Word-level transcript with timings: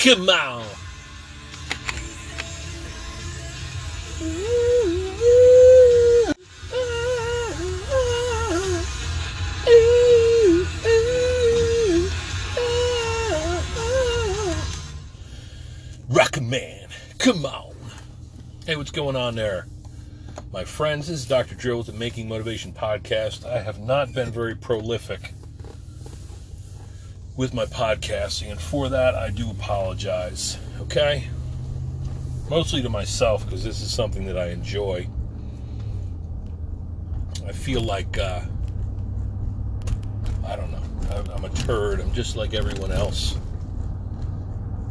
Come 0.00 0.30
on. 0.30 0.64
Rocket 16.08 16.42
Man, 16.42 16.88
come 17.18 17.44
on. 17.44 17.74
Hey, 18.64 18.76
what's 18.76 18.90
going 18.90 19.16
on 19.16 19.34
there? 19.34 19.66
My 20.50 20.64
friends, 20.64 21.08
this 21.08 21.20
is 21.20 21.26
Dr. 21.26 21.54
Drill 21.54 21.76
with 21.76 21.88
the 21.88 21.92
Making 21.92 22.26
Motivation 22.26 22.72
Podcast. 22.72 23.44
I 23.44 23.60
have 23.60 23.78
not 23.78 24.14
been 24.14 24.30
very 24.30 24.54
prolific 24.54 25.34
with 27.40 27.54
my 27.54 27.64
podcasting, 27.64 28.50
and 28.50 28.60
for 28.60 28.90
that, 28.90 29.14
I 29.14 29.30
do 29.30 29.50
apologize. 29.50 30.58
Okay? 30.78 31.26
Mostly 32.50 32.82
to 32.82 32.90
myself, 32.90 33.46
because 33.46 33.64
this 33.64 33.80
is 33.80 33.90
something 33.90 34.26
that 34.26 34.36
I 34.36 34.50
enjoy. 34.50 35.08
I 37.46 37.52
feel 37.52 37.80
like, 37.80 38.18
uh, 38.18 38.42
I 40.46 40.54
don't 40.54 40.70
know, 40.70 40.82
I'm 41.34 41.46
a 41.46 41.48
turd. 41.48 42.00
I'm 42.00 42.12
just 42.12 42.36
like 42.36 42.52
everyone 42.52 42.92
else. 42.92 43.38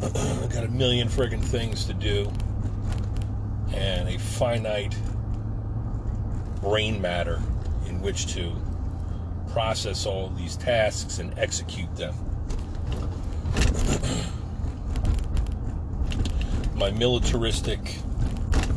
I've 0.02 0.52
got 0.52 0.64
a 0.64 0.70
million 0.70 1.06
friggin' 1.06 1.44
things 1.44 1.84
to 1.84 1.94
do, 1.94 2.32
and 3.72 4.08
a 4.08 4.18
finite 4.18 4.96
brain 6.60 7.00
matter 7.00 7.40
in 7.86 8.02
which 8.02 8.34
to 8.34 8.52
process 9.52 10.04
all 10.04 10.30
these 10.30 10.56
tasks 10.56 11.20
and 11.20 11.38
execute 11.38 11.94
them. 11.94 12.12
My 16.74 16.90
militaristic 16.90 17.96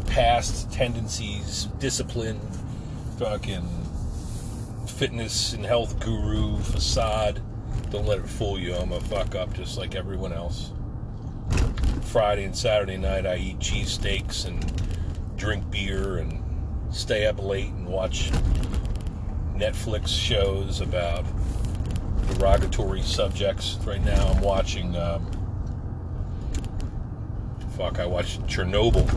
past 0.08 0.72
tendencies, 0.72 1.66
discipline, 1.80 2.40
fucking 3.18 3.68
fitness 4.88 5.54
and 5.54 5.66
health 5.66 6.00
guru 6.00 6.58
facade. 6.60 7.42
Don't 7.90 8.06
let 8.06 8.20
it 8.20 8.28
fool 8.28 8.60
you. 8.60 8.76
I'm 8.76 8.92
a 8.92 9.00
fuck 9.00 9.36
up 9.36 9.54
just 9.54 9.78
like 9.78 9.96
everyone 9.96 10.34
else. 10.34 10.72
Friday 12.04 12.44
and 12.44 12.56
Saturday 12.56 12.98
night, 12.98 13.26
I 13.26 13.38
eat 13.38 13.60
cheesesteaks 13.60 14.46
and 14.46 15.38
drink 15.38 15.70
beer 15.72 16.18
and 16.18 16.44
stay 16.92 17.26
up 17.26 17.42
late 17.42 17.70
and 17.70 17.88
watch 17.88 18.30
Netflix 19.56 20.08
shows 20.10 20.82
about 20.82 21.26
derogatory 22.24 23.02
subjects. 23.02 23.78
Right 23.86 24.04
now, 24.04 24.28
I'm 24.30 24.42
watching. 24.42 24.96
Um, 24.96 25.26
fuck, 27.78 28.00
I 28.00 28.06
watched 28.06 28.42
Chernobyl. 28.48 29.08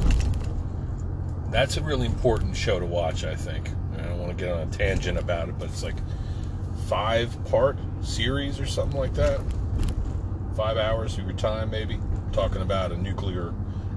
That's 1.51 1.77
a 1.77 1.83
really 1.83 2.07
important 2.07 2.57
show 2.57 2.81
to 2.81 2.87
watch, 2.87 3.25
I 3.25 3.35
think. 3.35 3.71
I 3.99 4.03
don't 4.03 4.19
want 4.19 4.37
to 4.37 4.45
get 4.45 4.53
on 4.53 4.61
a 4.61 4.71
tangent 4.71 5.19
about 5.19 5.49
it, 5.49 5.59
but 5.59 5.69
it's 5.69 5.83
like 5.83 5.97
five 6.87 7.37
part 7.47 7.79
series 8.03 8.61
or 8.61 8.67
something 8.67 8.99
like 8.99 9.15
that. 9.15 9.41
Five 10.57 10.77
hours 10.77 11.19
of 11.19 11.25
your 11.25 11.37
time, 11.37 11.71
maybe, 11.71 11.99
talking 12.33 12.63
about 12.63 12.93
a 12.93 12.97
nuclear 12.97 13.53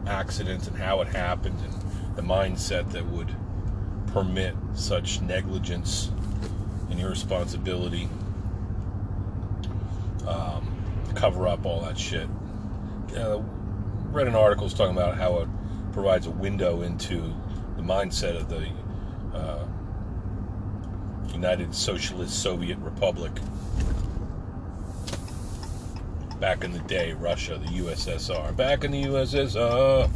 accident 0.08 0.68
and 0.68 0.78
how 0.78 1.02
it 1.02 1.08
happened 1.08 1.60
and 1.64 2.16
the 2.16 2.22
mindset 2.22 2.92
that 2.92 3.06
would 3.06 3.34
permit 4.08 4.56
such 4.74 5.22
negligence 5.22 6.12
and 6.90 7.00
irresponsibility. 7.00 8.10
Um, 10.30 11.12
cover 11.16 11.48
up 11.48 11.66
all 11.66 11.82
that 11.82 11.98
shit. 11.98 12.28
Uh, 13.18 13.42
read 14.12 14.28
an 14.28 14.36
article 14.36 14.70
talking 14.70 14.96
about 14.96 15.18
how 15.18 15.40
it 15.40 15.50
provides 15.92 16.28
a 16.28 16.32
window 16.32 16.82
into 16.82 17.34
the 17.76 17.82
mindset 17.82 18.36
of 18.36 18.48
the 18.48 18.68
uh, 19.36 19.66
United 21.34 21.74
Socialist 21.74 22.42
Soviet 22.42 22.78
Republic. 22.80 23.32
Back 26.40 26.64
in 26.64 26.72
the 26.72 26.80
day, 26.80 27.14
Russia, 27.14 27.58
the 27.58 27.72
USSR. 27.80 28.56
Back 28.56 28.84
in 28.84 28.92
the 28.92 29.04
USSR. 29.04 30.10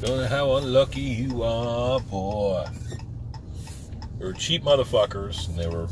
Don't 0.00 0.18
know 0.18 0.26
how 0.26 0.56
unlucky 0.56 1.00
you 1.00 1.42
are, 1.42 2.00
boy. 2.00 2.66
They 4.18 4.24
were 4.24 4.34
cheap 4.34 4.62
motherfuckers, 4.62 5.48
and 5.48 5.58
they 5.58 5.68
were 5.68 5.88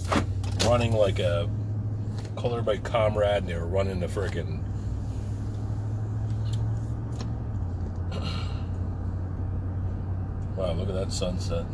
running 0.68 0.92
like 0.92 1.18
a 1.18 1.48
call 2.44 2.52
everybody 2.52 2.78
comrade, 2.80 3.38
and 3.38 3.48
they 3.48 3.54
were 3.54 3.66
running 3.66 4.00
the 4.00 4.06
freaking 4.06 4.62
wow, 10.54 10.74
look 10.74 10.90
at 10.90 10.94
that 10.94 11.10
sunset. 11.10 11.64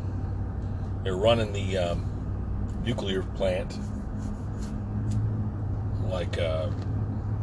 They're 1.03 1.17
running 1.17 1.53
the 1.53 1.77
um, 1.77 2.81
nuclear 2.85 3.23
plant 3.23 3.77
like 6.09 6.37
a 6.37 6.73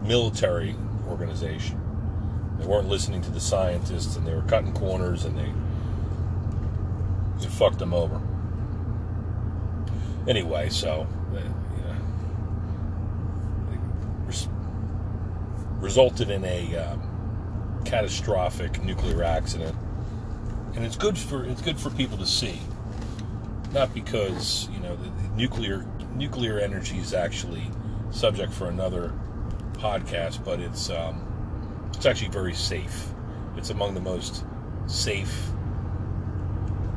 military 0.04 0.78
organization. 1.10 1.82
They 2.58 2.66
weren't 2.66 2.88
listening 2.88 3.22
to 3.24 3.30
the 3.30 3.42
scientists, 3.42 4.16
and 4.16 4.26
they 4.26 4.34
were 4.34 4.44
cutting 4.44 4.72
corners, 4.72 5.26
and 5.26 5.38
they 5.38 5.52
fucked 7.50 7.80
them 7.80 7.94
over. 7.94 8.22
Anyway, 10.30 10.70
so 10.70 11.06
uh, 11.36 11.42
res- 14.28 14.50
resulted 15.88 16.30
in 16.30 16.44
a 16.44 16.76
um, 16.76 17.82
catastrophic 17.86 18.84
nuclear 18.84 19.24
accident, 19.24 19.74
and 20.76 20.84
it's 20.84 20.98
good 20.98 21.18
for 21.18 21.46
it's 21.46 21.62
good 21.62 21.80
for 21.80 21.90
people 21.92 22.18
to 22.18 22.26
see. 22.26 22.60
Not 23.72 23.94
because 23.94 24.68
you 24.74 24.82
know 24.82 24.98
the, 24.98 25.10
the 25.10 25.30
nuclear 25.38 25.86
nuclear 26.14 26.60
energy 26.60 26.98
is 26.98 27.14
actually 27.14 27.72
subject 28.12 28.52
for 28.52 28.68
another 28.68 29.14
podcast, 29.76 30.44
but 30.44 30.60
it's 30.60 30.90
um, 30.90 31.26
it's 31.94 32.06
actually 32.06 32.32
very 32.32 32.54
safe. 32.54 33.08
It's 33.56 33.70
among 33.70 33.94
the 33.94 34.02
most 34.02 34.44
safe 34.88 35.52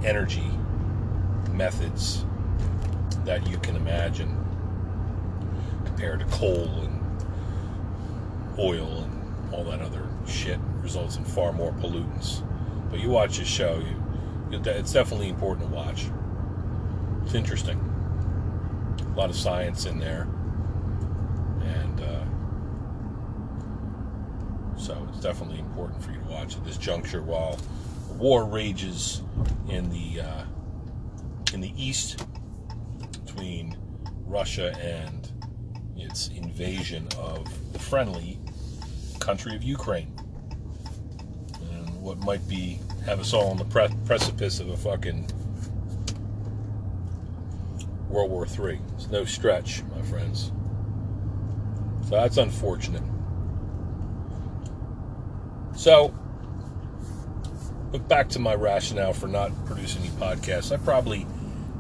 energy 0.02 0.50
methods 1.52 2.24
that 3.24 3.46
you 3.46 3.56
can 3.58 3.76
imagine 3.76 4.36
compared 5.84 6.18
to 6.18 6.26
coal 6.26 6.66
and 6.82 6.99
oil 8.60 9.04
and 9.04 9.54
all 9.54 9.65
that 9.65 9.81
other 9.81 10.06
shit 10.26 10.59
results 10.82 11.16
in 11.16 11.25
far 11.25 11.53
more 11.53 11.72
pollutants. 11.72 12.47
But 12.91 13.00
you 13.00 13.09
watch 13.09 13.38
this 13.38 13.48
show, 13.48 13.78
you, 13.78 14.60
it's 14.65 14.93
definitely 14.93 15.28
important 15.28 15.69
to 15.69 15.75
watch. 15.75 16.06
It's 17.25 17.34
interesting. 17.34 17.78
A 19.00 19.16
lot 19.16 19.31
of 19.31 19.37
science 19.37 19.87
in 19.87 19.98
there. 19.98 20.28
And 21.62 22.00
uh, 22.00 22.25
so 24.77 25.06
it's 25.09 25.21
definitely 25.21 25.60
important 25.60 26.03
for 26.03 26.10
you 26.10 26.19
to 26.19 26.27
watch 26.27 26.56
at 26.56 26.65
this 26.65 26.77
juncture 26.77 27.22
while 27.22 27.59
war 28.19 28.44
rages 28.44 29.22
in 29.69 29.88
the 29.91 30.21
uh, 30.21 30.44
in 31.53 31.60
the 31.60 31.72
east 31.77 32.25
between 33.25 33.77
Russia 34.27 34.77
and 34.81 35.31
its 35.97 36.28
invasion 36.28 37.06
of 37.19 37.47
the 37.72 37.78
friendly 37.78 38.39
country 39.20 39.54
of 39.54 39.62
Ukraine. 39.62 40.12
And 41.70 42.03
what 42.03 42.19
might 42.19 42.47
be 42.48 42.81
have 43.04 43.20
us 43.20 43.32
all 43.32 43.50
on 43.50 43.56
the 43.56 43.64
pre- 43.64 43.94
precipice 44.04 44.60
of 44.60 44.69
a 44.69 44.76
fucking 44.76 45.26
World 48.09 48.30
War 48.30 48.47
III. 48.47 48.80
It's 48.97 49.09
no 49.09 49.25
stretch, 49.25 49.82
my 49.94 50.03
friends. 50.03 50.53
So 52.09 52.16
that's 52.16 52.36
unfortunate. 52.36 53.04
So, 55.77 56.12
but 57.92 58.06
back 58.09 58.28
to 58.30 58.39
my 58.39 58.54
rationale 58.54 59.12
for 59.12 59.28
not 59.28 59.53
producing 59.65 60.03
any 60.03 60.10
podcasts. 60.10 60.72
I 60.72 60.77
probably 60.77 61.27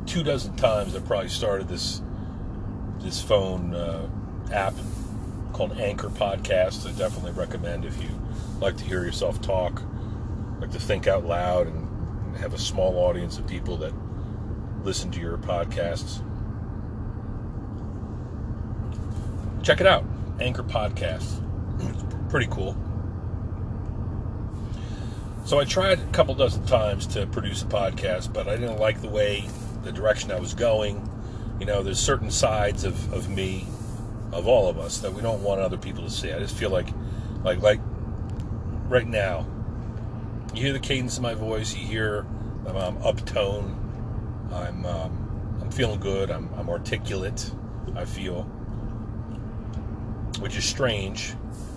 two 0.06 0.22
dozen 0.22 0.56
times 0.56 0.94
I 0.96 1.00
probably 1.00 1.28
started 1.28 1.68
this 1.68 2.00
this 3.00 3.20
phone 3.20 3.74
uh, 3.74 4.08
app 4.52 4.74
called 5.60 5.78
Anchor 5.78 6.08
Podcast. 6.08 6.88
I 6.88 6.92
definitely 6.96 7.32
recommend 7.32 7.84
if 7.84 8.02
you 8.02 8.08
like 8.62 8.78
to 8.78 8.84
hear 8.84 9.04
yourself 9.04 9.42
talk, 9.42 9.82
like 10.58 10.70
to 10.70 10.80
think 10.80 11.06
out 11.06 11.26
loud, 11.26 11.66
and 11.66 12.34
have 12.38 12.54
a 12.54 12.58
small 12.58 12.96
audience 12.96 13.36
of 13.36 13.46
people 13.46 13.76
that 13.76 13.92
listen 14.84 15.10
to 15.10 15.20
your 15.20 15.36
podcasts. 15.36 16.22
Check 19.62 19.82
it 19.82 19.86
out, 19.86 20.02
Anchor 20.40 20.62
Podcast. 20.62 21.28
Pretty 22.30 22.46
cool. 22.50 22.74
So 25.44 25.60
I 25.60 25.66
tried 25.66 25.98
a 25.98 26.06
couple 26.06 26.34
dozen 26.36 26.64
times 26.64 27.06
to 27.08 27.26
produce 27.26 27.60
a 27.60 27.66
podcast, 27.66 28.32
but 28.32 28.48
I 28.48 28.56
didn't 28.56 28.78
like 28.78 29.02
the 29.02 29.10
way 29.10 29.44
the 29.82 29.92
direction 29.92 30.30
I 30.30 30.40
was 30.40 30.54
going. 30.54 31.06
You 31.60 31.66
know, 31.66 31.82
there's 31.82 32.00
certain 32.00 32.30
sides 32.30 32.84
of, 32.84 33.12
of 33.12 33.28
me, 33.28 33.66
of 34.32 34.46
all 34.46 34.68
of 34.68 34.78
us, 34.78 34.98
that 34.98 35.12
we 35.12 35.22
don't 35.22 35.42
want 35.42 35.60
other 35.60 35.76
people 35.76 36.04
to 36.04 36.10
see. 36.10 36.32
I 36.32 36.38
just 36.38 36.56
feel 36.56 36.70
like, 36.70 36.88
like, 37.42 37.60
like 37.60 37.80
right 38.88 39.06
now. 39.06 39.46
You 40.52 40.62
hear 40.62 40.72
the 40.72 40.80
cadence 40.80 41.16
of 41.16 41.22
my 41.22 41.34
voice. 41.34 41.74
You 41.74 41.86
hear 41.86 42.26
I'm, 42.66 42.76
I'm 42.76 42.96
uptone. 42.98 43.76
I'm 44.52 44.84
um, 44.84 45.58
I'm 45.60 45.70
feeling 45.70 46.00
good. 46.00 46.30
I'm, 46.30 46.50
I'm 46.56 46.68
articulate. 46.68 47.50
I 47.94 48.04
feel, 48.04 48.42
which 50.40 50.56
is 50.56 50.64
strange 50.64 51.34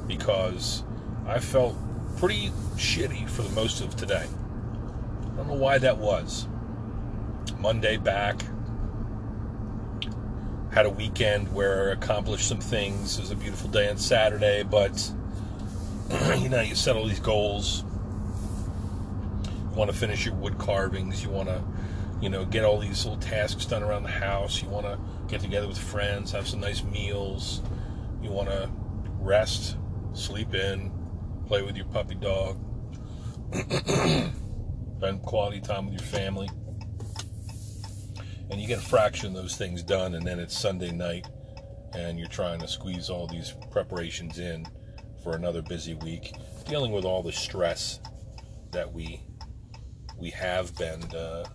because 0.08 0.84
I 1.28 1.40
felt 1.40 1.76
pretty 2.18 2.50
shitty 2.76 3.30
for 3.30 3.44
the 3.44 3.50
most 3.50 3.82
of 3.82 3.96
today. 3.96 4.26
I 4.26 5.36
don't 5.36 5.48
know 5.48 5.54
why 5.54 5.78
that 5.78 5.98
was. 5.98 6.48
Monday 7.60 7.98
back. 7.98 8.44
Had 10.74 10.88
a 10.88 10.90
weekend 10.90 11.54
where 11.54 11.90
I 11.90 11.94
accomplished 11.94 12.48
some 12.48 12.60
things. 12.60 13.20
It 13.20 13.22
was 13.22 13.30
a 13.30 13.36
beautiful 13.36 13.70
day 13.70 13.90
on 13.90 13.98
Saturday, 13.98 14.64
but 14.64 15.12
you 16.40 16.50
know, 16.50 16.62
you 16.62 16.74
set 16.74 16.96
all 16.96 17.06
these 17.06 17.20
goals. 17.20 17.84
You 19.46 19.78
want 19.78 19.92
to 19.92 19.96
finish 19.96 20.25
your 20.25 20.34
wood 20.34 20.58
carvings. 20.58 21.24
You 21.24 21.30
want 21.30 21.50
to, 21.50 21.62
you 22.22 22.30
know, 22.30 22.44
get 22.46 22.66
all 22.66 22.80
these 22.80 23.06
little 23.06 23.22
tasks 23.22 23.68
done 23.68 23.84
around 23.84 24.02
the 24.02 24.10
house. 24.10 24.64
You 24.64 24.70
want 24.70 24.88
to 24.88 24.98
get 25.28 25.42
together 25.42 25.68
with 25.68 25.78
friends, 25.78 26.31
have 26.31 26.48
some 26.48 26.60
nice 26.60 26.84
meals. 26.84 27.62
You 28.24 28.31
want 28.31 28.50
to 28.50 28.68
rest, 29.20 29.78
sleep 30.14 30.56
in, 30.56 30.92
play 31.46 31.62
with 31.62 31.75
your 31.75 31.86
puppy 31.86 32.16
dog, 32.16 32.58
spend 33.54 35.22
quality 35.22 35.62
time 35.62 35.86
with 35.86 35.94
your 35.94 36.08
family. 36.08 36.50
And 38.54 38.62
you 38.62 38.68
get 38.68 38.78
a 38.78 38.82
fraction 38.82 39.30
of 39.30 39.34
those 39.34 39.56
things 39.56 39.82
done, 39.82 40.14
and 40.14 40.24
then 40.24 40.40
it's 40.40 40.56
Sunday 40.56 40.92
night, 40.92 41.26
and 41.96 42.20
you're 42.20 42.28
trying 42.28 42.60
to 42.60 42.68
squeeze 42.68 43.10
all 43.10 43.26
these 43.26 43.56
preparations 43.72 44.38
in 44.38 44.68
for 45.24 45.36
another 45.36 45.64
busy 45.64 45.96
week, 45.96 46.36
dealing 46.68 46.92
with 46.92 47.04
all 47.04 47.24
the 47.24 47.32
stress 47.32 48.00
that 48.70 48.94
we 48.94 49.24
we 50.20 50.30
have 50.30 50.78
been 50.78 51.02
uh, 51.16 51.46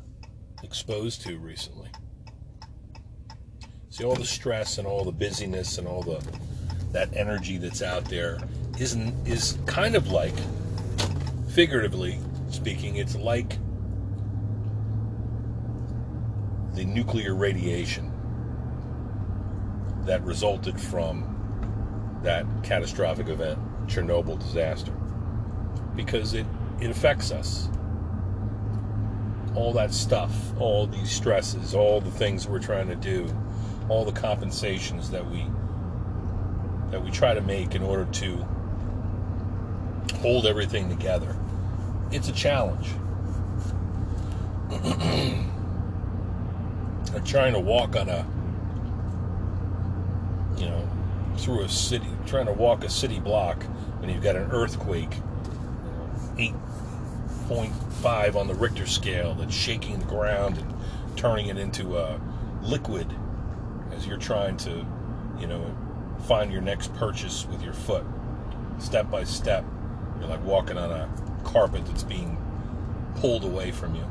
exposed 0.64 1.22
to 1.22 1.38
recently. 1.38 1.88
See, 3.90 4.02
all 4.02 4.16
the 4.16 4.24
stress 4.24 4.78
and 4.78 4.86
all 4.86 5.04
the 5.04 5.12
busyness 5.12 5.78
and 5.78 5.86
all 5.86 6.02
the 6.02 6.20
that 6.90 7.16
energy 7.16 7.58
that's 7.58 7.80
out 7.80 8.06
there 8.06 8.40
isn't 8.80 9.14
is 9.24 9.56
kind 9.66 9.94
of 9.94 10.10
like, 10.10 10.34
figuratively 11.50 12.18
speaking, 12.50 12.96
it's 12.96 13.14
like 13.14 13.56
the 16.78 16.84
nuclear 16.84 17.34
radiation 17.34 18.12
that 20.04 20.22
resulted 20.22 20.80
from 20.80 22.20
that 22.22 22.46
catastrophic 22.62 23.28
event, 23.28 23.58
Chernobyl 23.88 24.38
disaster, 24.38 24.92
because 25.96 26.34
it, 26.34 26.46
it 26.80 26.88
affects 26.88 27.32
us. 27.32 27.68
All 29.56 29.72
that 29.72 29.92
stuff, 29.92 30.32
all 30.60 30.86
these 30.86 31.10
stresses, 31.10 31.74
all 31.74 32.00
the 32.00 32.12
things 32.12 32.46
we're 32.46 32.60
trying 32.60 32.86
to 32.86 32.94
do, 32.94 33.26
all 33.88 34.04
the 34.04 34.12
compensations 34.12 35.10
that 35.10 35.28
we 35.28 35.44
that 36.92 37.02
we 37.04 37.10
try 37.10 37.34
to 37.34 37.40
make 37.40 37.74
in 37.74 37.82
order 37.82 38.06
to 38.12 38.46
hold 40.20 40.46
everything 40.46 40.88
together. 40.88 41.36
It's 42.12 42.28
a 42.28 42.32
challenge. 42.32 42.88
Trying 47.24 47.52
to 47.52 47.60
walk 47.60 47.96
on 47.96 48.08
a 48.08 48.26
you 50.58 50.66
know 50.66 50.88
through 51.36 51.62
a 51.62 51.68
city, 51.68 52.08
trying 52.26 52.46
to 52.46 52.52
walk 52.52 52.84
a 52.84 52.88
city 52.88 53.20
block 53.20 53.62
when 54.00 54.08
you've 54.08 54.22
got 54.22 54.36
an 54.36 54.50
earthquake, 54.50 55.10
8.5 56.36 58.34
on 58.34 58.46
the 58.48 58.54
Richter 58.54 58.86
scale 58.86 59.34
that's 59.34 59.54
shaking 59.54 59.98
the 59.98 60.06
ground 60.06 60.58
and 60.58 60.74
turning 61.16 61.48
it 61.48 61.58
into 61.58 61.98
a 61.98 62.20
liquid 62.62 63.12
as 63.92 64.06
you're 64.06 64.16
trying 64.16 64.56
to, 64.58 64.86
you 65.38 65.46
know, 65.46 65.74
find 66.26 66.52
your 66.52 66.62
next 66.62 66.94
purchase 66.94 67.46
with 67.46 67.62
your 67.62 67.72
foot, 67.74 68.04
step 68.78 69.10
by 69.10 69.24
step. 69.24 69.64
You're 70.18 70.28
like 70.28 70.44
walking 70.44 70.78
on 70.78 70.90
a 70.90 71.08
carpet 71.44 71.84
that's 71.86 72.04
being 72.04 72.36
pulled 73.16 73.44
away 73.44 73.70
from 73.70 73.94
you, 73.94 74.04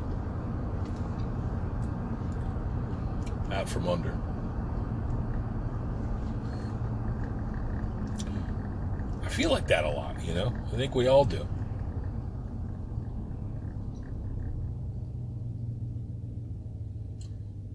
out 3.58 3.68
from 3.68 3.88
under. 3.88 4.16
I 9.24 9.28
feel 9.28 9.50
like 9.50 9.66
that 9.66 9.84
a 9.84 9.90
lot, 9.90 10.24
you 10.24 10.32
know? 10.32 10.54
I 10.72 10.76
think 10.76 10.94
we 10.94 11.08
all 11.08 11.24
do. 11.24 11.46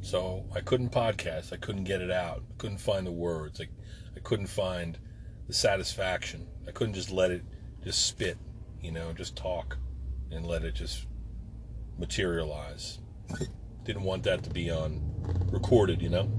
So 0.01 0.45
I 0.56 0.62
couldn't 0.62 0.91
podcast. 0.91 1.51
I 1.51 1.57
couldn't 1.57 1.83
get 1.83 2.01
it 2.01 2.12
out. 2.12 2.44
I 2.50 2.53
couldn't 2.57 2.77
find 2.77 3.06
the 3.06 3.12
words. 3.12 3.59
I, 3.59 3.68
I 4.15 4.19
couldn't 4.21 4.47
find 4.47 4.97
the 5.47 5.53
satisfaction. 5.53 6.47
I 6.68 6.71
couldn't 6.71 6.94
just 6.94 7.12
let 7.12 7.31
it 7.31 7.44
just 7.83 8.06
spit, 8.06 8.38
you 8.81 8.91
know, 8.91 9.12
just 9.12 9.35
talk 9.35 9.77
and 10.31 10.45
let 10.45 10.63
it 10.63 10.75
just 10.75 11.07
materialize. 11.97 13.00
Didn't 13.83 14.03
want 14.03 14.24
that 14.24 14.44
to 14.44 14.50
be 14.50 14.71
on 14.71 15.12
recorded, 15.53 16.01
you 16.01 16.09
know? 16.09 16.29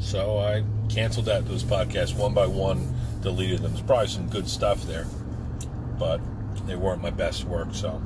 So 0.00 0.38
I 0.38 0.64
canceled 0.88 1.26
that 1.26 1.46
those 1.46 1.62
podcasts 1.62 2.16
one 2.16 2.34
by 2.34 2.46
one, 2.46 2.92
deleted 3.20 3.60
them. 3.60 3.72
There's 3.72 3.84
probably 3.84 4.08
some 4.08 4.28
good 4.28 4.48
stuff 4.48 4.82
there, 4.82 5.06
but 5.98 6.20
they 6.66 6.74
weren't 6.74 7.00
my 7.00 7.10
best 7.10 7.44
work, 7.44 7.68
so 7.72 8.02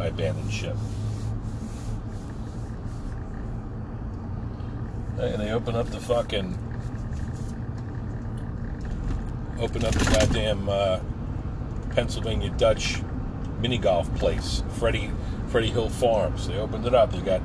I 0.00 0.06
abandoned 0.06 0.50
ship. 0.50 0.76
And 5.18 5.40
they 5.40 5.50
open 5.50 5.74
up 5.74 5.88
the 5.88 6.00
fucking 6.00 6.58
open 9.58 9.84
up 9.84 9.94
the 9.94 10.04
goddamn 10.04 10.68
uh, 10.68 11.00
Pennsylvania 11.90 12.50
Dutch 12.50 13.00
mini 13.60 13.78
golf 13.78 14.14
place, 14.16 14.62
Freddy 14.78 15.10
Freddy 15.56 15.70
Hill 15.70 15.88
Farms. 15.88 16.48
They 16.48 16.58
opened 16.58 16.86
it 16.86 16.94
up. 16.94 17.12
They 17.12 17.20
got 17.20 17.40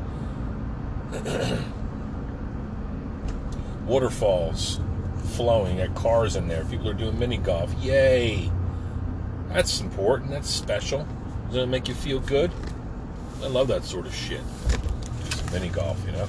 waterfalls 3.85 4.81
flowing, 5.37 5.77
got 5.77 5.95
cars 5.95 6.35
in 6.35 6.49
there. 6.49 6.65
People 6.65 6.89
are 6.89 6.93
doing 6.93 7.17
mini 7.17 7.37
golf. 7.37 7.73
Yay! 7.75 8.51
That's 9.47 9.79
important. 9.79 10.29
That's 10.29 10.49
special. 10.49 11.07
Doesn't 11.45 11.61
it 11.61 11.67
make 11.67 11.87
you 11.87 11.93
feel 11.93 12.19
good? 12.19 12.51
I 13.41 13.47
love 13.47 13.69
that 13.69 13.85
sort 13.85 14.05
of 14.05 14.13
shit. 14.13 14.41
Just 15.23 15.49
mini 15.53 15.69
golf, 15.69 15.97
you 16.05 16.11
know? 16.11 16.27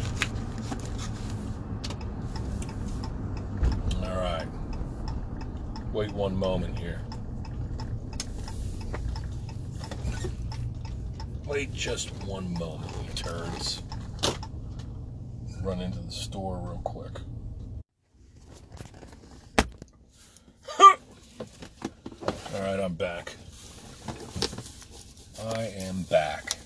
Alright. 4.04 4.46
Wait 5.92 6.12
one 6.12 6.36
moment 6.36 6.78
here. 6.78 7.00
Wait 11.52 11.70
just 11.74 12.08
one 12.24 12.50
moment, 12.54 12.90
you 13.06 13.12
turns. 13.14 13.82
Run 15.62 15.82
into 15.82 15.98
the 15.98 16.10
store 16.10 16.56
real 16.56 16.80
quick. 16.82 17.12
All 20.80 20.96
right, 22.54 22.80
I'm 22.80 22.94
back. 22.94 23.36
I 25.44 25.64
am 25.76 26.04
back. 26.04 26.56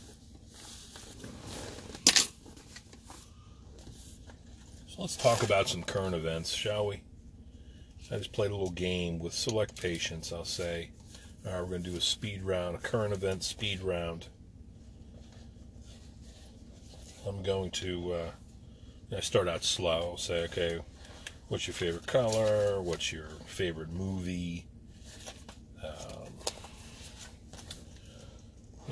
So 4.86 5.00
let's 5.00 5.16
talk 5.16 5.42
about 5.42 5.68
some 5.68 5.82
current 5.82 6.14
events, 6.14 6.52
shall 6.52 6.86
we? 6.86 7.00
I 8.12 8.18
just 8.18 8.32
played 8.32 8.52
a 8.52 8.54
little 8.54 8.70
game 8.70 9.18
with 9.18 9.32
select 9.32 9.82
patients, 9.82 10.32
I'll 10.32 10.44
say. 10.44 10.90
All 11.44 11.54
right, 11.54 11.60
we're 11.60 11.70
going 11.70 11.82
to 11.82 11.90
do 11.90 11.96
a 11.96 12.00
speed 12.00 12.44
round, 12.44 12.76
a 12.76 12.78
current 12.78 13.12
event 13.12 13.42
speed 13.42 13.80
round. 13.80 14.28
I'm 17.26 17.42
going 17.42 17.72
to 17.72 18.12
uh, 18.12 19.20
start 19.20 19.48
out 19.48 19.64
slow. 19.64 20.14
Say, 20.16 20.44
okay, 20.44 20.78
what's 21.48 21.66
your 21.66 21.74
favorite 21.74 22.06
color? 22.06 22.80
What's 22.80 23.12
your 23.12 23.26
favorite 23.46 23.90
movie? 23.90 24.66
Um, 25.82 26.28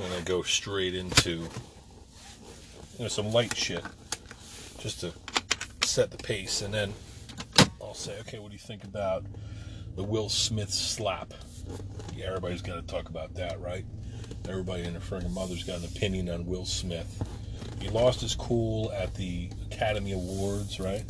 and 0.02 0.12
I 0.12 0.20
go 0.22 0.42
straight 0.42 0.96
into 0.96 1.30
you 1.30 1.48
know, 2.98 3.08
some 3.08 3.30
light 3.30 3.56
shit 3.56 3.84
just 4.78 5.00
to 5.00 5.12
set 5.84 6.10
the 6.10 6.16
pace, 6.16 6.60
and 6.62 6.74
then 6.74 6.92
I'll 7.80 7.94
say, 7.94 8.18
okay, 8.20 8.40
what 8.40 8.48
do 8.48 8.54
you 8.54 8.58
think 8.58 8.82
about 8.82 9.24
the 9.94 10.02
Will 10.02 10.28
Smith 10.28 10.70
slap? 10.70 11.32
Yeah, 12.12 12.26
everybody's 12.26 12.62
got 12.62 12.76
to 12.76 12.82
talk 12.82 13.08
about 13.08 13.34
that, 13.34 13.60
right? 13.60 13.84
Everybody 14.48 14.82
and 14.82 14.94
their 14.94 15.00
friggin' 15.00 15.32
mother's 15.32 15.62
got 15.62 15.78
an 15.78 15.84
opinion 15.84 16.28
on 16.28 16.46
Will 16.46 16.64
Smith. 16.64 17.22
He 17.84 17.90
lost 17.90 18.22
his 18.22 18.34
cool 18.34 18.90
at 18.92 19.14
the 19.14 19.50
Academy 19.70 20.12
Awards, 20.12 20.80
right? 20.80 21.04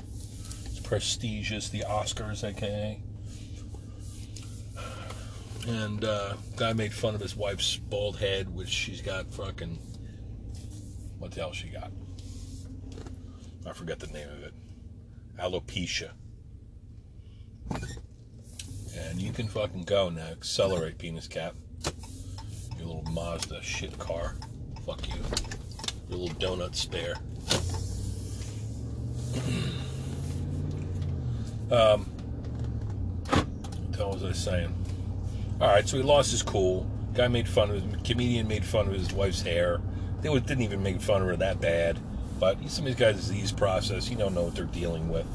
It's 0.64 0.80
prestigious, 0.80 1.68
the 1.68 1.84
Oscars, 1.88 2.42
aka. 2.42 3.00
And 5.68 6.04
uh, 6.04 6.34
guy 6.56 6.72
made 6.72 6.92
fun 6.92 7.14
of 7.14 7.20
his 7.20 7.36
wife's 7.36 7.76
bald 7.76 8.18
head, 8.18 8.52
which 8.52 8.68
she's 8.68 9.00
got 9.00 9.32
fucking. 9.32 9.78
What 11.20 11.30
the 11.30 11.42
hell 11.42 11.52
she 11.52 11.68
got? 11.68 11.92
I 13.64 13.72
forget 13.72 14.00
the 14.00 14.08
name 14.08 14.28
of 14.28 14.42
it. 14.42 14.54
Alopecia. 15.38 16.10
And 18.98 19.22
you 19.22 19.32
can 19.32 19.46
fucking 19.46 19.84
go 19.84 20.08
now. 20.08 20.26
Accelerate, 20.26 20.98
penis 20.98 21.28
cap. 21.28 21.54
Your 22.76 22.88
little 22.88 23.12
Mazda 23.12 23.62
shit 23.62 23.96
car. 23.96 24.34
Fuck 24.84 25.06
you. 25.08 25.22
Little 26.14 26.36
donut 26.36 26.76
stare. 26.76 27.14
um, 31.72 32.04
what 33.96 34.14
was 34.14 34.24
I 34.24 34.32
saying? 34.32 34.74
All 35.60 35.68
right, 35.68 35.88
so 35.88 35.96
he 35.96 36.04
lost 36.04 36.30
his 36.30 36.42
cool. 36.42 36.88
Guy 37.14 37.28
made 37.28 37.48
fun 37.48 37.70
of 37.70 37.82
his 37.82 38.02
comedian 38.02 38.46
made 38.46 38.64
fun 38.64 38.86
of 38.86 38.92
his 38.92 39.12
wife's 39.12 39.42
hair. 39.42 39.80
They 40.20 40.32
didn't 40.32 40.62
even 40.62 40.82
make 40.82 41.00
fun 41.00 41.22
of 41.22 41.28
her 41.28 41.36
that 41.36 41.60
bad. 41.60 41.98
But 42.38 42.58
some 42.68 42.86
of 42.86 42.96
these 42.96 43.00
guys' 43.00 43.16
disease 43.16 43.52
process, 43.52 44.08
you 44.08 44.16
don't 44.16 44.34
know 44.34 44.42
what 44.42 44.54
they're 44.54 44.64
dealing 44.66 45.08
with. 45.08 45.26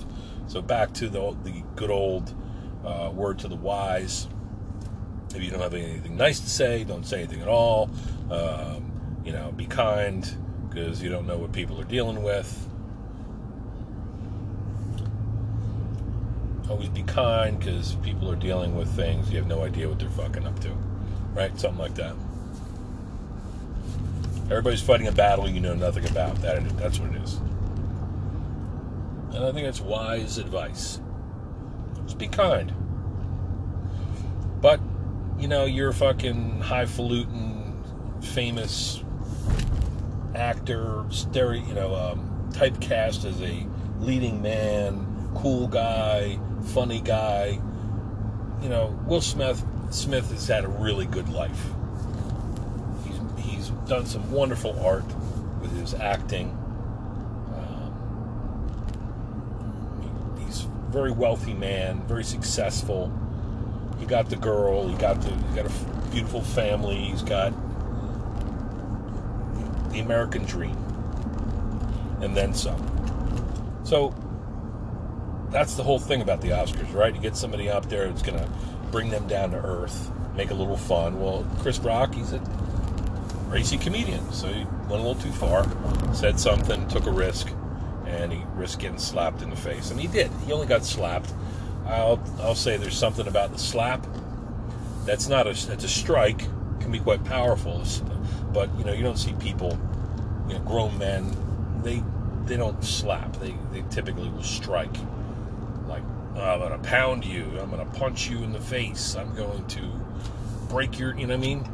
So 0.48 0.62
back 0.62 0.94
to 0.96 1.10
the 1.10 1.36
the 1.44 1.64
good 1.76 1.92
old 1.92 2.34
uh, 2.86 3.12
word 3.14 3.40
to 3.40 3.48
the 3.48 3.56
wise. 3.56 4.28
If 5.36 5.44
you 5.44 5.52
don't 5.52 5.62
have 5.62 5.74
anything 5.74 6.18
nice 6.18 6.40
to 6.40 6.50
say, 6.50 6.84
don't 6.86 7.06
say 7.06 7.20
anything 7.20 7.42
at 7.42 7.48
all. 7.48 7.90
Um, 8.32 8.92
you 9.26 9.32
know, 9.32 9.52
be 9.52 9.66
kind 9.66 10.28
because 10.70 11.02
you 11.02 11.10
don't 11.10 11.26
know 11.26 11.38
what 11.38 11.52
people 11.52 11.80
are 11.80 11.86
dealing 11.86 12.22
with. 12.22 12.68
Always 16.70 16.90
be 16.90 17.02
kind 17.04 17.58
because 17.60 17.96
people 17.96 18.30
are 18.30 18.36
dealing 18.36 18.76
with 18.76 18.88
things 18.96 19.32
you 19.32 19.38
have 19.38 19.48
no 19.48 19.64
idea 19.64 19.90
what 19.90 19.98
they're 19.98 20.10
fucking 20.10 20.46
up 20.46 20.60
to. 20.60 20.70
Right? 21.34 21.58
Something 21.60 21.80
like 21.80 21.96
that. 21.96 22.16
Everybody's 24.46 24.82
fighting 24.82 25.08
a 25.08 25.12
battle 25.12 25.50
you 25.50 25.60
know 25.60 25.74
nothing 25.74 26.08
about. 26.08 26.42
That 26.42 26.78
that's 26.78 27.00
what 27.00 27.16
it 27.16 27.22
is. 27.22 27.36
And 29.34 29.46
I 29.46 29.52
think 29.52 29.66
that's 29.66 29.82
wise 29.82 30.38
advice. 30.38 31.00
Just 32.06 32.18
be 32.18 32.28
kind. 32.28 32.74
But, 34.62 34.80
you 35.38 35.48
know, 35.48 35.66
you're 35.66 35.90
a 35.90 35.94
fucking 35.94 36.62
highfalutin, 36.62 37.84
famous 38.22 39.04
actor, 40.36 41.06
stereo, 41.10 41.62
you 41.66 41.74
know, 41.74 41.96
um, 41.96 42.50
typecast 42.54 43.26
as 43.26 43.42
a 43.42 43.66
leading 44.00 44.42
man, 44.42 45.30
cool 45.36 45.68
guy, 45.68 46.40
funny 46.68 47.02
guy. 47.02 47.60
You 48.62 48.70
know, 48.70 49.00
Will 49.06 49.22
Smith 49.22 49.64
Smith 49.92 50.30
has 50.32 50.48
had 50.48 50.66
a 50.66 50.68
really 50.68 51.06
good 51.06 51.30
life. 51.30 51.68
He's 53.06 53.20
he's 53.46 53.70
done 53.88 54.06
some 54.06 54.32
wonderful 54.32 54.80
art 54.86 55.06
with 55.62 55.72
his 55.80 55.94
acting. 55.94 56.50
Um, 57.56 57.96
he's 60.46 60.66
a 60.66 60.92
very 60.92 61.12
wealthy 61.12 61.54
man, 61.54 62.02
very 62.08 62.24
successful. 62.24 63.12
He 64.00 64.06
got 64.06 64.30
the 64.30 64.36
girl. 64.36 64.88
He 64.88 64.96
got 64.96 65.22
the. 65.22 65.30
He 65.30 65.56
got 65.56 65.66
a 65.66 65.72
beautiful 66.12 66.42
family. 66.42 66.96
He's 66.96 67.22
got 67.22 67.54
the 69.92 70.00
American 70.00 70.46
dream, 70.46 70.78
and 72.22 72.36
then 72.36 72.54
some. 72.54 72.86
So 73.84 74.14
that's 75.50 75.76
the 75.76 75.84
whole 75.84 76.00
thing 76.00 76.22
about 76.22 76.42
the 76.42 76.50
Oscars, 76.50 76.94
right? 76.94 77.14
You 77.14 77.22
get 77.22 77.36
somebody 77.36 77.70
up 77.70 77.90
there 77.90 78.08
that's 78.08 78.22
going 78.22 78.40
to 78.40 78.50
bring 78.92 79.10
them 79.10 79.28
down 79.28 79.52
to 79.52 79.58
earth, 79.58 80.12
make 80.36 80.52
a 80.52 80.54
little 80.54 80.78
fun. 80.78 81.20
Well, 81.20 81.46
Chris 81.60 81.80
Rock, 81.80 82.14
he's 82.14 82.34
a 82.34 82.40
racy 83.48 83.78
comedian, 83.78 84.32
so 84.32 84.48
he 84.48 84.64
went 84.64 85.02
a 85.04 85.08
little 85.08 85.16
too 85.16 85.32
far, 85.32 85.66
said 86.14 86.40
something, 86.40 86.88
took 86.88 87.08
a 87.08 87.12
risk, 87.12 87.52
and 88.06 88.32
he 88.32 88.44
risked 88.56 88.82
getting 88.82 89.00
slapped 89.00 89.42
in 89.42 89.50
the 89.50 89.56
face. 89.56 89.92
And 89.92 90.00
he 90.00 90.08
did. 90.08 90.32
He 90.46 90.52
only 90.52 90.68
got 90.68 90.84
slapped. 90.86 91.34
I'll 91.86 92.20
I'll 92.40 92.56
say 92.56 92.78
there's 92.78 92.98
something 92.98 93.28
about 93.28 93.52
the 93.52 93.58
slap 93.58 94.06
that's 95.06 95.28
not 95.28 95.48
a 95.48 95.54
that's 95.68 95.84
a 95.84 95.90
strike 95.90 96.40
can 96.80 96.92
be 96.92 97.00
quite 97.00 97.24
powerful, 97.24 97.84
but 98.54 98.70
you 98.78 98.84
know 98.84 98.94
you 98.94 99.04
don't 99.04 99.20
see 99.20 99.34
people, 99.34 99.78
you 100.48 100.56
know, 100.56 100.60
grown 100.62 100.98
men, 100.98 101.36
they 101.84 102.04
they 102.46 102.58
don't 102.58 102.84
slap. 102.84 103.36
They 103.38 103.56
they 103.72 103.84
typically 103.90 104.30
will 104.30 104.44
strike 104.44 104.96
like, 105.90 106.04
oh, 106.36 106.42
I'm 106.42 106.60
going 106.60 106.72
to 106.72 106.88
pound 106.88 107.26
you. 107.26 107.44
I'm 107.60 107.70
going 107.70 107.86
to 107.86 108.00
punch 108.00 108.30
you 108.30 108.44
in 108.44 108.54
the 108.54 108.62
face. 108.62 109.16
I'm 109.16 109.36
going 109.36 109.66
to 109.68 109.82
break 110.70 111.00
your, 111.00 111.18
you 111.18 111.28
know 111.28 111.36
what 111.36 111.44
I 111.44 111.48
mean? 111.48 111.70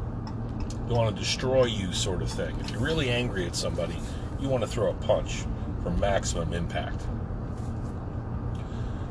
I 0.88 0.92
want 0.92 1.14
to 1.14 1.22
destroy 1.22 1.66
you, 1.66 1.92
sort 1.92 2.22
of 2.22 2.30
thing. 2.30 2.56
If 2.60 2.70
you're 2.70 2.80
really 2.80 3.10
angry 3.10 3.46
at 3.46 3.54
somebody, 3.54 3.96
you 4.40 4.48
want 4.48 4.62
to 4.62 4.68
throw 4.68 4.90
a 4.90 4.94
punch 4.94 5.44
for 5.82 5.90
maximum 5.90 6.52
impact. 6.52 7.02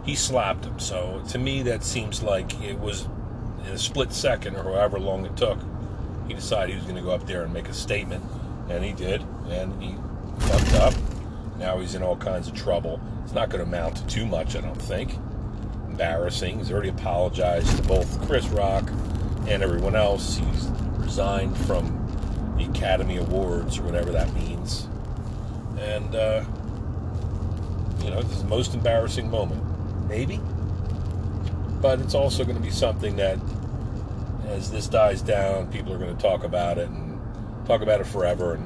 He 0.05 0.15
slapped 0.15 0.65
him, 0.65 0.79
so 0.79 1.23
to 1.29 1.37
me, 1.37 1.63
that 1.63 1.83
seems 1.83 2.21
like 2.21 2.59
it 2.61 2.79
was 2.79 3.07
in 3.65 3.73
a 3.73 3.77
split 3.77 4.13
second 4.13 4.55
or 4.55 4.63
however 4.63 4.99
long 4.99 5.25
it 5.25 5.35
took. 5.35 5.59
He 6.27 6.33
decided 6.33 6.71
he 6.71 6.75
was 6.75 6.85
going 6.85 6.97
to 6.97 7.01
go 7.01 7.11
up 7.11 7.25
there 7.25 7.43
and 7.43 7.53
make 7.53 7.69
a 7.69 7.73
statement, 7.73 8.23
and 8.69 8.83
he 8.83 8.93
did, 8.93 9.21
and 9.49 9.81
he 9.81 9.95
fucked 10.39 10.73
up. 10.75 10.93
Now 11.57 11.79
he's 11.79 11.95
in 11.95 12.03
all 12.03 12.17
kinds 12.17 12.47
of 12.47 12.53
trouble. 12.53 12.99
It's 13.23 13.33
not 13.33 13.49
going 13.49 13.63
to 13.63 13.67
amount 13.67 13.97
to 13.97 14.07
too 14.07 14.25
much, 14.25 14.55
I 14.55 14.61
don't 14.61 14.81
think 14.81 15.17
embarrassing. 15.95 16.57
He's 16.59 16.73
already 16.73 16.89
apologized 16.89 17.77
to 17.77 17.83
both 17.83 18.27
Chris 18.27 18.45
Rock 18.49 18.89
and 19.47 19.63
everyone 19.63 19.95
else. 19.95 20.35
He's 20.35 20.67
resigned 20.97 21.57
from 21.59 22.55
the 22.57 22.65
Academy 22.65 23.15
Awards 23.15 23.77
or 23.77 23.83
whatever 23.83 24.11
that 24.11 24.33
means. 24.33 24.89
And, 25.79 26.13
uh, 26.13 26.43
you 28.03 28.09
know, 28.09 28.21
this 28.21 28.33
is 28.33 28.43
the 28.43 28.49
most 28.49 28.73
embarrassing 28.73 29.31
moment. 29.31 29.63
Maybe. 30.09 30.41
But 31.81 32.01
it's 32.01 32.13
also 32.13 32.43
going 32.43 32.57
to 32.57 32.61
be 32.61 32.71
something 32.71 33.15
that, 33.15 33.39
as 34.47 34.71
this 34.71 34.87
dies 34.87 35.21
down, 35.21 35.67
people 35.71 35.93
are 35.93 35.97
going 35.97 36.15
to 36.15 36.21
talk 36.21 36.43
about 36.43 36.77
it 36.77 36.89
and 36.89 37.19
talk 37.65 37.81
about 37.81 38.01
it 38.01 38.07
forever. 38.07 38.53
And 38.53 38.63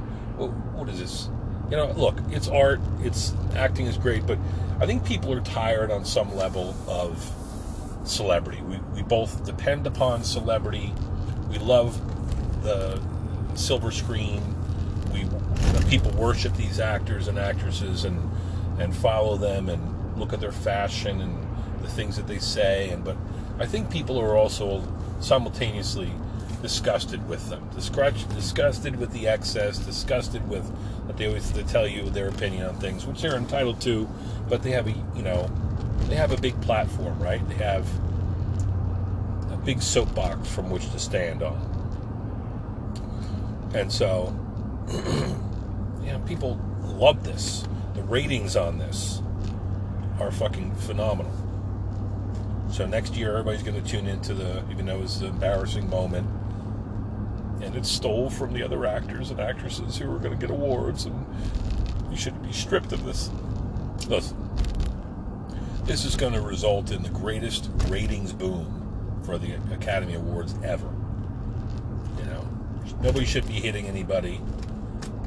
what 0.75 0.89
is 0.89 0.99
this? 0.99 1.29
You 1.69 1.77
know, 1.77 1.91
look, 1.91 2.17
it's 2.29 2.47
art, 2.47 2.81
it's 2.99 3.33
acting 3.55 3.85
is 3.85 3.97
great, 3.97 4.25
but 4.25 4.37
I 4.79 4.85
think 4.85 5.05
people 5.05 5.33
are 5.33 5.41
tired 5.41 5.91
on 5.91 6.05
some 6.05 6.35
level 6.35 6.75
of 6.87 7.31
celebrity. 8.05 8.61
We, 8.61 8.77
we 8.95 9.03
both 9.03 9.45
depend 9.45 9.85
upon 9.85 10.23
celebrity. 10.23 10.93
We 11.49 11.59
love 11.59 11.99
the 12.63 13.01
silver 13.55 13.91
screen. 13.91 14.41
We 15.13 15.27
people 15.89 16.11
worship 16.11 16.55
these 16.55 16.79
actors 16.79 17.27
and 17.27 17.37
actresses 17.37 18.05
and 18.05 18.29
and 18.79 18.95
follow 18.95 19.37
them 19.37 19.69
and 19.69 20.17
look 20.17 20.33
at 20.33 20.39
their 20.39 20.51
fashion 20.51 21.21
and 21.21 21.47
the 21.81 21.89
things 21.89 22.15
that 22.15 22.27
they 22.27 22.39
say. 22.39 22.89
And 22.89 23.03
but 23.03 23.17
I 23.59 23.65
think 23.65 23.89
people 23.89 24.19
are 24.19 24.35
also 24.35 24.81
simultaneously 25.19 26.11
disgusted 26.61 27.27
with 27.29 27.49
them, 27.49 27.67
disgusted 27.73 28.97
with 28.97 29.11
the 29.11 29.27
excess, 29.27 29.79
disgusted 29.79 30.47
with 30.49 30.69
that 31.07 31.17
they 31.17 31.27
always 31.27 31.51
they 31.53 31.63
tell 31.63 31.87
you 31.87 32.09
their 32.09 32.27
opinion 32.27 32.67
on 32.67 32.75
things, 32.75 33.05
which 33.05 33.21
they're 33.21 33.35
entitled 33.35 33.79
to, 33.81 34.07
but 34.49 34.61
they 34.63 34.71
have 34.71 34.87
a 34.87 34.91
you 35.15 35.23
know 35.23 35.49
they 36.07 36.15
have 36.15 36.31
a 36.31 36.37
big 36.37 36.59
platform, 36.61 37.17
right? 37.19 37.47
They 37.49 37.55
have 37.55 37.87
a 39.51 39.57
big 39.63 39.81
soapbox 39.81 40.49
from 40.49 40.69
which 40.69 40.89
to 40.91 40.99
stand 40.99 41.43
on, 41.43 41.57
and 43.73 43.91
so 43.91 44.37
yeah, 46.03 46.17
people 46.27 46.59
love 46.83 47.23
this. 47.23 47.65
The 47.93 48.03
ratings 48.03 48.55
on 48.55 48.77
this 48.77 49.21
are 50.19 50.31
fucking 50.31 50.75
phenomenal. 50.75 51.31
So 52.71 52.85
next 52.85 53.15
year, 53.15 53.31
everybody's 53.31 53.63
going 53.63 53.81
to 53.81 53.89
tune 53.89 54.05
into 54.07 54.33
the, 54.33 54.63
even 54.69 54.85
though 54.85 55.01
it's 55.01 55.21
an 55.21 55.27
embarrassing 55.27 55.89
moment, 55.89 56.27
and 57.61 57.75
it 57.75 57.85
stole 57.85 58.29
from 58.29 58.53
the 58.53 58.63
other 58.63 58.85
actors 58.85 59.31
and 59.31 59.39
actresses 59.39 59.97
who 59.97 60.09
were 60.09 60.19
going 60.19 60.37
to 60.37 60.37
get 60.37 60.51
awards, 60.51 61.05
and 61.05 61.25
you 62.11 62.17
shouldn't 62.17 62.43
be 62.43 62.53
stripped 62.53 62.93
of 62.93 63.03
this. 63.03 63.31
Listen, 64.07 64.37
this 65.83 66.05
is 66.05 66.15
going 66.15 66.33
to 66.33 66.41
result 66.41 66.91
in 66.91 67.01
the 67.01 67.09
greatest 67.09 67.69
ratings 67.87 68.33
boom 68.33 69.21
for 69.25 69.37
the 69.37 69.55
Academy 69.73 70.13
Awards 70.13 70.55
ever. 70.63 70.89
You 72.19 72.25
know, 72.25 72.47
nobody 73.01 73.25
should 73.25 73.47
be 73.47 73.53
hitting 73.53 73.87
anybody. 73.87 74.39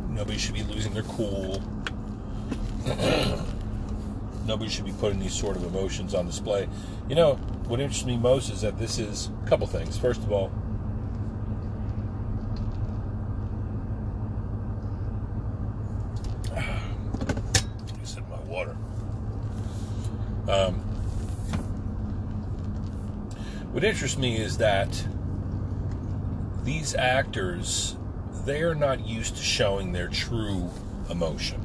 Nobody 0.09 0.39
should 0.39 0.55
be 0.55 0.63
losing 0.63 0.95
their 0.95 1.03
cool. 1.03 1.63
nobody 4.47 4.71
should 4.71 4.85
be 4.85 4.93
putting 4.93 5.19
these 5.19 5.35
sort 5.35 5.57
of 5.57 5.65
emotions 5.65 6.15
on 6.15 6.27
display. 6.27 6.69
You 7.09 7.15
know, 7.15 7.35
what 7.67 7.81
interests 7.81 8.05
me 8.05 8.17
most 8.17 8.51
is 8.51 8.61
that 8.63 8.79
this 8.79 8.99
is 8.99 9.31
a 9.45 9.49
couple 9.49 9.67
things. 9.67 9.99
First 9.99 10.23
of 10.23 10.33
all, 10.33 10.51
Um, 20.49 20.75
what 23.73 23.85
interests 23.85 24.19
me 24.19 24.37
is 24.37 24.59
that 24.59 25.07
these 26.63 26.95
actors, 26.95 27.97
they 28.45 28.63
are 28.63 28.75
not 28.75 29.07
used 29.07 29.37
to 29.37 29.43
showing 29.43 29.93
their 29.93 30.09
true 30.09 30.69
emotion. 31.09 31.61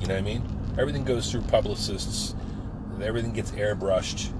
You 0.00 0.08
know 0.08 0.14
what 0.14 0.20
I 0.20 0.22
mean? 0.22 0.59
Everything 0.80 1.04
goes 1.04 1.30
through 1.30 1.42
publicists, 1.42 2.34
everything 3.02 3.34
gets 3.34 3.50
airbrushed. 3.50 4.32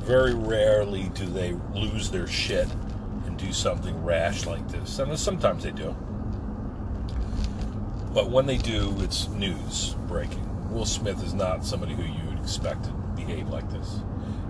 Very 0.00 0.32
rarely 0.32 1.10
do 1.10 1.26
they 1.26 1.52
lose 1.74 2.10
their 2.10 2.26
shit 2.26 2.66
and 3.26 3.36
do 3.36 3.52
something 3.52 4.02
rash 4.02 4.46
like 4.46 4.66
this. 4.68 4.98
And 4.98 5.18
sometimes 5.18 5.64
they 5.64 5.70
do. 5.70 5.94
But 8.14 8.30
when 8.30 8.46
they 8.46 8.56
do, 8.56 8.96
it's 9.00 9.28
news 9.28 9.96
breaking. 10.06 10.72
Will 10.72 10.86
Smith 10.86 11.22
is 11.22 11.34
not 11.34 11.62
somebody 11.62 11.92
who 11.92 12.04
you 12.04 12.30
would 12.30 12.38
expect 12.38 12.84
to 12.84 12.92
behave 13.14 13.50
like 13.50 13.70
this. 13.70 14.00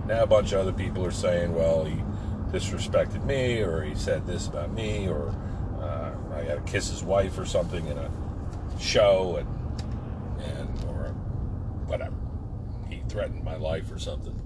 Now 0.07 0.23
a 0.23 0.27
bunch 0.27 0.53
of 0.53 0.61
other 0.61 0.71
people 0.71 1.05
are 1.05 1.11
saying, 1.11 1.53
well, 1.53 1.83
he 1.83 1.97
disrespected 2.53 3.25
me, 3.25 3.59
or 3.59 3.83
he 3.83 3.95
said 3.95 4.25
this 4.25 4.47
about 4.47 4.71
me, 4.71 5.09
or 5.09 5.35
uh, 5.81 6.11
I 6.33 6.45
got 6.45 6.65
to 6.65 6.71
kiss 6.71 6.89
his 6.89 7.03
wife 7.03 7.37
or 7.37 7.45
something 7.45 7.85
in 7.85 7.97
a 7.97 8.09
show, 8.79 9.35
and 9.35 9.47
or 10.87 11.09
whatever. 11.85 12.15
He 12.89 12.98
threatened 13.09 13.43
my 13.43 13.55
life 13.55 13.91
or 13.91 13.99
something. 13.99 14.39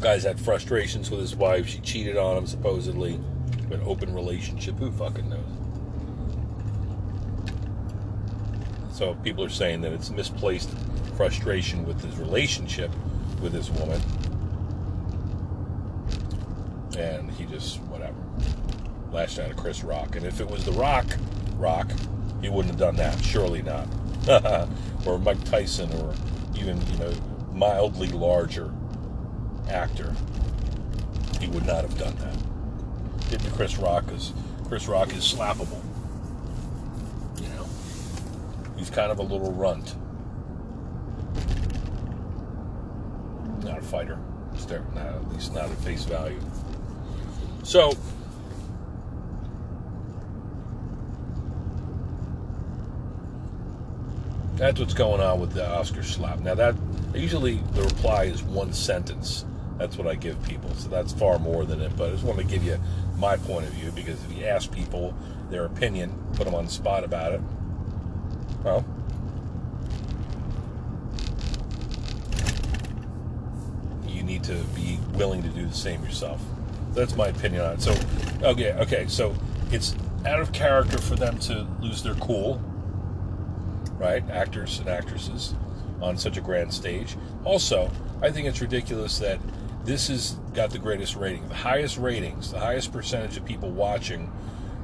Guy's 0.00 0.22
had 0.22 0.40
frustrations 0.40 1.10
with 1.10 1.20
his 1.20 1.36
wife. 1.36 1.66
She 1.66 1.80
cheated 1.80 2.16
on 2.16 2.38
him, 2.38 2.46
supposedly. 2.46 3.20
An 3.70 3.82
open 3.84 4.14
relationship. 4.14 4.76
Who 4.76 4.90
fucking 4.90 5.28
knows? 5.28 5.44
So 8.96 9.14
people 9.16 9.44
are 9.44 9.50
saying 9.50 9.82
that 9.82 9.92
it's 9.92 10.10
misplaced 10.10 10.70
frustration 11.16 11.84
with 11.84 12.02
his 12.02 12.16
relationship 12.16 12.90
with 13.42 13.52
this 13.52 13.70
woman. 13.70 14.00
And 16.98 17.30
he 17.32 17.44
just, 17.44 17.78
whatever, 17.82 18.16
lashed 19.12 19.38
out 19.38 19.50
at 19.50 19.56
Chris 19.56 19.84
Rock. 19.84 20.16
And 20.16 20.24
if 20.24 20.40
it 20.40 20.50
was 20.50 20.64
The 20.64 20.72
Rock, 20.72 21.06
Rock, 21.56 21.90
he 22.42 22.48
wouldn't 22.48 22.68
have 22.68 22.78
done 22.78 22.96
that. 22.96 23.22
Surely 23.22 23.62
not. 23.62 23.86
or 25.06 25.18
Mike 25.18 25.42
Tyson, 25.44 25.92
or 25.94 26.14
even, 26.54 26.80
you 26.92 26.98
know, 26.98 27.12
mildly 27.52 28.08
larger 28.08 28.72
actor, 29.68 30.14
he 31.40 31.46
would 31.48 31.66
not 31.66 31.82
have 31.82 31.98
done 31.98 32.14
that. 32.16 33.30
Did 33.30 33.40
to 33.40 33.50
Chris 33.50 33.76
Rock 33.78 34.06
because 34.06 34.32
Chris 34.66 34.88
Rock 34.88 35.12
is 35.14 35.22
slappable. 35.22 35.80
You 37.40 37.48
know, 37.48 37.66
he's 38.76 38.90
kind 38.90 39.10
of 39.12 39.18
a 39.18 39.22
little 39.22 39.52
runt. 39.52 39.94
Not 43.64 43.78
a 43.78 43.82
fighter. 43.82 44.18
Not, 44.94 45.06
at 45.06 45.32
least 45.32 45.54
not 45.54 45.64
at 45.64 45.76
face 45.78 46.04
value. 46.04 46.40
So, 47.62 47.92
that's 54.60 54.78
what's 54.78 54.92
going 54.92 55.22
on 55.22 55.40
with 55.40 55.52
the 55.54 55.66
Oscar 55.66 56.02
slap. 56.02 56.40
Now 56.40 56.54
that 56.54 56.76
usually 57.14 57.54
the 57.72 57.82
reply 57.82 58.24
is 58.24 58.42
one 58.42 58.74
sentence. 58.74 59.46
That's 59.78 59.96
what 59.96 60.06
I 60.06 60.14
give 60.14 60.40
people. 60.42 60.68
So 60.74 60.90
that's 60.90 61.14
far 61.14 61.38
more 61.38 61.64
than 61.64 61.80
it. 61.80 61.96
But 61.96 62.10
I 62.10 62.12
just 62.12 62.24
want 62.24 62.38
to 62.38 62.44
give 62.44 62.62
you 62.62 62.78
my 63.16 63.38
point 63.38 63.66
of 63.66 63.72
view 63.72 63.90
because 63.92 64.22
if 64.22 64.36
you 64.36 64.44
ask 64.44 64.70
people 64.70 65.14
their 65.48 65.64
opinion, 65.64 66.12
put 66.34 66.44
them 66.44 66.54
on 66.54 66.66
the 66.66 66.70
spot 66.70 67.04
about 67.04 67.32
it, 67.32 67.40
well, 68.62 68.84
you 74.06 74.22
need 74.22 74.44
to 74.44 74.62
be 74.74 74.98
willing 75.14 75.42
to 75.42 75.48
do 75.48 75.64
the 75.64 75.74
same 75.74 76.04
yourself. 76.04 76.42
That's 76.92 77.16
my 77.16 77.28
opinion 77.28 77.62
on 77.62 77.72
it. 77.74 77.80
So, 77.80 77.94
okay, 78.42 78.74
okay. 78.74 79.06
So 79.08 79.34
it's 79.70 79.96
out 80.26 80.40
of 80.40 80.52
character 80.52 80.98
for 80.98 81.16
them 81.16 81.38
to 81.38 81.66
lose 81.80 82.02
their 82.02 82.14
cool, 82.16 82.62
right? 84.00 84.28
Actors 84.30 84.80
and 84.80 84.88
actresses 84.88 85.54
on 86.00 86.16
such 86.16 86.36
a 86.36 86.40
grand 86.40 86.72
stage. 86.72 87.16
Also, 87.44 87.90
I 88.22 88.30
think 88.30 88.48
it's 88.48 88.60
ridiculous 88.60 89.18
that 89.18 89.38
this 89.84 90.08
has 90.08 90.32
got 90.54 90.70
the 90.70 90.78
greatest 90.78 91.16
rating, 91.16 91.46
the 91.48 91.54
highest 91.54 91.98
ratings, 91.98 92.50
the 92.50 92.58
highest 92.58 92.92
percentage 92.92 93.36
of 93.36 93.44
people 93.44 93.70
watching, 93.70 94.32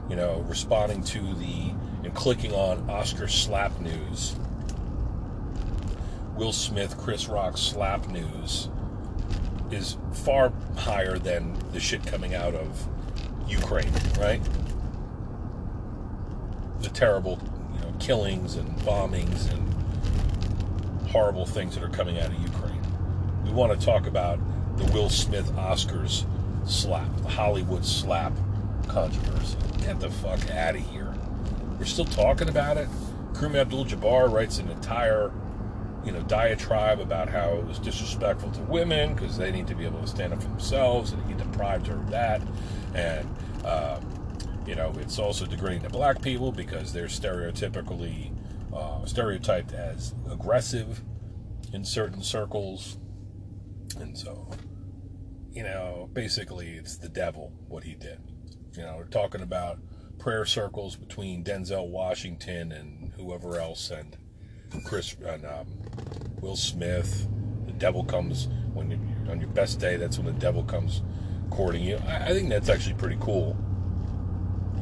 you 0.08 0.16
know, 0.16 0.44
responding 0.48 1.02
to 1.04 1.34
the 1.34 1.72
and 2.04 2.14
clicking 2.14 2.52
on 2.52 2.88
Oscar 2.88 3.26
slap 3.26 3.80
news, 3.80 4.36
Will 6.36 6.52
Smith, 6.52 6.96
Chris 6.98 7.28
Rock 7.28 7.56
slap 7.56 8.08
news 8.08 8.68
is 9.70 9.96
far 10.12 10.52
higher 10.76 11.18
than 11.18 11.56
the 11.72 11.80
shit 11.80 12.06
coming 12.06 12.34
out 12.34 12.54
of 12.54 12.86
Ukraine, 13.48 13.90
right? 14.18 14.40
The 16.80 16.90
terrible, 16.90 17.40
killings 17.98 18.56
and 18.56 18.68
bombings 18.78 19.50
and 19.52 21.08
horrible 21.08 21.46
things 21.46 21.74
that 21.74 21.84
are 21.84 21.88
coming 21.88 22.18
out 22.18 22.28
of 22.28 22.42
Ukraine. 22.42 22.82
We 23.44 23.52
want 23.52 23.78
to 23.78 23.84
talk 23.84 24.06
about 24.06 24.38
the 24.76 24.84
Will 24.92 25.08
Smith 25.08 25.50
Oscars 25.52 26.26
slap, 26.66 27.08
the 27.22 27.28
Hollywood 27.28 27.84
slap 27.84 28.32
controversy. 28.88 29.56
Get 29.80 30.00
the 30.00 30.10
fuck 30.10 30.50
out 30.50 30.74
of 30.74 30.82
here. 30.90 31.14
We're 31.78 31.84
still 31.84 32.04
talking 32.04 32.48
about 32.48 32.76
it. 32.76 32.88
Kareem 33.32 33.56
Abdul-Jabbar 33.56 34.32
writes 34.32 34.58
an 34.58 34.68
entire, 34.68 35.30
you 36.04 36.12
know, 36.12 36.22
diatribe 36.22 37.00
about 37.00 37.28
how 37.28 37.50
it 37.50 37.66
was 37.66 37.78
disrespectful 37.78 38.50
to 38.52 38.60
women 38.62 39.14
because 39.14 39.36
they 39.36 39.52
need 39.52 39.66
to 39.66 39.74
be 39.74 39.84
able 39.84 40.00
to 40.00 40.06
stand 40.06 40.32
up 40.32 40.42
for 40.42 40.48
themselves, 40.48 41.12
and 41.12 41.22
he 41.26 41.34
deprived 41.34 41.86
her 41.86 41.96
of 41.96 42.10
that. 42.10 42.42
And 42.94 43.28
um, 43.64 44.00
you 44.66 44.74
know, 44.74 44.92
it's 44.98 45.18
also 45.18 45.46
degrading 45.46 45.82
to 45.82 45.90
black 45.90 46.20
people 46.20 46.52
because 46.52 46.92
they're 46.92 47.06
stereotypically 47.06 48.32
uh, 48.74 49.04
stereotyped 49.06 49.72
as 49.72 50.14
aggressive 50.30 51.02
in 51.72 51.84
certain 51.84 52.22
circles, 52.22 52.98
and 53.98 54.16
so 54.16 54.48
you 55.56 55.62
know, 55.62 56.10
basically 56.12 56.74
it's 56.74 56.98
the 56.98 57.08
devil 57.08 57.50
what 57.68 57.82
he 57.82 57.94
did. 57.94 58.20
You 58.76 58.82
know, 58.82 58.96
we're 58.98 59.06
talking 59.06 59.40
about 59.40 59.78
prayer 60.18 60.44
circles 60.44 60.96
between 60.96 61.42
Denzel 61.42 61.88
Washington 61.88 62.72
and 62.72 63.10
whoever 63.16 63.58
else, 63.58 63.90
and 63.90 64.18
Chris 64.84 65.16
and 65.24 65.46
um, 65.46 65.66
Will 66.42 66.56
Smith. 66.56 67.26
The 67.64 67.72
devil 67.72 68.04
comes 68.04 68.48
when 68.74 68.90
you, 68.90 68.98
on 69.30 69.40
your 69.40 69.48
best 69.48 69.80
day. 69.80 69.96
That's 69.96 70.18
when 70.18 70.26
the 70.26 70.38
devil 70.38 70.62
comes 70.62 71.00
courting 71.50 71.82
you. 71.82 71.96
I, 72.06 72.26
I 72.26 72.28
think 72.34 72.50
that's 72.50 72.68
actually 72.68 72.96
pretty 72.96 73.16
cool. 73.18 73.56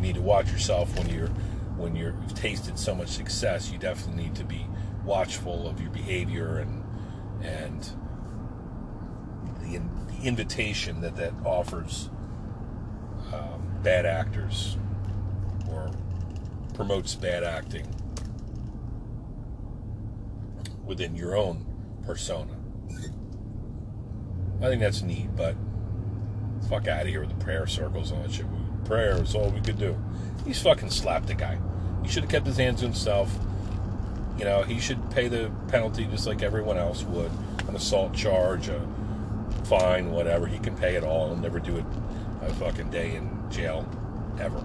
Need 0.05 0.17
to 0.17 0.21
watch 0.21 0.53
yourself 0.53 0.95
when 0.99 1.09
you're 1.09 1.29
when 1.79 1.97
you're, 1.97 2.15
you've 2.21 2.35
tasted 2.35 2.79
so 2.79 2.95
much 2.95 3.09
success. 3.09 3.73
You 3.73 3.79
definitely 3.79 4.25
need 4.25 4.35
to 4.35 4.45
be 4.45 4.67
watchful 5.03 5.67
of 5.67 5.81
your 5.81 5.91
behavior 5.91 6.59
and 6.59 6.85
and 7.43 7.91
the 9.63 9.81
invitation 10.23 11.01
that 11.01 11.17
that 11.17 11.33
offers 11.47 12.11
um, 13.33 13.79
bad 13.83 14.05
actors 14.05 14.77
or 15.71 15.91
promotes 16.75 17.15
bad 17.15 17.43
acting 17.43 17.87
within 20.85 21.17
your 21.17 21.35
own 21.35 21.65
persona. 22.05 22.55
I 24.61 24.69
think 24.69 24.83
that's 24.83 25.01
neat, 25.01 25.35
but 25.35 25.57
fuck 26.69 26.89
out 26.89 27.03
of 27.03 27.09
here 27.09 27.21
with 27.21 27.31
the 27.31 27.43
prayer 27.43 27.67
circles 27.67 28.11
and 28.11 28.23
that 28.23 28.33
shit. 28.33 28.45
Prayer 28.85 29.23
is 29.23 29.35
all 29.35 29.51
we 29.51 29.61
could 29.61 29.79
do. 29.79 29.97
He's 30.45 30.61
fucking 30.61 30.91
slapped 30.91 31.27
the 31.27 31.35
guy. 31.35 31.59
He 32.03 32.09
should 32.09 32.25
have 32.25 32.31
kept 32.31 32.47
his 32.47 32.57
hands 32.57 32.81
to 32.81 32.87
himself. 32.87 33.35
You 34.39 34.45
know, 34.45 34.63
he 34.63 34.81
should 34.81 35.11
pay 35.11 35.29
the 35.29 35.51
penalty 35.69 36.05
just 36.05 36.27
like 36.27 36.43
everyone 36.43 36.77
else 36.77 37.03
would 37.05 37.31
an 37.69 37.77
assault 37.77 38.15
charge, 38.15 38.69
a 38.69 38.87
fine, 39.65 40.11
whatever. 40.11 40.47
He 40.47 40.59
can 40.59 40.77
pay 40.77 40.97
it 40.97 41.05
all. 41.05 41.29
He'll 41.29 41.37
never 41.37 41.61
do 41.61 41.77
it 41.77 41.85
a 42.43 42.53
fucking 42.55 42.91
day 42.91 43.15
in 43.15 43.31
jail 43.51 43.89
ever. 44.39 44.65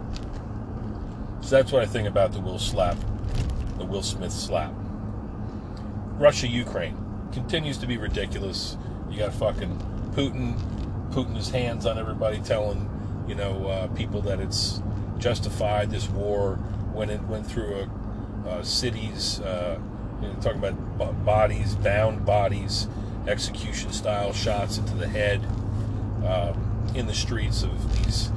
So 1.42 1.56
that's 1.56 1.72
what 1.72 1.82
I 1.82 1.86
think 1.86 2.08
about 2.08 2.34
the 2.34 2.40
Will 2.40 2.60
slap, 2.60 2.98
the 3.78 3.86
Will 3.86 4.04
Smith 4.04 4.34
slap. 4.34 4.74
Russia 6.18 6.48
Ukraine 6.48 6.98
continues 7.32 7.78
to 7.78 7.88
be 7.88 7.98
ridiculous. 7.98 8.76
You 9.10 9.20
got 9.20 9.34
fucking 9.34 10.12
Putin 10.14 10.60
putting 11.12 11.36
his 11.36 11.50
hands 11.50 11.86
on 11.86 11.98
everybody, 11.98 12.40
telling 12.40 12.89
you 13.30 13.36
know 13.36 13.68
uh, 13.68 13.88
people 13.90 14.22
that 14.24 14.40
it's 14.40 14.82
justified 15.20 15.92
this 15.92 16.10
war 16.10 16.56
when 16.92 17.10
it 17.10 17.22
went 17.24 17.46
through 17.46 17.88
a, 18.48 18.64
cities. 18.66 19.40
Uh, 19.42 19.80
you 20.22 20.28
know, 20.28 20.34
talking 20.42 20.58
about 20.58 21.24
bodies, 21.24 21.76
bound 21.76 22.26
bodies 22.26 22.88
execution 23.28 23.92
style 23.94 24.34
shots 24.34 24.78
into 24.78 24.96
the 24.96 25.08
head 25.08 25.40
um, 26.26 26.92
in 26.96 27.06
the 27.06 27.14
streets 27.14 27.64
of 27.64 28.04
these 28.04 28.32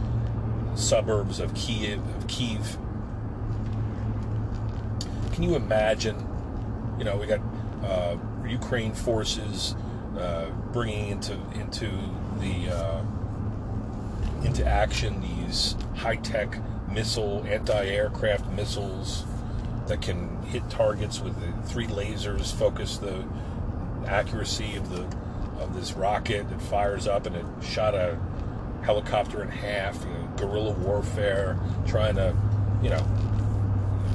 suburbs 0.75 1.41
of 1.41 1.55
Kiev. 1.55 2.01
Of 2.17 2.27
Kiev. 2.29 2.77
Can 5.33 5.43
you 5.43 5.57
imagine? 5.57 6.27
You 6.99 7.05
know, 7.05 7.17
we 7.17 7.27
got 7.27 7.41
uh, 7.83 8.17
Ukraine 8.47 8.93
forces 8.93 9.75
uh, 10.19 10.51
bringing 10.73 11.09
into 11.09 11.33
into 11.55 11.91
the 12.39 12.69
uh, 12.71 13.03
into 14.53 14.67
action 14.67 15.19
these 15.23 15.77
high-tech 15.97 16.59
missile 16.91 17.43
anti-aircraft 17.49 18.47
missiles 18.53 19.25
that 19.87 20.03
can 20.03 20.43
hit 20.43 20.69
targets 20.69 21.21
with 21.21 21.35
three 21.67 21.87
lasers, 21.87 22.55
focus 22.55 22.99
the 22.99 23.25
accuracy 24.07 24.77
of 24.77 24.91
the 24.91 25.03
of 25.62 25.75
this 25.75 25.93
rocket 25.93 26.49
that 26.51 26.61
fires 26.61 27.07
up 27.07 27.25
and 27.25 27.37
it 27.37 27.47
shot 27.62 27.95
a 27.95 28.19
helicopter 28.83 29.43
in 29.43 29.49
half. 29.49 30.05
You 30.05 30.11
know, 30.11 30.33
guerrilla 30.37 30.73
warfare, 30.73 31.59
trying 31.87 32.17
to, 32.17 32.37
you 32.83 32.91
know, 32.91 33.07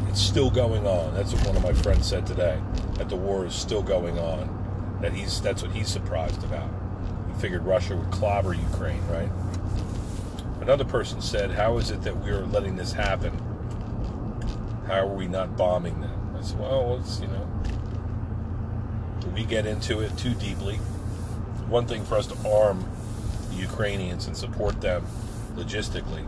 it's 0.10 0.22
still 0.22 0.52
going 0.52 0.86
on. 0.86 1.16
That's 1.16 1.34
what 1.34 1.48
one 1.48 1.56
of 1.56 1.64
my 1.64 1.74
friends 1.74 2.06
said 2.06 2.28
today. 2.28 2.62
That 2.96 3.10
the 3.10 3.16
war 3.16 3.46
is 3.46 3.56
still 3.56 3.82
going 3.82 4.20
on. 4.20 5.00
That 5.02 5.14
he's 5.14 5.42
that's 5.42 5.64
what 5.64 5.72
he's 5.72 5.88
surprised 5.88 6.44
about. 6.44 6.70
He 7.34 7.42
figured 7.42 7.66
Russia 7.66 7.96
would 7.96 8.12
clobber 8.12 8.54
Ukraine, 8.54 9.02
right? 9.08 9.30
Another 10.68 10.84
person 10.84 11.22
said, 11.22 11.52
"How 11.52 11.78
is 11.78 11.92
it 11.92 12.02
that 12.02 12.18
we're 12.18 12.46
letting 12.46 12.76
this 12.76 12.92
happen? 12.92 13.32
How 14.86 15.08
are 15.08 15.08
we 15.08 15.26
not 15.26 15.56
bombing 15.56 16.02
them?" 16.02 16.36
I 16.38 16.42
said, 16.42 16.60
"Well, 16.60 16.98
it's 17.00 17.22
you 17.22 17.28
know." 17.28 17.48
we 19.34 19.46
get 19.46 19.66
into 19.66 20.02
it 20.02 20.18
too 20.18 20.34
deeply. 20.34 20.76
One 21.70 21.86
thing 21.86 22.04
for 22.04 22.16
us 22.16 22.28
to 22.28 22.50
arm 22.50 22.84
the 23.50 23.56
Ukrainians 23.56 24.28
and 24.28 24.36
support 24.36 24.82
them 24.82 25.06
logistically, 25.56 26.26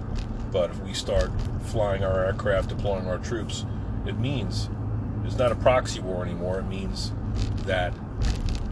but 0.54 0.70
if 0.70 0.80
we 0.84 0.94
start 0.94 1.32
flying 1.66 2.06
our 2.06 2.24
aircraft, 2.24 2.70
deploying 2.70 3.08
our 3.08 3.18
troops, 3.18 3.66
it 4.06 4.18
means 4.20 4.70
it's 5.26 5.38
not 5.38 5.52
a 5.52 5.56
proxy 5.56 6.00
war 6.00 6.24
anymore. 6.24 6.60
It 6.60 6.68
means 6.68 7.12
that 7.66 7.94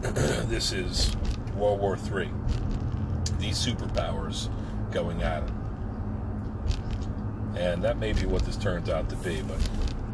this 0.48 0.72
is 0.72 1.14
World 1.54 1.78
War 1.78 1.98
III. 1.98 2.30
These 3.38 3.58
superpowers 3.58 4.48
going 4.90 5.22
at 5.22 5.42
it. 5.42 5.57
And 7.58 7.82
that 7.82 7.98
may 7.98 8.12
be 8.12 8.24
what 8.24 8.44
this 8.44 8.56
turns 8.56 8.88
out 8.88 9.10
to 9.10 9.16
be, 9.16 9.42
but 9.42 9.58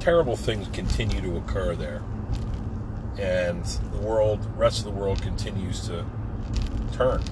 terrible 0.01 0.37
things 0.37 0.67
continue 0.73 1.21
to 1.21 1.37
occur 1.37 1.77
there 1.77 2.03
and 3.19 3.65
the 3.65 3.99
world, 3.99 4.47
rest 4.57 4.79
of 4.81 4.85
the 4.85 4.91
world 4.91 5.23
continues 5.23 5.87
to 5.87 6.05
turn. 6.93 7.23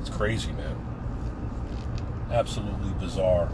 It's 0.00 0.10
crazy, 0.10 0.52
man. 0.52 0.76
Absolutely 2.30 2.92
bizarre. 3.00 3.46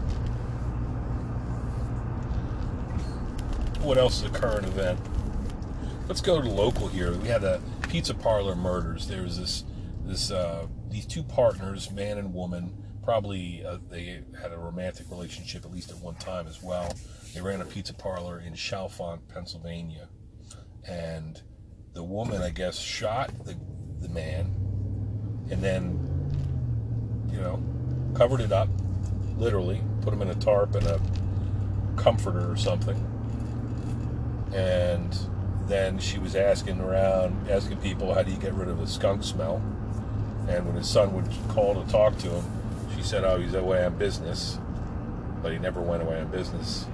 What 3.81 3.97
else 3.97 4.17
is 4.17 4.23
a 4.25 4.29
current 4.29 4.65
event? 4.65 4.99
Let's 6.07 6.21
go 6.21 6.41
to 6.41 6.49
local 6.49 6.87
here. 6.87 7.13
We 7.13 7.27
had 7.27 7.43
a 7.43 7.61
pizza 7.87 8.13
parlor 8.13 8.55
murders. 8.55 9.07
There 9.07 9.21
was 9.21 9.39
this, 9.39 9.63
this, 10.05 10.31
uh, 10.31 10.67
these 10.89 11.05
two 11.05 11.23
partners, 11.23 11.91
man 11.91 12.17
and 12.17 12.33
woman. 12.33 12.73
Probably 13.03 13.63
uh, 13.65 13.77
they 13.89 14.23
had 14.41 14.51
a 14.51 14.57
romantic 14.57 15.09
relationship 15.09 15.65
at 15.65 15.71
least 15.71 15.89
at 15.89 15.97
one 15.97 16.15
time 16.15 16.47
as 16.47 16.61
well. 16.61 16.93
They 17.33 17.41
ran 17.41 17.61
a 17.61 17.65
pizza 17.65 17.93
parlor 17.93 18.39
in 18.39 18.53
Chalfont, 18.53 19.21
Pennsylvania 19.27 20.09
and 20.87 21.41
the 21.93 22.03
woman, 22.03 22.41
I 22.41 22.49
guess, 22.49 22.77
shot 22.77 23.31
the, 23.45 23.55
the 23.99 24.09
man 24.09 24.45
and 25.51 25.61
then, 25.61 25.99
you 27.31 27.39
know, 27.39 27.61
covered 28.13 28.41
it 28.41 28.51
up, 28.51 28.69
literally, 29.37 29.81
put 30.01 30.13
him 30.13 30.21
in 30.21 30.29
a 30.29 30.35
tarp 30.35 30.75
and 30.75 30.85
a 30.85 31.01
comforter 31.95 32.51
or 32.51 32.55
something. 32.55 32.97
And 34.53 35.17
then 35.67 35.99
she 35.99 36.17
was 36.17 36.35
asking 36.35 36.79
around, 36.79 37.49
asking 37.49 37.77
people, 37.77 38.13
how 38.13 38.23
do 38.23 38.31
you 38.31 38.37
get 38.37 38.53
rid 38.53 38.67
of 38.67 38.79
the 38.79 38.87
skunk 38.87 39.23
smell? 39.23 39.57
And 40.47 40.65
when 40.65 40.75
his 40.75 40.89
son 40.89 41.13
would 41.13 41.27
call 41.49 41.83
to 41.83 41.91
talk 41.91 42.17
to 42.19 42.29
him, 42.29 42.43
she 42.99 43.05
said, 43.05 43.23
oh, 43.23 43.39
he's 43.39 43.53
away 43.53 43.85
on 43.85 43.97
business. 43.97 44.59
But 45.41 45.53
he 45.53 45.57
never 45.57 45.79
went 45.79 46.03
away 46.03 46.19
on 46.19 46.27
business. 46.27 46.85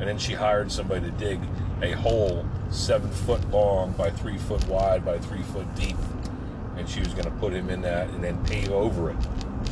And 0.00 0.08
then 0.08 0.18
she 0.18 0.32
hired 0.32 0.72
somebody 0.72 1.02
to 1.02 1.12
dig 1.12 1.38
a 1.82 1.92
hole 1.92 2.44
seven 2.70 3.08
foot 3.10 3.48
long 3.52 3.92
by 3.92 4.10
three 4.10 4.38
foot 4.38 4.66
wide 4.66 5.04
by 5.04 5.20
three 5.20 5.42
foot 5.42 5.72
deep. 5.76 5.96
And 6.76 6.88
she 6.88 6.98
was 6.98 7.10
going 7.10 7.26
to 7.26 7.30
put 7.30 7.52
him 7.52 7.70
in 7.70 7.80
that 7.82 8.08
and 8.08 8.24
then 8.24 8.44
pave 8.44 8.72
over 8.72 9.10
it. 9.10 9.16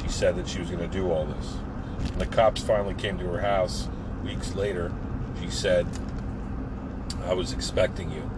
She 0.01 0.09
said 0.09 0.37
that 0.37 0.47
she 0.47 0.61
was 0.61 0.71
going 0.71 0.81
to 0.81 0.87
do 0.87 1.11
all 1.11 1.27
this. 1.27 1.47
When 2.11 2.21
the 2.21 2.27
cops 2.27 2.63
finally 2.63 2.95
came 2.95 3.19
to 3.19 3.25
her 3.25 3.41
house 3.41 3.89
weeks 4.23 4.55
later, 4.55 4.93
she 5.41 5.51
said, 5.51 5.89
I 7.25 7.35
was 7.35 7.53
expecting 7.53 8.13
you, 8.13 8.31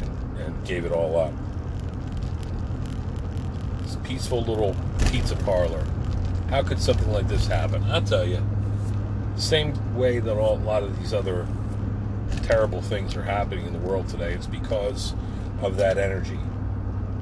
and, 0.00 0.38
and 0.38 0.66
gave 0.66 0.86
it 0.86 0.92
all 0.92 1.18
up. 1.18 1.32
This 3.82 3.98
peaceful 4.02 4.40
little 4.42 4.74
pizza 5.10 5.36
parlor. 5.36 5.84
How 6.52 6.62
could 6.62 6.82
something 6.82 7.10
like 7.10 7.28
this 7.28 7.46
happen? 7.46 7.82
I'll 7.84 8.02
tell 8.02 8.26
you. 8.26 8.46
Same 9.36 9.96
way 9.96 10.18
that 10.18 10.36
all, 10.36 10.58
a 10.58 10.60
lot 10.60 10.82
of 10.82 10.98
these 10.98 11.14
other 11.14 11.46
terrible 12.42 12.82
things 12.82 13.16
are 13.16 13.22
happening 13.22 13.64
in 13.64 13.72
the 13.72 13.78
world 13.78 14.06
today, 14.06 14.34
it's 14.34 14.46
because 14.46 15.14
of 15.62 15.78
that 15.78 15.96
energy. 15.96 16.38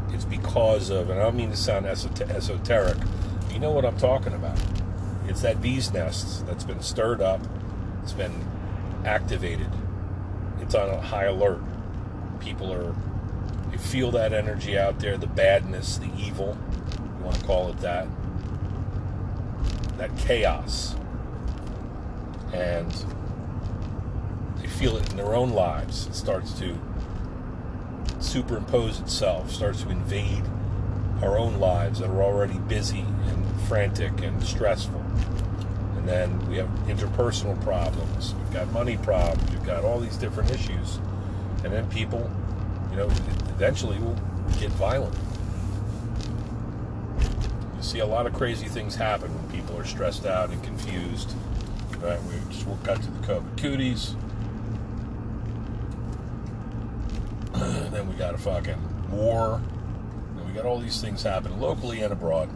It's 0.08 0.24
because 0.24 0.90
of, 0.90 1.10
and 1.10 1.20
I 1.20 1.22
don't 1.22 1.36
mean 1.36 1.50
to 1.50 1.56
sound 1.56 1.86
esoteric, 1.86 2.96
you 3.52 3.60
know 3.60 3.70
what 3.70 3.84
I'm 3.84 3.96
talking 3.98 4.32
about. 4.32 4.58
It's 5.28 5.42
that 5.42 5.62
bee's 5.62 5.92
nest 5.92 6.44
that's 6.44 6.64
been 6.64 6.82
stirred 6.82 7.20
up, 7.20 7.40
it's 8.02 8.12
been 8.12 8.34
activated, 9.04 9.70
it's 10.60 10.74
on 10.74 10.90
a 10.90 11.00
high 11.00 11.26
alert. 11.26 11.60
People 12.40 12.72
are, 12.72 12.96
you 13.70 13.78
feel 13.78 14.10
that 14.10 14.32
energy 14.32 14.76
out 14.76 14.98
there, 14.98 15.16
the 15.16 15.28
badness, 15.28 15.98
the 15.98 16.10
evil, 16.18 16.58
you 17.16 17.24
want 17.24 17.36
to 17.38 17.44
call 17.44 17.68
it 17.68 17.78
that, 17.78 18.08
that 20.00 20.16
chaos. 20.16 20.96
And 22.54 22.90
they 24.56 24.66
feel 24.66 24.96
it 24.96 25.08
in 25.10 25.16
their 25.16 25.34
own 25.34 25.50
lives. 25.50 26.06
It 26.06 26.14
starts 26.14 26.58
to 26.58 26.76
superimpose 28.18 29.00
itself, 29.00 29.50
starts 29.50 29.82
to 29.82 29.90
invade 29.90 30.42
our 31.22 31.38
own 31.38 31.60
lives 31.60 31.98
that 31.98 32.08
are 32.08 32.22
already 32.22 32.58
busy 32.60 33.00
and 33.00 33.60
frantic 33.62 34.22
and 34.22 34.42
stressful. 34.42 35.00
And 35.96 36.08
then 36.08 36.48
we 36.48 36.56
have 36.56 36.68
interpersonal 36.86 37.62
problems, 37.62 38.34
we've 38.34 38.52
got 38.54 38.72
money 38.72 38.96
problems, 38.96 39.50
we've 39.50 39.66
got 39.66 39.84
all 39.84 40.00
these 40.00 40.16
different 40.16 40.50
issues. 40.50 40.98
And 41.62 41.72
then 41.72 41.86
people, 41.90 42.30
you 42.90 42.96
know, 42.96 43.06
eventually 43.50 43.98
will 43.98 44.16
get 44.58 44.70
violent. 44.72 45.14
See 47.90 47.98
a 47.98 48.06
lot 48.06 48.24
of 48.24 48.34
crazy 48.34 48.68
things 48.68 48.94
happen 48.94 49.34
when 49.34 49.50
people 49.50 49.76
are 49.76 49.84
stressed 49.84 50.24
out 50.24 50.50
and 50.50 50.62
confused. 50.62 51.34
Right? 51.98 52.22
We 52.22 52.34
just 52.48 52.64
got 52.84 53.02
to 53.02 53.10
the 53.10 53.26
COVID 53.26 53.60
cooties. 53.60 54.14
then 57.90 58.08
we 58.08 58.14
got 58.14 58.36
a 58.36 58.38
fucking 58.38 59.10
war. 59.10 59.60
And 60.36 60.46
we 60.46 60.52
got 60.52 60.66
all 60.66 60.78
these 60.78 61.00
things 61.00 61.24
happening 61.24 61.58
locally 61.58 62.02
and 62.02 62.12
abroad. 62.12 62.48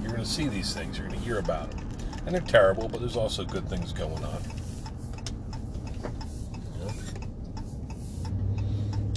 You're 0.00 0.12
going 0.12 0.24
to 0.24 0.26
see 0.26 0.48
these 0.48 0.72
things. 0.72 0.96
You're 0.96 1.08
going 1.08 1.20
to 1.20 1.24
hear 1.26 1.38
about 1.38 1.70
them. 1.72 1.86
And 2.24 2.34
they're 2.34 2.40
terrible, 2.40 2.88
but 2.88 3.00
there's 3.00 3.18
also 3.18 3.44
good 3.44 3.68
things 3.68 3.92
going 3.92 4.24
on. 4.24 4.42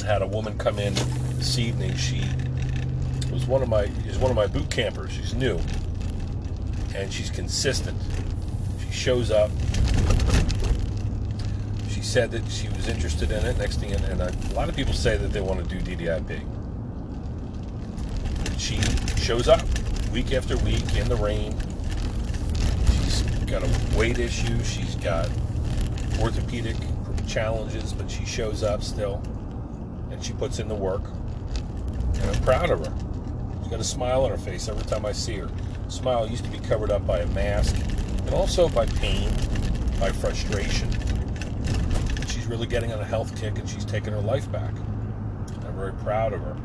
Had 0.05 0.21
a 0.21 0.27
woman 0.27 0.57
come 0.57 0.79
in 0.79 0.93
this 1.37 1.57
evening. 1.57 1.95
She 1.95 2.25
was 3.35 3.45
one 3.45 3.61
of 3.61 3.69
my 3.69 3.83
is 4.07 4.17
one 4.17 4.31
of 4.31 4.35
my 4.35 4.47
boot 4.47 4.71
campers. 4.71 5.11
She's 5.11 5.33
new, 5.35 5.59
and 6.95 7.11
she's 7.11 7.29
consistent. 7.29 8.01
She 8.79 8.91
shows 8.91 9.29
up 9.29 9.51
She 11.89 12.01
said 12.01 12.31
that 12.31 12.49
she 12.49 12.69
was 12.69 12.87
interested 12.87 13.31
in 13.31 13.45
it. 13.45 13.57
Next 13.57 13.77
thing, 13.77 13.91
and 13.93 14.21
a 14.21 14.33
lot 14.53 14.69
of 14.69 14.75
people 14.75 14.93
say 14.93 15.17
that 15.17 15.33
they 15.33 15.41
want 15.41 15.67
to 15.67 15.79
do 15.79 15.95
DDIP. 15.95 16.41
She 18.57 18.79
shows 19.21 19.47
up 19.47 19.61
week 20.11 20.33
after 20.33 20.57
week 20.57 20.95
in 20.95 21.09
the 21.09 21.15
rain. 21.17 21.57
She's 23.03 23.21
got 23.47 23.63
a 23.63 23.97
weight 23.97 24.17
issue. 24.17 24.63
She's 24.63 24.95
got 24.95 25.29
orthopedic 26.19 26.77
challenges, 27.27 27.93
but 27.93 28.09
she 28.09 28.25
shows 28.25 28.63
up 28.63 28.81
still, 28.81 29.21
and 30.11 30.23
she 30.23 30.33
puts 30.33 30.59
in 30.59 30.67
the 30.67 30.75
work. 30.75 31.03
And 32.15 32.31
I'm 32.31 32.41
proud 32.43 32.69
of 32.71 32.85
her. 32.85 33.04
She's 33.65 33.71
got 33.71 33.80
a 33.82 33.84
smile 33.84 34.23
on 34.25 34.30
her 34.30 34.38
face 34.38 34.69
every 34.69 34.86
time 34.86 35.08
I 35.08 35.12
see 35.12 35.38
her. 35.38 35.49
Smile 35.88 36.30
used 36.30 36.45
to 36.45 36.51
be 36.51 36.60
covered 36.60 36.91
up 36.91 37.08
by 37.08 37.21
a 37.21 37.28
mask, 37.28 37.75
and 38.25 38.30
also 38.30 38.69
by 38.69 38.86
pain, 38.86 39.28
by 39.99 40.12
frustration 40.12 40.88
she's 42.45 42.51
really 42.51 42.67
getting 42.67 42.93
on 42.93 42.99
a 42.99 43.06
health 43.06 43.36
kick 43.39 43.58
and 43.58 43.67
she's 43.67 43.86
taking 43.86 44.13
her 44.13 44.21
life 44.21 44.51
back. 44.51 44.71
I'm 45.65 45.75
very 45.75 45.93
proud 45.93 46.32
of 46.32 46.41
her. 46.41 46.56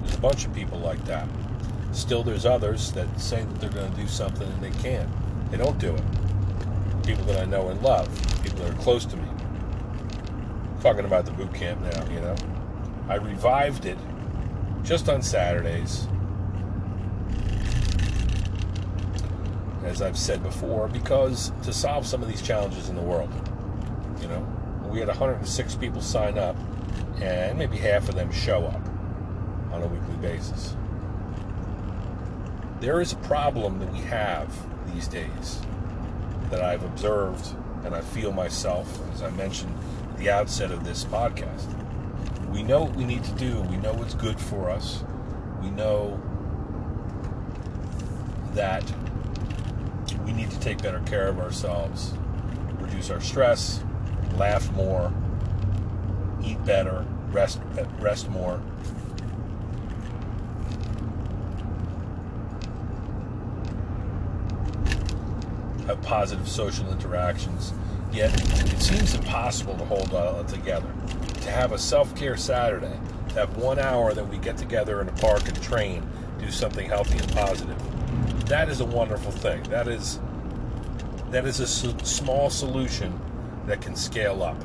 There's 0.00 0.16
a 0.16 0.20
bunch 0.20 0.44
of 0.44 0.52
people 0.52 0.78
like 0.78 1.04
that. 1.04 1.28
Still, 1.92 2.24
there's 2.24 2.44
others 2.44 2.90
that 2.92 3.20
say 3.20 3.44
that 3.44 3.60
they're 3.60 3.70
going 3.70 3.92
to 3.92 4.00
do 4.00 4.08
something 4.08 4.48
and 4.48 4.60
they 4.60 4.72
can't. 4.82 5.08
They 5.52 5.58
don't 5.58 5.78
do 5.78 5.94
it. 5.94 6.02
People 7.06 7.24
that 7.26 7.40
I 7.40 7.44
know 7.44 7.68
and 7.68 7.80
love, 7.82 8.08
people 8.42 8.58
that 8.64 8.72
are 8.72 8.82
close 8.82 9.04
to 9.06 9.16
me. 9.16 9.28
talking 10.80 11.04
about 11.04 11.24
the 11.24 11.30
boot 11.30 11.54
camp 11.54 11.80
now, 11.80 12.04
you 12.12 12.20
know. 12.20 12.34
I 13.08 13.14
revived 13.14 13.86
it 13.86 13.98
just 14.84 15.08
on 15.08 15.22
Saturdays. 15.22 16.06
As 19.84 20.02
I've 20.02 20.18
said 20.18 20.42
before, 20.42 20.88
because 20.88 21.52
to 21.62 21.72
solve 21.72 22.06
some 22.06 22.22
of 22.22 22.28
these 22.28 22.42
challenges 22.42 22.88
in 22.88 22.96
the 22.96 23.02
world, 23.02 23.30
you 24.20 24.28
know, 24.28 24.46
we 24.90 24.98
had 24.98 25.08
106 25.08 25.74
people 25.76 26.00
sign 26.00 26.38
up, 26.38 26.56
and 27.20 27.58
maybe 27.58 27.76
half 27.76 28.08
of 28.08 28.14
them 28.14 28.30
show 28.30 28.64
up 28.64 28.80
on 29.72 29.82
a 29.82 29.86
weekly 29.86 30.16
basis. 30.16 30.76
There 32.80 33.00
is 33.00 33.12
a 33.12 33.16
problem 33.16 33.78
that 33.78 33.92
we 33.92 34.00
have 34.00 34.54
these 34.92 35.08
days 35.08 35.60
that 36.50 36.62
I've 36.62 36.84
observed 36.84 37.54
and 37.84 37.94
I 37.94 38.00
feel 38.00 38.32
myself, 38.32 39.00
as 39.12 39.22
I 39.22 39.30
mentioned 39.30 39.74
at 40.10 40.18
the 40.18 40.30
outset 40.30 40.70
of 40.70 40.84
this 40.84 41.04
podcast. 41.04 41.83
We 42.54 42.62
know 42.62 42.82
what 42.82 42.94
we 42.94 43.04
need 43.04 43.24
to 43.24 43.32
do, 43.32 43.60
we 43.62 43.76
know 43.78 43.92
what's 43.92 44.14
good 44.14 44.38
for 44.38 44.70
us, 44.70 45.02
we 45.60 45.70
know 45.70 46.22
that 48.52 48.84
we 50.24 50.32
need 50.32 50.52
to 50.52 50.60
take 50.60 50.80
better 50.80 51.00
care 51.00 51.26
of 51.26 51.40
ourselves, 51.40 52.14
reduce 52.78 53.10
our 53.10 53.20
stress, 53.20 53.82
laugh 54.36 54.70
more, 54.74 55.12
eat 56.44 56.64
better, 56.64 57.04
rest 57.32 57.58
rest 57.98 58.30
more. 58.30 58.62
Have 65.88 66.00
positive 66.02 66.48
social 66.48 66.88
interactions. 66.92 67.72
Yet 68.12 68.32
it 68.72 68.80
seems 68.80 69.12
impossible 69.12 69.76
to 69.76 69.84
hold 69.84 70.14
all 70.14 70.44
together. 70.44 70.92
To 71.44 71.50
have 71.50 71.72
a 71.72 71.78
self-care 71.78 72.38
Saturday, 72.38 72.98
to 73.28 73.34
have 73.34 73.58
one 73.58 73.78
hour 73.78 74.14
that 74.14 74.26
we 74.26 74.38
get 74.38 74.56
together 74.56 75.02
in 75.02 75.08
a 75.08 75.12
park 75.12 75.46
and 75.46 75.62
train, 75.62 76.02
do 76.38 76.50
something 76.50 76.88
healthy 76.88 77.18
and 77.18 77.30
positive. 77.32 77.76
That 78.46 78.70
is 78.70 78.80
a 78.80 78.86
wonderful 78.86 79.30
thing. 79.30 79.62
That 79.64 79.86
is 79.86 80.20
that 81.30 81.44
is 81.44 81.60
a 81.60 81.66
small 81.66 82.48
solution 82.48 83.20
that 83.66 83.82
can 83.82 83.94
scale 83.94 84.42
up. 84.42 84.56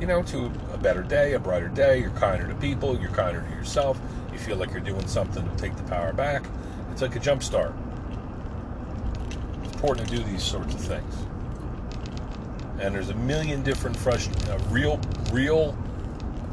You 0.00 0.06
know, 0.06 0.22
to 0.22 0.50
a 0.72 0.78
better 0.78 1.02
day, 1.02 1.34
a 1.34 1.38
brighter 1.38 1.68
day, 1.68 2.00
you're 2.00 2.10
kinder 2.12 2.48
to 2.48 2.54
people, 2.54 2.98
you're 2.98 3.10
kinder 3.10 3.42
to 3.42 3.50
yourself, 3.54 4.00
you 4.32 4.38
feel 4.38 4.56
like 4.56 4.70
you're 4.70 4.80
doing 4.80 5.06
something 5.06 5.46
to 5.46 5.56
take 5.56 5.76
the 5.76 5.82
power 5.82 6.14
back. 6.14 6.46
It's 6.92 7.02
like 7.02 7.14
a 7.14 7.20
jump 7.20 7.42
start. 7.42 7.74
Important 9.80 10.10
to 10.10 10.16
do 10.18 10.22
these 10.24 10.42
sorts 10.42 10.74
of 10.74 10.80
things. 10.82 11.14
And 12.80 12.94
there's 12.94 13.08
a 13.08 13.14
million 13.14 13.62
different 13.62 13.96
frust- 13.96 14.50
uh, 14.50 14.58
real, 14.68 15.00
real 15.32 15.74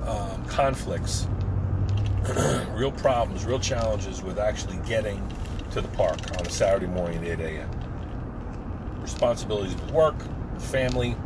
um, 0.05 0.45
conflicts 0.45 1.27
real 2.71 2.93
problems, 2.93 3.43
real 3.43 3.59
challenges 3.59 4.23
with 4.23 4.39
actually 4.39 4.77
getting 4.87 5.21
to 5.71 5.81
the 5.81 5.89
park 5.89 6.17
on 6.39 6.45
a 6.45 6.49
Saturday 6.49 6.87
morning 6.87 7.17
at 7.27 7.41
8 7.41 7.57
a.m. 7.57 7.69
Responsibilities 9.01 9.75
with 9.75 9.91
work, 9.91 10.15
family—you're 10.59 11.17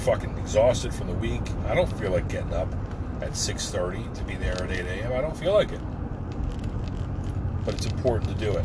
fucking 0.00 0.36
exhausted 0.36 0.92
from 0.92 1.06
the 1.06 1.14
week. 1.14 1.40
I 1.66 1.74
don't 1.74 1.90
feel 1.98 2.10
like 2.10 2.28
getting 2.28 2.52
up 2.52 2.68
at 3.22 3.30
6:30 3.30 4.12
to 4.16 4.24
be 4.24 4.34
there 4.34 4.62
at 4.62 4.70
8 4.70 4.80
a.m. 4.80 5.12
I 5.14 5.22
don't 5.22 5.36
feel 5.36 5.54
like 5.54 5.72
it, 5.72 5.80
but 7.64 7.74
it's 7.74 7.86
important 7.86 8.36
to 8.36 8.44
do 8.44 8.52
it. 8.52 8.64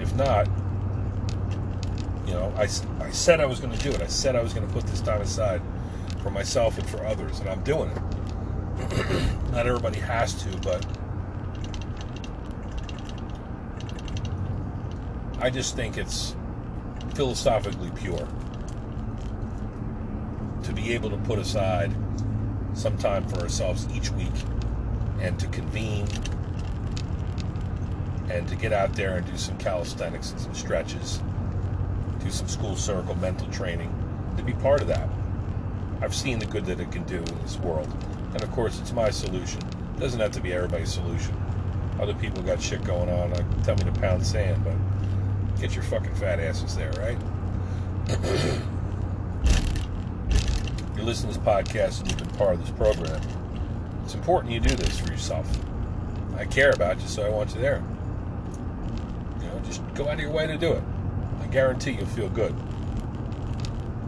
If 0.00 0.14
not, 0.14 0.48
you 2.26 2.34
know, 2.34 2.52
I, 2.56 2.68
I 3.00 3.10
said 3.10 3.40
I 3.40 3.46
was 3.46 3.60
going 3.60 3.76
to 3.76 3.82
do 3.82 3.90
it. 3.90 4.02
I 4.02 4.06
said 4.06 4.36
I 4.36 4.42
was 4.42 4.52
going 4.52 4.66
to 4.66 4.72
put 4.72 4.84
this 4.84 5.00
time 5.00 5.20
aside 5.20 5.62
for 6.22 6.30
myself 6.30 6.78
and 6.78 6.88
for 6.88 7.04
others, 7.04 7.40
and 7.40 7.48
I'm 7.48 7.62
doing 7.62 7.90
it. 7.90 8.02
Not 9.52 9.66
everybody 9.66 9.98
has 9.98 10.34
to, 10.44 10.56
but 10.58 10.86
I 15.40 15.50
just 15.50 15.76
think 15.76 15.96
it's 15.96 16.34
philosophically 17.14 17.90
pure 17.96 18.28
to 20.64 20.72
be 20.72 20.92
able 20.92 21.10
to 21.10 21.16
put 21.18 21.38
aside 21.38 21.94
some 22.74 22.96
time 22.98 23.26
for 23.26 23.40
ourselves 23.40 23.86
each 23.94 24.10
week 24.10 24.32
and 25.20 25.38
to 25.38 25.46
convene 25.48 26.06
and 28.30 28.48
to 28.48 28.56
get 28.56 28.72
out 28.72 28.92
there 28.94 29.16
and 29.16 29.26
do 29.26 29.36
some 29.36 29.56
calisthenics 29.58 30.32
and 30.32 30.40
some 30.40 30.54
stretches, 30.54 31.20
do 32.20 32.30
some 32.30 32.48
school 32.48 32.76
circle 32.76 33.14
mental 33.16 33.46
training, 33.48 33.92
to 34.36 34.42
be 34.42 34.52
part 34.54 34.80
of 34.80 34.88
that. 34.88 35.08
I've 36.00 36.14
seen 36.14 36.38
the 36.38 36.46
good 36.46 36.64
that 36.66 36.80
it 36.80 36.92
can 36.92 37.04
do 37.04 37.16
in 37.16 37.42
this 37.42 37.58
world. 37.58 37.88
And 38.34 38.42
of 38.42 38.50
course, 38.52 38.78
it's 38.80 38.92
my 38.92 39.10
solution. 39.10 39.60
It 39.96 40.00
doesn't 40.00 40.20
have 40.20 40.32
to 40.32 40.40
be 40.40 40.52
everybody's 40.52 40.92
solution. 40.92 41.34
Other 42.00 42.14
people 42.14 42.42
got 42.42 42.60
shit 42.60 42.84
going 42.84 43.08
on. 43.08 43.32
Like, 43.32 43.64
tell 43.64 43.76
me 43.76 43.84
to 43.84 44.00
pound 44.00 44.24
sand, 44.24 44.62
but 44.64 44.74
get 45.60 45.74
your 45.74 45.82
fucking 45.84 46.14
fat 46.14 46.38
asses 46.38 46.76
there, 46.76 46.92
right? 46.92 47.18
you 50.96 51.02
listen 51.02 51.28
to 51.28 51.36
this 51.36 51.44
podcast 51.44 52.00
and 52.00 52.10
you've 52.10 52.18
been 52.18 52.30
part 52.36 52.54
of 52.54 52.60
this 52.60 52.70
program. 52.70 53.20
It's 54.04 54.14
important 54.14 54.52
you 54.52 54.60
do 54.60 54.74
this 54.76 55.00
for 55.00 55.10
yourself. 55.10 55.50
I 56.36 56.44
care 56.44 56.70
about 56.70 57.00
you, 57.00 57.08
so 57.08 57.26
I 57.26 57.30
want 57.30 57.54
you 57.54 57.60
there. 57.60 57.82
Just 59.68 59.82
go 59.94 60.08
out 60.08 60.14
of 60.14 60.20
your 60.20 60.30
way 60.30 60.46
to 60.46 60.56
do 60.56 60.72
it. 60.72 60.82
I 61.40 61.46
guarantee 61.46 61.92
you'll 61.92 62.06
feel 62.06 62.30
good. 62.30 62.54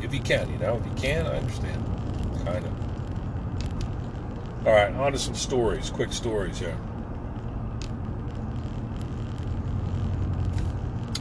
If 0.03 0.15
you 0.15 0.21
can, 0.21 0.51
you 0.51 0.59
know. 0.59 0.77
If 0.77 0.87
you 0.87 0.93
can, 0.97 1.27
I 1.27 1.37
understand. 1.37 1.85
Kind 2.45 2.67
of. 2.67 4.67
All 4.67 4.73
right, 4.73 4.93
on 4.93 5.13
to 5.13 5.19
some 5.19 5.35
stories. 5.35 5.91
Quick 5.91 6.13
stories 6.13 6.59
here. 6.59 6.77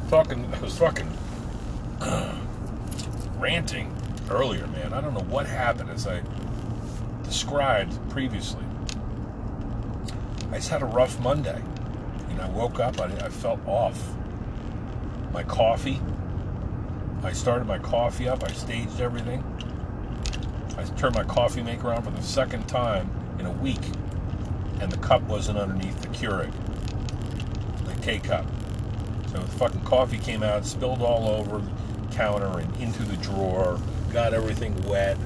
Talking, 0.10 0.52
I 0.54 0.60
was 0.60 0.78
fucking 0.78 1.10
ranting 3.40 3.96
earlier, 4.30 4.66
man. 4.68 4.94
I 4.94 5.02
don't 5.02 5.14
know 5.14 5.22
what 5.22 5.46
happened 5.46 5.90
as 5.90 6.08
I 6.08 6.22
described 7.24 7.98
previously. 8.10 8.64
I 10.52 10.56
just 10.56 10.70
had 10.70 10.82
a 10.82 10.86
rough 10.86 11.20
Monday. 11.20 11.62
You 12.30 12.38
know, 12.38 12.44
I 12.44 12.50
woke 12.50 12.80
up, 12.80 13.00
I, 13.00 13.06
I 13.06 13.30
felt 13.30 13.60
off. 13.68 14.02
My 15.32 15.44
coffee, 15.44 16.02
I 17.24 17.34
started 17.34 17.68
my 17.68 17.78
coffee 17.78 18.28
up. 18.28 18.44
I 18.44 18.52
staged 18.52 19.00
everything. 19.00 19.44
I 20.76 20.84
turned 20.98 21.16
my 21.16 21.24
coffee 21.24 21.62
maker 21.62 21.94
on 21.94 22.02
for 22.02 22.12
the 22.12 22.22
second 22.24 22.68
time 22.68 23.12
in 23.38 23.46
a 23.46 23.52
week, 23.52 23.82
and 24.80 24.92
the 24.92 24.98
cup 24.98 25.22
wasn't 25.24 25.60
underneath 25.60 26.02
the 26.02 26.08
Keurig, 26.08 26.52
the 27.86 28.02
K 28.02 28.18
cup. 28.20 28.46
So 29.28 29.38
the 29.38 29.48
fucking 29.48 29.82
coffee 29.82 30.18
came 30.18 30.42
out, 30.42 30.66
spilled 30.66 31.02
all 31.02 31.28
over 31.28 31.60
the 31.60 32.16
counter 32.16 32.60
and 32.60 32.76
into 32.78 33.04
the 33.04 33.18
drawer, 33.18 33.80
got 34.12 34.34
everything 34.34 34.76
wet. 34.88 35.18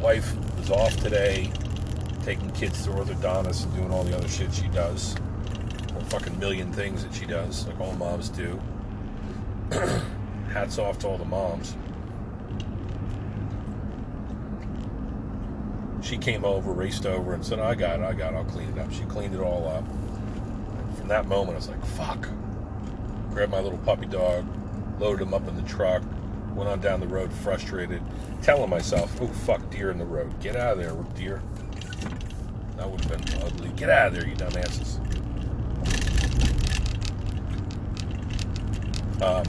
Wife 0.00 0.34
was 0.56 0.70
off 0.70 0.96
today, 0.96 1.50
taking 2.22 2.50
kids 2.52 2.84
to 2.84 2.90
orthodontist 2.90 3.64
and 3.64 3.74
doing 3.74 3.90
all 3.90 4.04
the 4.04 4.16
other 4.16 4.28
shit 4.28 4.54
she 4.54 4.68
does. 4.68 5.14
A 5.96 6.04
fucking 6.06 6.38
million 6.38 6.72
things 6.72 7.04
that 7.04 7.14
she 7.14 7.26
does, 7.26 7.66
like 7.66 7.78
all 7.80 7.92
moms 7.94 8.30
do. 8.30 8.58
hats 10.52 10.78
off 10.78 10.98
to 11.00 11.08
all 11.08 11.18
the 11.18 11.24
moms. 11.24 11.76
She 16.02 16.18
came 16.18 16.44
over, 16.44 16.72
raced 16.72 17.06
over, 17.06 17.32
and 17.32 17.44
said, 17.44 17.58
I 17.58 17.74
got 17.74 18.00
it, 18.00 18.04
I 18.04 18.12
got 18.12 18.34
it, 18.34 18.36
I'll 18.36 18.44
clean 18.44 18.68
it 18.68 18.78
up. 18.78 18.92
She 18.92 19.04
cleaned 19.04 19.34
it 19.34 19.40
all 19.40 19.66
up. 19.66 19.84
From 20.98 21.08
that 21.08 21.26
moment, 21.26 21.52
I 21.52 21.56
was 21.56 21.68
like, 21.68 21.84
fuck. 21.84 22.28
Grabbed 23.30 23.50
my 23.50 23.60
little 23.60 23.78
puppy 23.78 24.06
dog, 24.06 24.46
loaded 25.00 25.22
him 25.22 25.34
up 25.34 25.48
in 25.48 25.56
the 25.56 25.62
truck, 25.62 26.02
went 26.54 26.68
on 26.68 26.80
down 26.80 27.00
the 27.00 27.06
road 27.06 27.32
frustrated, 27.32 28.02
telling 28.42 28.68
myself, 28.68 29.18
oh, 29.20 29.26
fuck, 29.26 29.68
deer 29.70 29.90
in 29.90 29.98
the 29.98 30.04
road. 30.04 30.38
Get 30.40 30.56
out 30.56 30.78
of 30.78 30.78
there, 30.78 30.92
deer. 31.16 31.42
That 32.76 32.90
would 32.90 33.00
have 33.04 33.26
been 33.26 33.42
ugly. 33.42 33.70
Get 33.70 33.88
out 33.88 34.08
of 34.08 34.14
there, 34.14 34.26
you 34.26 34.36
dumbasses. 34.36 35.03
Um, 39.22 39.44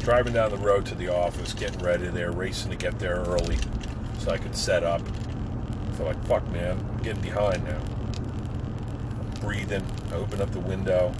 driving 0.00 0.34
down 0.34 0.50
the 0.50 0.58
road 0.58 0.84
to 0.86 0.94
the 0.94 1.08
office, 1.08 1.54
getting 1.54 1.80
ready 1.80 2.06
there, 2.08 2.30
racing 2.30 2.70
to 2.70 2.76
get 2.76 2.98
there 2.98 3.16
early 3.16 3.56
so 4.18 4.30
I 4.30 4.38
could 4.38 4.54
set 4.54 4.84
up. 4.84 5.00
Feel 5.96 6.06
like, 6.06 6.22
fuck, 6.26 6.46
man, 6.52 6.78
I'm 6.78 7.02
getting 7.02 7.22
behind 7.22 7.64
now. 7.64 7.80
I'm 9.18 9.30
breathing, 9.40 9.84
I 10.12 10.16
open 10.16 10.42
up 10.42 10.50
the 10.52 10.60
window, 10.60 11.14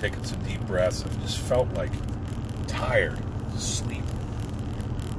taking 0.00 0.24
some 0.24 0.42
deep 0.44 0.60
breaths. 0.62 1.04
I 1.04 1.08
just 1.22 1.38
felt 1.38 1.72
like 1.74 1.92
tired, 2.66 3.18
asleep. 3.54 4.04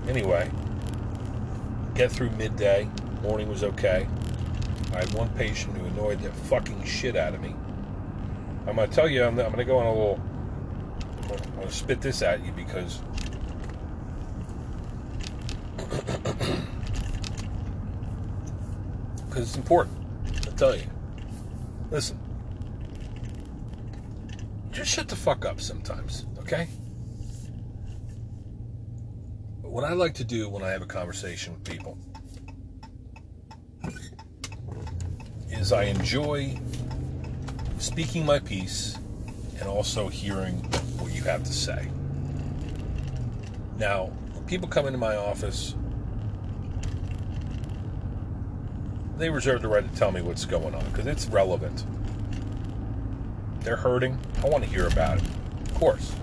Anyway, 0.08 0.50
get 1.94 2.12
through 2.12 2.32
midday. 2.32 2.90
Morning 3.22 3.48
was 3.48 3.64
okay. 3.64 4.08
I 4.94 5.00
had 5.00 5.14
one 5.14 5.30
patient 5.30 5.78
who 5.78 5.87
annoyed 5.98 6.22
the 6.22 6.30
fucking 6.30 6.84
shit 6.84 7.16
out 7.16 7.34
of 7.34 7.42
me. 7.42 7.56
I'm 8.68 8.76
to 8.76 8.88
tell 8.88 9.10
you, 9.10 9.24
I'm, 9.24 9.40
I'm 9.40 9.56
to 9.56 9.66
go 9.66 9.78
on 9.78 9.86
a 9.88 9.92
little. 9.92 10.22
I'm 11.58 11.68
to 11.68 11.74
spit 11.74 12.02
this 12.02 12.22
at 12.22 12.46
you 12.46 12.52
because. 12.52 13.02
Because 19.28 19.50
it's 19.50 19.58
important. 19.58 19.96
I 20.48 20.52
tell 20.56 20.76
you. 20.76 20.86
Listen. 21.92 22.18
Just 24.72 24.90
shut 24.90 25.08
the 25.08 25.16
fuck 25.16 25.46
up 25.46 25.62
sometimes, 25.62 26.26
okay? 26.40 26.68
What 29.62 29.84
I 29.84 29.94
like 29.94 30.16
to 30.16 30.24
do 30.24 30.50
when 30.50 30.64
I 30.64 30.70
have 30.70 30.82
a 30.82 30.88
conversation 30.88 31.54
with 31.54 31.64
people 31.64 32.00
is 35.68 35.74
I 35.74 35.84
enjoy 35.84 36.58
speaking 37.78 38.26
my 38.26 38.40
piece 38.40 38.98
and 39.60 39.68
also 39.68 40.08
hearing 40.08 40.60
what 41.00 41.14
you 41.14 41.24
have 41.24 41.44
to 41.44 41.52
say. 41.52 41.90
Now, 43.78 44.06
when 44.32 44.46
people 44.46 44.70
come 44.70 44.86
into 44.86 44.98
my 44.98 45.18
office, 45.18 45.76
they 49.18 49.30
reserve 49.30 49.62
the 49.62 49.68
right 49.68 49.86
to 49.86 50.00
tell 50.00 50.10
me 50.10 50.22
what's 50.22 50.46
going 50.46 50.74
on 50.74 50.86
because 50.86 51.06
it's 51.06 51.26
relevant. 51.26 51.84
They're 53.60 53.76
hurting. 53.76 54.18
I 54.42 54.48
want 54.48 54.64
to 54.64 54.70
hear 54.70 54.88
about 54.88 55.18
it. 55.18 55.26
Of 55.66 55.74
course. 55.74 56.16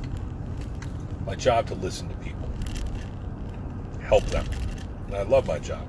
My 1.27 1.35
job 1.35 1.67
to 1.67 1.75
listen 1.75 2.09
to 2.09 2.15
people, 2.17 2.49
help 4.01 4.25
them. 4.27 4.47
And 5.09 5.17
I 5.17 5.23
love 5.25 5.47
my 5.47 5.59
job. 5.59 5.87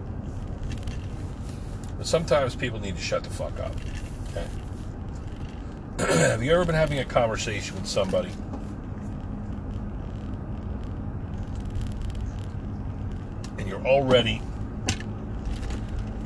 Sometimes 2.06 2.56
people 2.56 2.80
need 2.80 2.96
to 2.96 3.02
shut 3.02 3.24
the 3.24 3.32
fuck 3.32 3.60
up. 3.60 3.74
Okay? 4.30 4.46
Have 6.30 6.44
you 6.44 6.52
ever 6.54 6.64
been 6.64 6.76
having 6.76 7.00
a 7.00 7.06
conversation 7.06 7.76
with 7.76 7.88
somebody? 7.88 8.30
And 13.58 13.68
you're 13.68 13.84
already 13.88 14.40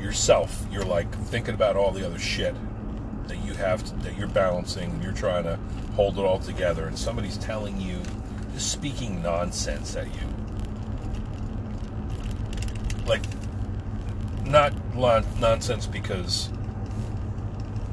yourself, 0.02 0.66
you're 0.70 0.84
like 0.84 1.10
thinking 1.28 1.54
about 1.54 1.78
all 1.78 1.92
the 1.92 2.06
other 2.06 2.20
shit 2.20 2.56
that 3.30 3.38
you 3.46 3.54
have 3.54 3.82
to, 3.86 3.96
that 4.04 4.18
you're 4.18 4.28
balancing 4.28 4.92
and 4.92 5.02
you're 5.02 5.14
trying 5.14 5.46
to 5.46 5.58
hold 5.94 6.20
it 6.20 6.26
all 6.26 6.40
together 6.40 6.88
and 6.88 7.00
somebody's 7.00 7.38
telling 7.38 7.80
you 7.80 8.02
just 8.54 8.70
speaking 8.70 9.22
nonsense 9.22 9.96
at 9.96 10.08
you. 10.08 10.28
Like 13.06 13.22
nonsense 15.00 15.88
because 15.88 16.50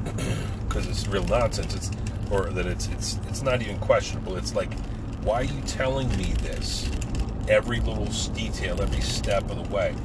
because 0.67 0.87
it's 0.87 1.07
real 1.07 1.25
nonsense. 1.25 1.73
It's 1.73 1.91
or 2.29 2.45
that 2.47 2.65
it's 2.65 2.87
it's 2.89 3.19
it's 3.27 3.41
not 3.41 3.61
even 3.61 3.79
questionable. 3.79 4.35
It's 4.35 4.53
like, 4.53 4.73
why 5.23 5.41
are 5.41 5.43
you 5.43 5.61
telling 5.61 6.09
me 6.17 6.33
this? 6.41 6.89
Every 7.47 7.79
little 7.79 8.05
detail, 8.33 8.81
every 8.81 9.01
step 9.01 9.49
of 9.49 9.55
the 9.55 9.73
way. 9.73 9.95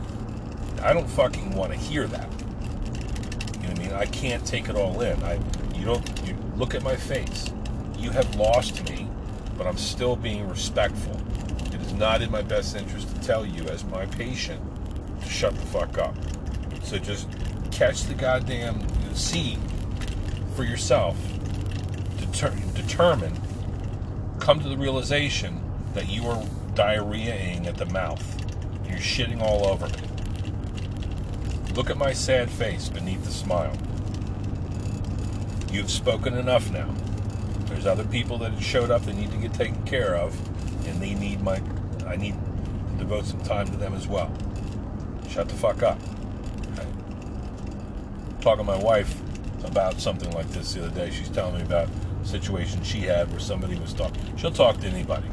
I 0.82 0.92
don't 0.92 1.08
fucking 1.08 1.54
want 1.56 1.72
to 1.72 1.78
hear 1.78 2.06
that. 2.06 2.28
You 2.30 3.62
know 3.62 3.68
what 3.68 3.78
I 3.78 3.82
mean? 3.82 3.92
I 3.92 4.06
can't 4.06 4.44
take 4.46 4.68
it 4.68 4.76
all 4.76 5.00
in. 5.00 5.22
I 5.24 5.40
you 5.74 5.84
don't 5.84 6.26
you 6.26 6.36
look 6.56 6.74
at 6.74 6.82
my 6.82 6.96
face. 6.96 7.52
You 7.98 8.10
have 8.10 8.34
lost 8.36 8.88
me, 8.88 9.08
but 9.56 9.66
I'm 9.66 9.76
still 9.76 10.16
being 10.16 10.48
respectful. 10.48 11.20
It 11.66 11.80
is 11.80 11.92
not 11.94 12.22
in 12.22 12.30
my 12.30 12.42
best 12.42 12.76
interest 12.76 13.14
to 13.14 13.20
tell 13.22 13.44
you 13.44 13.64
as 13.68 13.84
my 13.84 14.06
patient 14.06 14.60
to 15.22 15.28
shut 15.28 15.54
the 15.54 15.66
fuck 15.66 15.98
up. 15.98 16.14
So 16.92 16.98
just 16.98 17.26
catch 17.70 18.02
the 18.02 18.12
goddamn 18.12 18.86
seed 19.14 19.58
for 20.54 20.62
yourself. 20.62 21.16
Deter- 22.20 22.54
determine, 22.74 23.32
come 24.38 24.60
to 24.60 24.68
the 24.68 24.76
realization 24.76 25.62
that 25.94 26.10
you 26.10 26.26
are 26.26 26.42
diarrheaing 26.74 27.64
at 27.64 27.78
the 27.78 27.86
mouth. 27.86 28.22
You're 28.86 28.98
shitting 28.98 29.40
all 29.40 29.66
over 29.68 29.86
me. 29.86 30.02
Look 31.74 31.88
at 31.88 31.96
my 31.96 32.12
sad 32.12 32.50
face 32.50 32.90
beneath 32.90 33.24
the 33.24 33.32
smile. 33.32 33.74
You've 35.72 35.90
spoken 35.90 36.36
enough 36.36 36.70
now. 36.70 36.94
There's 37.68 37.86
other 37.86 38.04
people 38.04 38.36
that 38.36 38.52
have 38.52 38.62
showed 38.62 38.90
up 38.90 39.06
that 39.06 39.16
need 39.16 39.30
to 39.30 39.38
get 39.38 39.54
taken 39.54 39.82
care 39.86 40.14
of, 40.14 40.38
and 40.86 41.00
they 41.00 41.14
need 41.14 41.40
my. 41.40 41.62
I 42.06 42.16
need 42.16 42.34
to 42.34 42.98
devote 42.98 43.24
some 43.24 43.40
time 43.40 43.66
to 43.68 43.76
them 43.78 43.94
as 43.94 44.06
well. 44.06 44.30
Shut 45.30 45.48
the 45.48 45.54
fuck 45.54 45.82
up. 45.82 45.98
Talking 48.42 48.66
to 48.66 48.72
my 48.72 48.82
wife 48.82 49.20
about 49.64 50.00
something 50.00 50.30
like 50.32 50.48
this 50.48 50.74
the 50.74 50.84
other 50.84 50.94
day. 50.94 51.12
She's 51.12 51.28
telling 51.28 51.54
me 51.54 51.62
about 51.62 51.88
a 52.20 52.26
situation 52.26 52.82
she 52.82 53.02
had 53.02 53.30
where 53.30 53.38
somebody 53.38 53.78
was 53.78 53.94
talking. 53.94 54.20
She'll 54.36 54.50
talk 54.50 54.80
to 54.80 54.88
anybody. 54.88 55.28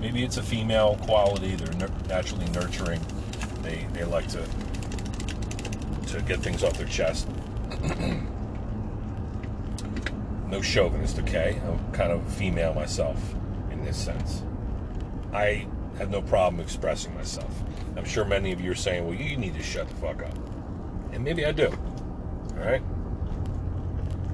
Maybe 0.00 0.24
it's 0.24 0.38
a 0.38 0.42
female 0.42 0.96
quality. 1.02 1.54
They're 1.54 1.90
naturally 2.08 2.48
nurturing. 2.52 3.02
They 3.62 3.86
they 3.92 4.04
like 4.04 4.26
to 4.28 4.42
to 6.06 6.22
get 6.22 6.40
things 6.40 6.64
off 6.64 6.78
their 6.78 6.86
chest. 6.86 7.28
no 10.48 10.62
chauvinist, 10.62 11.18
okay? 11.18 11.60
I'm 11.66 11.92
kind 11.92 12.10
of 12.10 12.26
female 12.34 12.72
myself 12.72 13.34
in 13.70 13.84
this 13.84 13.98
sense. 13.98 14.42
I 15.30 15.66
have 15.98 16.08
no 16.08 16.22
problem 16.22 16.60
expressing 16.60 17.14
myself. 17.14 17.62
I'm 17.96 18.06
sure 18.06 18.24
many 18.24 18.52
of 18.52 18.62
you 18.62 18.70
are 18.70 18.76
saying, 18.76 19.04
well, 19.04 19.14
you 19.14 19.36
need 19.36 19.54
to 19.56 19.62
shut 19.62 19.88
the 19.88 19.94
fuck 19.96 20.22
up. 20.22 20.38
And 21.12 21.22
maybe 21.22 21.44
I 21.44 21.52
do. 21.52 21.76
All 22.58 22.64
right? 22.64 22.82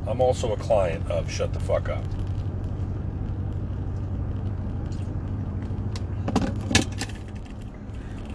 I'm 0.06 0.20
also 0.20 0.52
a 0.52 0.56
client 0.56 1.11
of 1.11 1.30
Shut 1.30 1.52
the 1.52 1.61
Fuck 1.61 1.88
Up. 1.88 2.04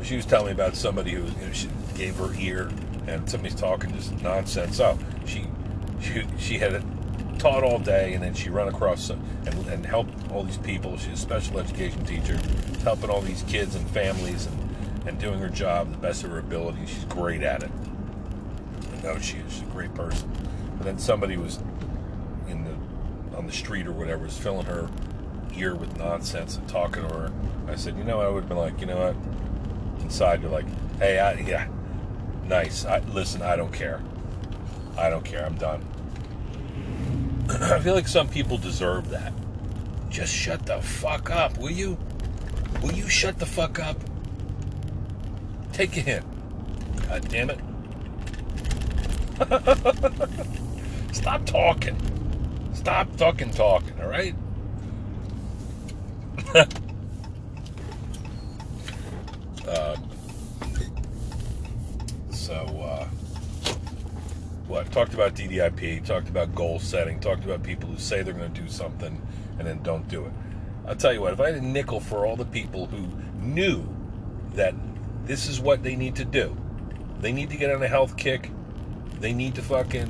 She 0.04 0.15
was 0.15 0.26
telling 0.26 0.47
me 0.47 0.52
about 0.54 0.76
somebody 0.76 1.12
who 1.12 1.23
you 1.23 1.47
know, 1.47 1.52
she 1.52 1.67
gave 1.95 2.15
her 2.15 2.34
ear 2.39 2.71
and 3.08 3.30
somebody's 3.30 3.60
talking 3.60 3.93
just 3.93 4.21
nonsense. 4.21 4.80
Oh, 4.80 4.97
she 5.26 5.45
she 6.00 6.26
she 6.39 6.58
had 6.58 6.82
taught 7.39 7.63
all 7.63 7.80
day 7.80 8.13
and 8.13 8.23
then 8.23 8.34
she 8.34 8.50
run 8.50 8.67
across 8.69 9.04
some, 9.04 9.21
and, 9.45 9.54
and 9.67 9.86
helped 9.86 10.32
all 10.32 10.43
these 10.43 10.58
people. 10.58 10.97
She's 10.97 11.13
a 11.13 11.17
special 11.17 11.60
education 11.60 12.06
teacher, 12.06 12.39
helping 12.84 13.10
all 13.10 13.21
these 13.21 13.43
kids 13.43 13.76
and 13.76 13.88
families 13.89 14.45
and, 14.45 15.08
and 15.08 15.19
doing 15.19 15.39
her 15.39 15.50
job 15.50 15.91
the 15.91 15.97
best 15.97 16.23
of 16.23 16.32
her 16.32 16.39
ability. 16.39 16.86
She's 16.86 17.06
great 17.06 17.43
at 17.43 17.63
it. 17.63 17.71
Know 19.08 19.17
she 19.20 19.38
is. 19.38 19.54
She's 19.54 19.62
a 19.62 19.65
great 19.67 19.96
person. 19.96 20.30
But 20.78 20.84
then 20.84 21.00
somebody 21.00 21.38
was 21.38 21.60
in 22.50 22.65
the 22.65 23.38
on 23.38 23.46
the 23.46 23.54
street 23.54 23.88
or 23.88 23.93
whatever 23.93 24.26
was 24.26 24.38
filling 24.38 24.65
her 24.65 24.89
ear 25.56 25.76
with 25.76 25.98
nonsense 25.98 26.58
and 26.58 26.67
talking 26.67 27.08
to 27.08 27.13
her. 27.15 27.32
I 27.70 27.78
said, 27.78 27.98
you 27.98 28.04
know, 28.04 28.20
I 28.20 28.28
would 28.28 28.41
have 28.41 28.50
been 28.50 28.58
like, 28.58 28.82
you 28.82 28.86
know 28.86 28.98
what? 28.98 30.02
Inside, 30.04 30.41
you're 30.41 30.52
like, 30.52 30.65
hey, 31.00 31.20
I, 31.20 31.36
yeah, 31.36 31.70
nice. 32.48 32.84
I, 32.84 33.00
listen, 33.00 33.41
I 33.41 33.56
don't 33.56 33.72
care. 33.72 34.02
I 34.98 35.10
don't 35.10 35.24
care. 35.24 35.46
I'm 35.46 35.56
done. 35.56 35.86
I 37.50 37.80
feel 37.80 37.96
like 37.96 38.10
some 38.10 38.28
people 38.28 38.58
deserve 38.58 39.10
that. 39.12 39.32
Just 40.10 40.36
shut 40.36 40.65
the 40.65 40.82
fuck 40.82 41.32
up, 41.32 41.58
will 41.58 41.72
you? 41.72 41.98
Will 42.82 42.91
you 42.91 43.08
shut 43.08 43.39
the 43.39 43.46
fuck 43.46 43.80
up? 43.80 43.96
Take 45.72 45.96
a 45.96 46.02
hint. 46.02 46.26
God 47.08 47.26
damn 47.30 47.50
it. 47.52 47.60
Stop 51.12 51.45
talking. 51.45 51.95
Stop 52.73 53.15
fucking 53.17 53.52
talking, 53.52 53.93
all 54.02 54.08
right? 54.08 54.34
uh, 59.67 59.96
so, 62.31 62.56
uh, 62.56 63.06
what? 64.67 64.92
Talked 64.92 65.13
about 65.13 65.35
DDIP, 65.35 66.04
talked 66.04 66.29
about 66.29 66.56
goal 66.56 66.79
setting, 66.79 67.19
talked 67.19 67.46
about 67.46 67.62
people 67.62 67.90
who 67.90 68.00
say 68.00 68.23
they're 68.23 68.33
going 68.33 68.52
to 68.52 68.62
do 68.62 68.67
something 68.67 69.21
and 69.60 69.67
then 69.67 69.83
don't 69.83 70.08
do 70.08 70.25
it. 70.25 70.31
I'll 70.88 70.96
tell 70.96 71.13
you 71.13 71.21
what, 71.21 71.33
if 71.33 71.40
I 71.40 71.52
had 71.52 71.62
a 71.62 71.65
nickel 71.65 72.00
for 72.00 72.25
all 72.25 72.35
the 72.35 72.46
people 72.46 72.88
who 72.88 73.08
knew 73.40 73.88
that 74.54 74.73
this 75.25 75.48
is 75.48 75.60
what 75.60 75.83
they 75.83 75.96
need 75.96 76.15
to 76.15 76.25
do, 76.25 76.58
they 77.19 77.31
need 77.31 77.52
to 77.52 77.58
get 77.58 77.69
on 77.69 77.83
a 77.83 77.88
health 77.88 78.17
kick, 78.17 78.50
they 79.20 79.34
need 79.34 79.56
to 79.56 79.62
fucking 79.62 80.10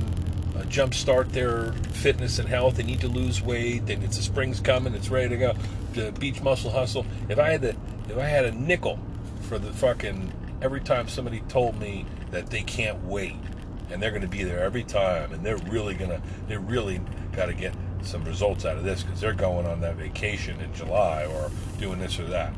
uh, 0.55 0.62
jumpstart 0.64 1.32
their 1.32 1.74
fitness 1.93 2.39
and 2.39 2.47
health. 2.47 2.78
They 2.78 2.84
need 2.84 3.01
to 3.01 3.08
lose 3.08 3.41
weight. 3.41 3.86
Then 3.86 4.01
it's 4.03 4.18
the 4.18 4.24
spring's 4.24 4.60
coming. 4.60 4.93
It's 4.93 5.10
ready 5.10 5.30
to 5.30 5.38
go. 5.38 5.53
The 5.93 6.12
beach 6.14 6.41
muscle 6.41 6.72
hustle. 6.72 7.05
If 7.30 7.39
I 7.39 7.51
had 7.51 7.62
the, 7.62 7.76
if 8.10 8.18
I 8.18 8.26
had 8.26 8.45
a 8.45 8.51
nickel 8.51 8.99
for 9.41 9.60
the 9.60 9.72
fucking 9.74 10.34
every 10.62 10.82
time 10.82 11.08
somebody 11.08 11.41
told 11.47 11.80
me 11.80 12.05
that 12.32 12.49
they 12.49 12.62
can't 12.62 13.03
wait 13.03 13.36
and 13.89 14.01
they're 14.01 14.12
going 14.12 14.22
to 14.22 14.28
be 14.28 14.43
there 14.43 14.60
every 14.64 14.84
time 14.84 15.32
and 15.32 15.45
they're 15.45 15.58
really 15.58 15.93
gonna, 15.93 16.22
they 16.47 16.58
really 16.58 16.99
got 17.32 17.45
to 17.45 17.53
get 17.53 17.74
some 18.01 18.24
results 18.26 18.66
out 18.66 18.78
of 18.78 18.84
this 18.84 19.03
because 19.03 19.22
they're 19.22 19.34
going 19.34 19.66
on 19.66 19.82
that 19.82 19.95
vacation 19.95 20.60
in 20.60 20.74
July 20.74 21.26
or 21.26 21.51
doing 21.80 21.99
this 21.99 22.20
or 22.20 22.26
that. 22.26 22.53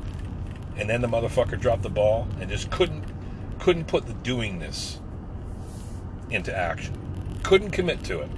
And 0.78 0.90
then 0.90 1.02
the 1.02 1.08
motherfucker 1.08 1.60
dropped 1.60 1.84
the 1.84 1.90
ball 1.90 2.28
and 2.40 2.50
just 2.50 2.70
couldn't 2.72 3.04
couldn't 3.60 3.86
put 3.86 4.08
the 4.08 4.14
doing 4.14 4.60
this 4.60 5.02
into 6.32 6.56
action 6.56 7.00
couldn't 7.44 7.72
commit 7.72 8.04
to 8.04 8.20
it. 8.20 8.30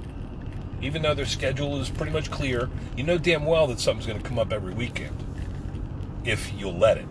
even 0.81 1.01
though 1.01 1.13
their 1.13 1.25
schedule 1.25 1.79
is 1.79 1.89
pretty 1.89 2.11
much 2.11 2.31
clear. 2.31 2.69
You 2.97 3.03
know 3.03 3.17
damn 3.19 3.45
well 3.45 3.67
that 3.67 3.79
something's 3.79 4.07
going 4.07 4.19
to 4.21 4.27
come 4.27 4.39
up 4.39 4.51
every 4.51 4.73
weekend 4.73 5.15
if 6.23 6.51
you'll 6.53 6.77
let 6.77 6.97
it. 6.97 7.05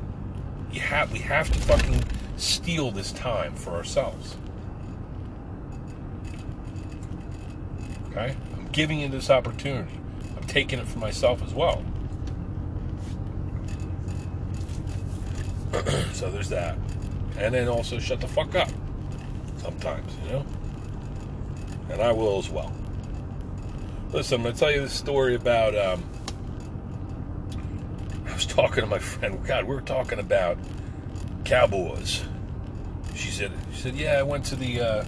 You 0.73 0.81
have 0.81 1.13
we 1.13 1.19
have 1.21 1.51
to 1.51 1.59
fucking 1.61 2.03
steal 2.37 2.91
this 2.91 3.13
time 3.13 3.55
for 3.55 3.73
ourselves. 3.73 4.37
Okay? 8.11 8.35
I'm 8.57 8.67
giving 8.69 9.01
you 9.01 9.09
this 9.09 9.31
opportunity. 9.31 9.93
I'm 10.37 10.45
taking 10.45 10.79
it 10.79 10.89
for 10.89 10.99
myself 10.99 11.43
as 11.43 11.55
well. 11.55 11.85
so 16.13 16.31
there's 16.31 16.49
that. 16.49 16.77
And 17.39 17.55
then 17.55 17.69
also 17.69 17.99
shut 17.99 18.21
the 18.21 18.29
fuck 18.29 18.55
up 18.55 18.71
sometimes, 19.59 20.13
you 20.25 20.33
know? 20.33 20.47
And 21.91 22.01
I 22.01 22.13
will 22.13 22.39
as 22.39 22.49
well. 22.49 22.73
Listen, 24.13 24.37
I'm 24.37 24.43
going 24.43 24.55
to 24.55 24.61
tell 24.61 24.71
you 24.73 24.83
this 24.83 24.93
story 24.93 25.35
about. 25.35 25.77
Um, 25.77 26.05
I 28.27 28.35
was 28.35 28.47
talking 28.47 28.83
to 28.83 28.87
my 28.87 28.99
friend. 28.99 29.45
God, 29.45 29.65
we 29.65 29.75
were 29.75 29.81
talking 29.81 30.19
about 30.19 30.59
cowboys. 31.45 32.23
She 33.15 33.31
said, 33.31 33.53
"She 33.73 33.83
said, 33.83 33.97
yeah, 33.97 34.19
I 34.19 34.23
went 34.23 34.45
to 34.47 34.57
the, 34.57 34.81
uh, 34.81 35.05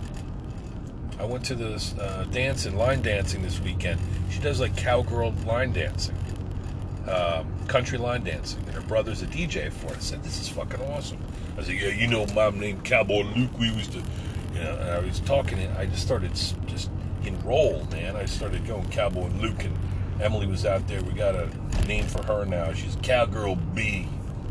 I 1.18 1.24
went 1.24 1.44
to 1.46 1.54
the 1.54 1.74
uh, 2.00 2.24
dancing, 2.24 2.76
line 2.76 3.02
dancing 3.02 3.42
this 3.42 3.60
weekend. 3.60 4.00
She 4.30 4.40
does 4.40 4.60
like 4.60 4.76
cowgirl 4.76 5.34
line 5.46 5.72
dancing, 5.72 6.16
um, 7.08 7.46
country 7.68 7.98
line 7.98 8.24
dancing, 8.24 8.60
and 8.66 8.74
her 8.74 8.80
brother's 8.80 9.22
a 9.22 9.26
DJ 9.26 9.72
for 9.72 9.88
it. 9.88 9.96
I 9.96 10.00
said, 10.00 10.22
this 10.22 10.40
is 10.40 10.48
fucking 10.48 10.80
awesome. 10.80 11.18
I 11.56 11.62
said, 11.62 11.74
yeah, 11.74 11.88
you 11.88 12.06
know, 12.06 12.26
mom 12.34 12.58
named 12.58 12.84
Cowboy 12.84 13.22
Luke. 13.36 13.56
We 13.58 13.68
used 13.70 13.92
to, 13.92 14.02
you 14.54 14.60
know, 14.60 14.76
and 14.76 14.90
I 14.90 14.98
was 15.00 15.20
talking, 15.20 15.58
and 15.58 15.76
I 15.76 15.86
just 15.86 16.02
started 16.02 16.34
just 16.66 16.90
enroll, 17.24 17.84
man. 17.90 18.16
I 18.16 18.26
started 18.26 18.66
going 18.66 18.88
Cowboy 18.90 19.28
Luke, 19.40 19.64
and 19.64 19.76
Emily 20.20 20.46
was 20.46 20.66
out 20.66 20.86
there. 20.88 21.02
We 21.02 21.12
got 21.12 21.34
a 21.34 21.48
name 21.86 22.06
for 22.06 22.22
her 22.24 22.44
now. 22.44 22.72
She's 22.72 22.96
Cowgirl 23.02 23.56
B, 23.74 24.08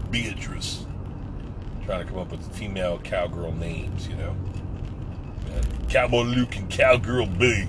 Beatrice. 0.10 0.86
Trying 1.86 2.06
to 2.06 2.12
come 2.12 2.20
up 2.20 2.32
with 2.32 2.56
female 2.56 3.00
cowgirl 3.00 3.54
names, 3.54 4.08
you 4.08 4.16
know. 4.16 4.36
And 5.54 5.90
Cowboy 5.90 6.24
Luke 6.24 6.56
and 6.56 6.70
Cowgirl 6.70 7.26
B, 7.26 7.68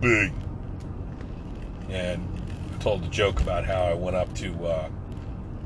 B. 0.00 0.30
And 1.88 2.26
I 2.72 2.82
told 2.82 3.04
a 3.04 3.08
joke 3.08 3.40
about 3.40 3.64
how 3.64 3.82
I 3.82 3.94
went 3.94 4.16
up 4.16 4.32
to 4.36 4.66
uh, 4.66 4.88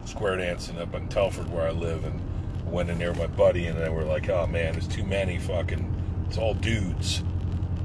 square 0.05 0.37
dancing 0.37 0.79
up 0.79 0.95
in 0.95 1.09
Telford 1.09 1.51
where 1.51 1.69
I 1.69 1.71
live, 1.71 2.05
and 2.05 2.21
went 2.67 2.91
in 2.91 2.99
there 2.99 3.11
with 3.11 3.19
my 3.19 3.27
buddy, 3.27 3.67
and 3.67 3.79
they 3.79 3.89
we're 3.89 4.05
like, 4.05 4.29
oh 4.29 4.47
man, 4.47 4.73
there's 4.73 4.89
too 4.89 5.05
many 5.05 5.39
fucking. 5.39 5.94
It's 6.27 6.39
all 6.39 6.55
dudes 6.55 7.22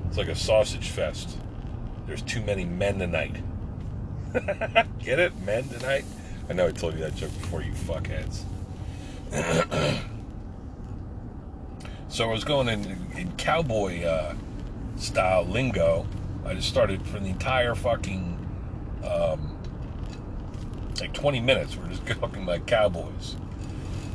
it's 0.10 0.18
like 0.18 0.28
a 0.28 0.36
sausage 0.36 0.90
fest. 0.90 1.38
There's 2.08 2.24
too 2.24 2.42
many 2.42 2.66
men 2.66 2.98
tonight. 2.98 3.36
Get 5.00 5.20
it? 5.20 5.40
Men 5.42 5.70
tonight? 5.70 6.04
I 6.50 6.54
know 6.54 6.66
I 6.68 6.72
told 6.72 6.96
you 6.96 7.02
that 7.02 7.16
joke 7.16 7.32
before, 7.40 7.62
you 7.62 7.74
fuckheads. 7.74 8.42
so 12.08 12.28
I 12.28 12.32
was 12.32 12.44
going 12.44 12.70
in, 12.70 12.98
in 13.16 13.32
cowboy 13.38 14.04
uh, 14.04 14.34
style 14.96 15.46
lingo. 15.46 16.08
I 16.44 16.56
just 16.56 16.70
started 16.70 17.06
for 17.06 17.20
the 17.20 17.28
entire 17.28 17.76
fucking 17.76 18.36
um, 19.04 19.60
like 21.00 21.14
20 21.14 21.40
minutes. 21.40 21.78
We're 21.78 21.90
just 21.90 22.04
talking 22.20 22.42
about 22.42 22.66
cowboys, 22.66 23.36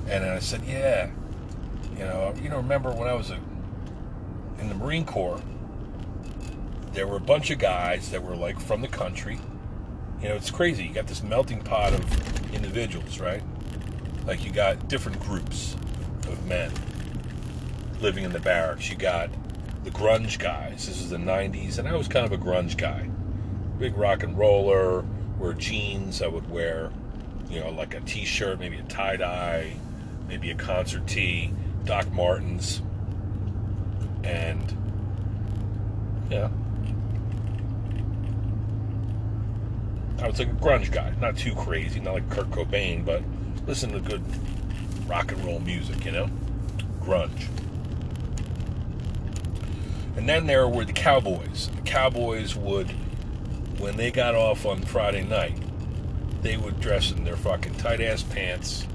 and 0.08 0.24
I 0.24 0.40
said, 0.40 0.62
"Yeah, 0.66 1.10
you 1.92 2.00
know, 2.00 2.34
you 2.42 2.48
know, 2.48 2.56
remember 2.56 2.90
when 2.90 3.06
I 3.06 3.14
was 3.14 3.30
a, 3.30 3.38
in 4.58 4.68
the 4.68 4.74
Marine 4.74 5.04
Corps? 5.04 5.40
there 6.94 7.08
were 7.08 7.16
a 7.16 7.20
bunch 7.20 7.50
of 7.50 7.58
guys 7.58 8.10
that 8.10 8.22
were 8.22 8.36
like 8.36 8.58
from 8.60 8.80
the 8.80 8.88
country. 8.88 9.38
You 10.22 10.28
know, 10.28 10.36
it's 10.36 10.50
crazy. 10.50 10.84
You 10.84 10.94
got 10.94 11.08
this 11.08 11.22
melting 11.22 11.60
pot 11.60 11.92
of 11.92 12.54
individuals, 12.54 13.18
right? 13.18 13.42
Like 14.26 14.44
you 14.44 14.52
got 14.52 14.88
different 14.88 15.20
groups 15.20 15.74
of 16.28 16.46
men 16.46 16.70
living 18.00 18.24
in 18.24 18.32
the 18.32 18.38
barracks. 18.38 18.88
You 18.88 18.96
got 18.96 19.28
the 19.82 19.90
grunge 19.90 20.38
guys. 20.38 20.86
This 20.86 21.00
is 21.00 21.10
the 21.10 21.16
90s, 21.16 21.78
and 21.78 21.88
I 21.88 21.96
was 21.96 22.06
kind 22.06 22.24
of 22.24 22.32
a 22.32 22.38
grunge 22.38 22.76
guy. 22.76 23.10
Big 23.78 23.96
rock 23.96 24.22
and 24.22 24.38
roller, 24.38 25.04
wear 25.38 25.52
jeans. 25.52 26.22
I 26.22 26.28
would 26.28 26.48
wear, 26.48 26.92
you 27.50 27.58
know, 27.58 27.70
like 27.70 27.94
a 27.94 28.00
t 28.00 28.24
shirt, 28.24 28.60
maybe 28.60 28.78
a 28.78 28.84
tie 28.84 29.16
dye, 29.16 29.74
maybe 30.28 30.52
a 30.52 30.54
concert 30.54 31.08
tee, 31.08 31.52
Doc 31.84 32.10
Martens. 32.12 32.82
And, 34.24 34.76
yeah, 36.30 36.48
I 40.22 40.26
was 40.28 40.38
like 40.38 40.48
a 40.48 40.52
grunge 40.52 40.90
guy, 40.90 41.12
not 41.20 41.36
too 41.36 41.54
crazy, 41.54 42.00
not 42.00 42.14
like 42.14 42.30
Kurt 42.30 42.50
Cobain, 42.50 43.04
but 43.04 43.22
listen 43.66 43.92
to 43.92 44.00
good 44.00 44.22
rock 45.06 45.32
and 45.32 45.44
roll 45.44 45.60
music, 45.60 46.04
you 46.04 46.12
know? 46.12 46.30
Grunge. 47.00 47.48
And 50.16 50.28
then 50.28 50.46
there 50.46 50.66
were 50.68 50.84
the 50.84 50.92
Cowboys. 50.92 51.68
The 51.76 51.82
Cowboys 51.82 52.56
would, 52.56 52.90
when 53.78 53.96
they 53.96 54.10
got 54.10 54.34
off 54.34 54.64
on 54.64 54.80
Friday 54.82 55.24
night, 55.24 55.58
they 56.40 56.56
would 56.56 56.80
dress 56.80 57.10
in 57.10 57.24
their 57.24 57.36
fucking 57.36 57.74
tight 57.74 58.00
ass 58.00 58.22
pants 58.22 58.86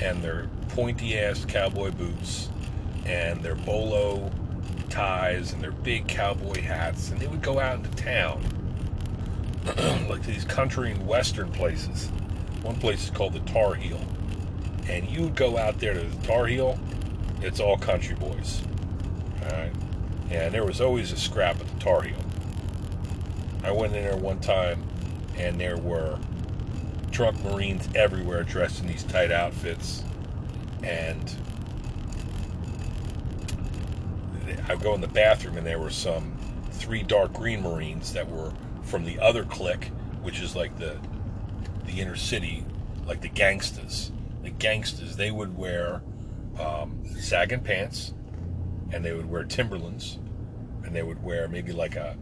and 0.00 0.22
their 0.22 0.48
pointy 0.70 1.18
ass 1.18 1.44
cowboy 1.44 1.90
boots 1.90 2.48
and 3.04 3.42
their 3.42 3.54
bolo 3.54 4.30
ties 4.88 5.52
and 5.52 5.62
their 5.62 5.72
big 5.72 6.08
cowboy 6.08 6.60
hats, 6.62 7.10
and 7.10 7.20
they 7.20 7.26
would 7.26 7.42
go 7.42 7.58
out 7.58 7.76
into 7.76 7.90
town 7.90 8.42
like 10.08 10.22
these 10.22 10.44
country 10.44 10.92
and 10.92 11.06
western 11.06 11.50
places. 11.50 12.08
One 12.62 12.76
place 12.76 13.04
is 13.04 13.10
called 13.10 13.32
the 13.32 13.40
Tar 13.40 13.74
Heel. 13.74 14.00
And 14.88 15.08
you 15.08 15.22
would 15.22 15.34
go 15.34 15.58
out 15.58 15.78
there 15.80 15.94
to 15.94 16.00
the 16.00 16.26
Tar 16.26 16.46
Heel, 16.46 16.78
it's 17.42 17.60
all 17.60 17.76
country 17.76 18.14
boys. 18.14 18.62
Alright? 19.42 19.72
And 20.30 20.54
there 20.54 20.64
was 20.64 20.80
always 20.80 21.12
a 21.12 21.16
scrap 21.16 21.60
at 21.60 21.66
the 21.66 21.80
Tar 21.80 22.02
Heel. 22.02 22.18
I 23.64 23.72
went 23.72 23.94
in 23.96 24.02
there 24.04 24.16
one 24.16 24.40
time 24.40 24.82
and 25.36 25.60
there 25.60 25.76
were 25.76 26.18
drunk 27.10 27.42
Marines 27.44 27.88
everywhere 27.94 28.42
dressed 28.42 28.80
in 28.80 28.86
these 28.86 29.02
tight 29.04 29.32
outfits. 29.32 30.04
And 30.82 31.34
I 34.68 34.74
go 34.76 34.94
in 34.94 35.00
the 35.00 35.08
bathroom 35.08 35.56
and 35.56 35.66
there 35.66 35.78
were 35.78 35.90
some 35.90 36.36
three 36.72 37.02
dark 37.02 37.32
green 37.32 37.62
Marines 37.62 38.12
that 38.12 38.28
were 38.28 38.52
from 38.82 39.04
the 39.04 39.18
other 39.20 39.44
clique, 39.44 39.86
which 40.22 40.40
is 40.40 40.56
like 40.56 40.76
the 40.78 40.98
the 41.84 42.00
inner 42.00 42.16
city, 42.16 42.64
like 43.06 43.20
the 43.20 43.28
gangsters. 43.28 44.10
The 44.42 44.50
gangsters, 44.50 45.16
they 45.16 45.30
would 45.30 45.56
wear 45.56 46.02
um, 46.58 47.04
sagging 47.18 47.60
pants, 47.60 48.12
and 48.92 49.04
they 49.04 49.12
would 49.12 49.30
wear 49.30 49.44
Timberlands, 49.44 50.18
and 50.84 50.94
they 50.94 51.02
would 51.02 51.22
wear 51.22 51.46
maybe 51.48 51.72
like 51.72 51.94
a 51.96 52.16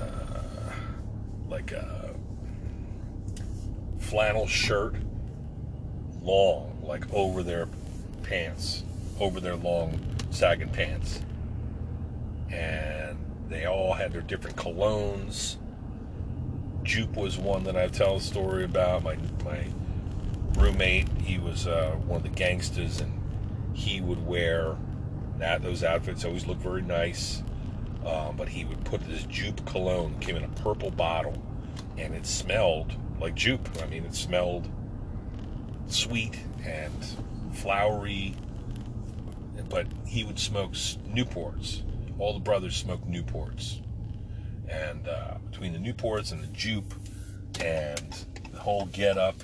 uh, 0.00 0.72
like 1.48 1.72
a 1.72 2.14
flannel 3.98 4.46
shirt, 4.46 4.94
long, 6.22 6.78
like 6.82 7.10
over 7.12 7.42
their 7.42 7.68
pants, 8.22 8.84
over 9.20 9.38
their 9.38 9.56
long 9.56 9.98
sagging 10.30 10.70
pants, 10.70 11.20
and 12.52 13.18
they 13.48 13.66
all 13.66 13.92
had 13.92 14.12
their 14.12 14.22
different 14.22 14.56
colognes 14.56 15.56
Joop 16.84 17.14
was 17.16 17.38
one 17.38 17.64
that 17.64 17.76
I 17.76 17.86
tell 17.88 18.16
a 18.16 18.20
story 18.20 18.64
about. 18.64 19.04
My 19.04 19.16
my 19.44 19.66
roommate, 20.58 21.08
he 21.22 21.38
was 21.38 21.66
uh, 21.66 21.96
one 22.06 22.18
of 22.18 22.22
the 22.24 22.28
gangsters, 22.28 23.00
and 23.00 23.12
he 23.72 24.00
would 24.00 24.26
wear 24.26 24.76
that 25.38 25.62
those 25.62 25.84
outfits. 25.84 26.24
Always 26.24 26.46
looked 26.46 26.62
very 26.62 26.82
nice, 26.82 27.42
um, 28.04 28.36
but 28.36 28.48
he 28.48 28.64
would 28.64 28.84
put 28.84 29.00
this 29.02 29.22
Joop 29.24 29.64
cologne. 29.64 30.18
Came 30.18 30.36
in 30.36 30.44
a 30.44 30.48
purple 30.48 30.90
bottle, 30.90 31.40
and 31.96 32.14
it 32.14 32.26
smelled 32.26 32.94
like 33.20 33.36
Joop. 33.36 33.82
I 33.82 33.86
mean, 33.86 34.04
it 34.04 34.14
smelled 34.14 34.68
sweet 35.86 36.38
and 36.64 37.06
flowery. 37.52 38.34
But 39.68 39.86
he 40.04 40.24
would 40.24 40.38
smoke 40.38 40.72
Newports. 40.72 41.82
All 42.18 42.34
the 42.34 42.40
brothers 42.40 42.76
smoked 42.76 43.10
Newports 43.10 43.80
and 44.72 45.06
uh, 45.06 45.34
between 45.50 45.72
the 45.72 45.78
Newports 45.78 46.32
and 46.32 46.42
the 46.42 46.48
Joop 46.48 46.84
and 47.60 48.24
the 48.50 48.58
whole 48.58 48.86
get 48.86 49.18
up, 49.18 49.36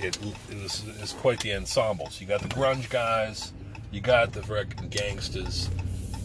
it, 0.00 0.18
it 0.50 0.62
was 0.62 0.84
it's 1.00 1.12
quite 1.12 1.40
the 1.40 1.54
ensemble. 1.54 2.10
So 2.10 2.20
you 2.20 2.26
got 2.26 2.42
the 2.42 2.48
grunge 2.48 2.90
guys, 2.90 3.52
you 3.90 4.00
got 4.00 4.32
the 4.32 4.66
gangsters, 4.90 5.70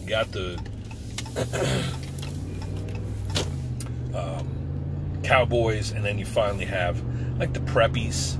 you 0.00 0.08
got 0.08 0.32
the 0.32 0.58
um, 4.14 5.20
cowboys, 5.22 5.92
and 5.92 6.04
then 6.04 6.18
you 6.18 6.26
finally 6.26 6.66
have 6.66 7.00
like 7.38 7.52
the 7.52 7.60
preppies. 7.60 8.36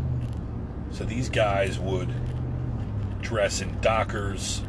So 0.91 1.05
these 1.05 1.29
guys 1.29 1.79
would 1.79 2.13
dress 3.21 3.61
in 3.61 3.81
dockers 3.81 4.63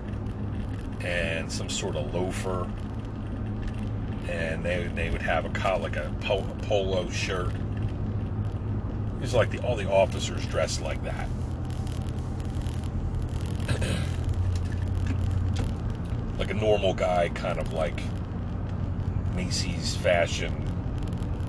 and 1.06 1.51
some 1.51 1.70
sort 1.70 1.95
of 1.95 2.14
loafer 2.14 2.68
and 4.28 4.66
they 4.66 4.89
they 4.95 5.10
would 5.12 5.22
have 5.22 5.45
a 5.45 5.49
co- 5.49 5.78
like 5.78 5.95
a, 5.95 6.12
a 6.24 6.66
polo 6.66 7.10
shirt. 7.10 7.53
It 7.53 9.22
was 9.22 9.34
like 9.34 9.51
the 9.51 9.60
all 9.60 9.76
the 9.76 9.89
officers 9.89 10.45
dressed 10.47 10.82
like 10.82 11.03
that. 11.03 11.30
like 16.39 16.49
a 16.49 16.56
normal 16.56 16.93
guy, 16.93 17.30
kind 17.30 17.60
of 17.60 17.72
like 17.72 18.01
Macy's 19.36 19.95
fashion, 19.95 20.53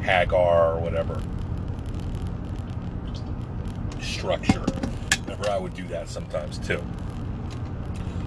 Haggar 0.03 0.77
or 0.77 0.81
whatever 0.81 1.23
structure. 4.01 4.65
Remember, 5.23 5.51
I 5.51 5.59
would 5.59 5.75
do 5.75 5.87
that 5.89 6.09
sometimes 6.09 6.59
too. 6.59 6.83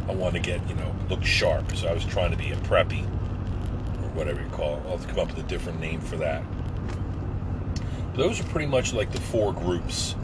I 0.10 0.14
want 0.14 0.34
to 0.34 0.40
get, 0.40 0.68
you 0.68 0.74
know, 0.74 0.96
look 1.08 1.24
sharp, 1.24 1.76
so 1.76 1.88
I 1.88 1.94
was 1.94 2.04
trying 2.04 2.32
to 2.32 2.38
be 2.38 2.52
a 2.52 2.56
preppy 2.56 3.04
or 3.04 4.10
whatever 4.16 4.42
you 4.42 4.50
call 4.50 4.78
it. 4.78 4.82
I'll 4.86 4.98
have 4.98 5.02
to 5.02 5.08
come 5.08 5.20
up 5.20 5.28
with 5.28 5.46
a 5.46 5.48
different 5.48 5.80
name 5.80 6.02
for 6.02 6.18
that. 6.18 6.42
Those 8.16 8.40
are 8.40 8.44
pretty 8.46 8.66
much 8.66 8.92
like 8.92 9.12
the 9.12 9.22
four 9.22 9.54
groups 9.54 10.16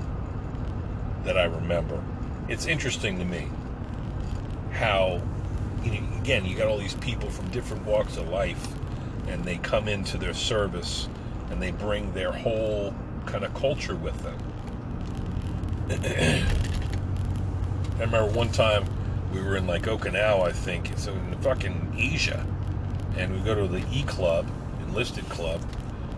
that 1.23 1.37
I 1.37 1.43
remember. 1.43 2.03
It's 2.49 2.65
interesting 2.65 3.19
to 3.19 3.25
me 3.25 3.47
how, 4.71 5.21
you 5.83 5.91
know, 5.91 6.17
again, 6.17 6.45
you 6.45 6.57
got 6.57 6.65
all 6.65 6.79
these 6.79 6.95
people 6.95 7.29
from 7.29 7.47
different 7.49 7.85
walks 7.85 8.17
of 8.17 8.27
life, 8.29 8.67
and 9.27 9.45
they 9.45 9.57
come 9.57 9.87
into 9.87 10.17
their 10.17 10.33
service 10.33 11.07
and 11.51 11.61
they 11.61 11.69
bring 11.69 12.11
their 12.13 12.31
whole 12.31 12.95
kind 13.27 13.43
of 13.43 13.53
culture 13.53 13.95
with 13.95 14.19
them. 14.23 14.37
I 17.99 17.99
remember 17.99 18.33
one 18.33 18.49
time 18.49 18.85
we 19.35 19.41
were 19.41 19.57
in 19.57 19.67
like 19.67 19.83
Okinawa, 19.83 20.47
I 20.47 20.51
think, 20.53 20.91
so 20.97 21.11
in 21.11 21.35
fucking 21.41 21.93
Asia, 21.97 22.45
and 23.17 23.33
we 23.33 23.39
go 23.39 23.53
to 23.53 23.67
the 23.67 23.83
E 23.91 24.03
Club, 24.03 24.47
enlisted 24.87 25.27
club, 25.29 25.61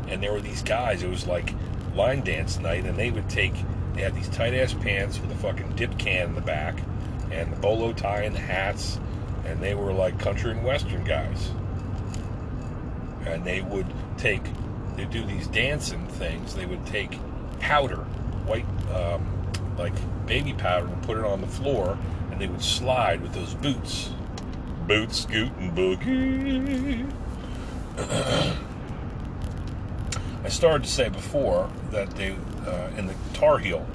and 0.08 0.22
there 0.22 0.32
were 0.32 0.40
these 0.40 0.62
guys. 0.62 1.02
It 1.02 1.10
was 1.10 1.26
like 1.26 1.54
line 1.96 2.22
dance 2.22 2.60
night, 2.60 2.86
and 2.86 2.98
they 2.98 3.10
would 3.10 3.28
take. 3.28 3.54
They 3.94 4.04
had 4.04 4.16
these 4.16 4.30
tight 4.30 4.54
ass 4.54 4.74
pants 4.74 5.20
with 5.20 5.32
a 5.32 5.36
fucking 5.36 5.72
dip 5.76 5.98
can 5.98 6.30
in 6.30 6.36
the 6.36 6.42
back, 6.42 6.80
and 7.32 7.52
the 7.52 7.58
bolo 7.58 7.92
tie 7.92 8.22
and 8.22 8.36
the 8.36 8.40
hats, 8.40 9.00
and 9.46 9.60
they 9.60 9.74
were 9.74 9.92
like 9.92 10.20
country 10.20 10.52
and 10.52 10.64
western 10.64 11.04
guys. 11.04 11.52
And 13.26 13.44
they 13.44 13.62
would 13.62 13.88
take. 14.18 14.44
They 14.96 15.06
do 15.06 15.26
these 15.26 15.48
dancing 15.48 16.08
things. 16.08 16.56
They 16.56 16.66
would 16.66 16.86
take 16.86 17.20
powder, 17.60 18.04
white, 18.46 18.66
um, 18.94 19.52
like 19.78 19.94
baby 20.28 20.54
powder, 20.54 20.86
and 20.86 21.02
put 21.04 21.18
it 21.18 21.24
on 21.24 21.42
the 21.42 21.48
floor, 21.48 21.98
and 22.38 22.44
they 22.44 22.48
would 22.48 22.62
slide 22.62 23.20
with 23.22 23.34
those 23.34 23.56
boots. 23.56 24.12
Boots, 24.88 25.22
scoot, 25.22 25.52
and 25.58 25.76
boogie. 25.76 27.12
I 30.44 30.50
started 30.50 30.84
to 30.84 30.90
say 30.90 31.10
before 31.10 31.68
that 31.90 32.12
they 32.12 32.36
uh, 32.68 32.90
in 32.96 33.08
the 33.08 33.16
Tar 33.34 33.58
Heel, 33.58 33.88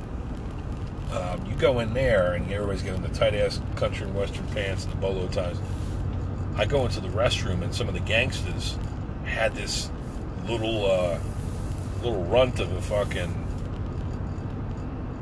um, 1.13 1.47
you 1.47 1.55
go 1.55 1.79
in 1.79 1.95
there 1.95 2.33
and 2.33 2.51
everybody's 2.51 2.83
getting 2.83 3.03
the 3.03 3.11
tight 3.11 3.33
ass 3.35 3.61
country 3.77 4.07
and 4.07 4.15
western 4.17 4.47
pants 4.49 4.85
and 4.85 4.93
the 4.93 4.97
bolo 4.97 5.29
ties. 5.29 5.59
I 6.57 6.65
go 6.65 6.85
into 6.85 6.99
the 6.99 7.11
restroom 7.11 7.63
and 7.63 7.73
some 7.73 7.87
of 7.87 7.95
the 7.95 8.01
gangsters 8.01 8.77
had 9.25 9.55
this 9.55 9.89
little 10.49 10.91
uh, 10.91 11.21
little 12.03 12.25
runt 12.25 12.59
of 12.59 12.73
a 12.73 12.83
fucking 12.83 13.39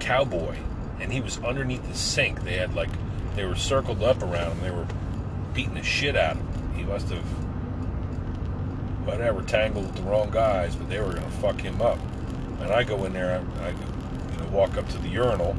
cowboy, 0.01 0.57
and 1.01 1.12
he 1.12 1.21
was 1.21 1.39
underneath 1.41 1.87
the 1.87 1.95
sink. 1.95 2.45
They 2.45 2.57
had 2.57 2.75
like 2.75 2.89
they 3.35 3.45
were 3.45 3.57
circled 3.57 4.03
up 4.03 4.22
around 4.22 4.53
him. 4.53 4.61
They 4.61 4.70
were 4.70 4.87
beating 5.55 5.74
the 5.74 5.83
shit 5.83 6.16
out 6.16 6.37
of 6.37 6.43
him. 6.43 6.72
He 6.74 6.85
must 6.85 7.09
have 7.09 7.24
whatever 9.07 9.43
tangled 9.43 9.87
with 9.87 9.97
the 9.97 10.03
wrong 10.03 10.31
guys, 10.31 10.76
but 10.76 10.89
they 10.89 11.01
were 11.01 11.12
gonna 11.12 11.31
fuck 11.31 11.61
him 11.61 11.81
up. 11.81 11.99
And 12.61 12.70
I 12.70 12.85
go 12.85 13.05
in 13.05 13.12
there, 13.12 13.43
I, 13.61 13.66
I 13.66 13.68
you 13.70 14.39
know 14.39 14.49
walk 14.51 14.76
up 14.76 14.89
to 14.91 14.99
the 14.99 15.09
urinal. 15.09 15.57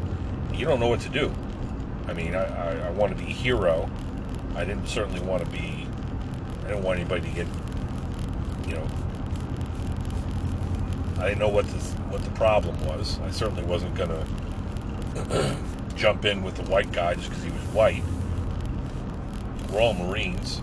You 0.54 0.66
don't 0.66 0.80
know 0.80 0.88
what 0.88 1.02
to 1.02 1.10
do. 1.10 1.34
I 2.08 2.14
mean, 2.14 2.36
I, 2.36 2.44
I, 2.44 2.88
I 2.88 2.92
want 2.92 3.18
to 3.18 3.24
be 3.24 3.32
a 3.32 3.34
hero. 3.34 3.90
I 4.56 4.66
didn't 4.66 4.88
certainly 4.88 5.22
want 5.22 5.44
to 5.46 5.52
be. 5.52 5.88
I 6.64 6.68
didn't 6.68 6.84
want 6.84 7.00
anybody 7.00 7.30
to 7.30 7.36
get, 7.36 7.48
you 8.68 8.76
know. 8.76 8.88
I 11.20 11.28
didn't 11.30 11.40
know 11.40 11.50
what 11.50 11.68
the 11.68 11.80
what 12.10 12.24
the 12.24 12.32
problem 12.32 12.76
was. 12.86 13.20
I 13.20 13.32
certainly 13.32 13.64
wasn't 13.64 13.96
gonna 13.96 14.26
jump 16.02 16.26
in 16.26 16.42
with 16.42 16.56
the 16.56 16.64
white 16.64 16.92
guy 16.92 17.14
just 17.14 17.30
because 17.30 17.44
he 17.44 17.52
was 17.52 17.62
white. 17.74 18.04
We're 19.72 19.82
all 19.82 19.94
Marines, 19.94 20.60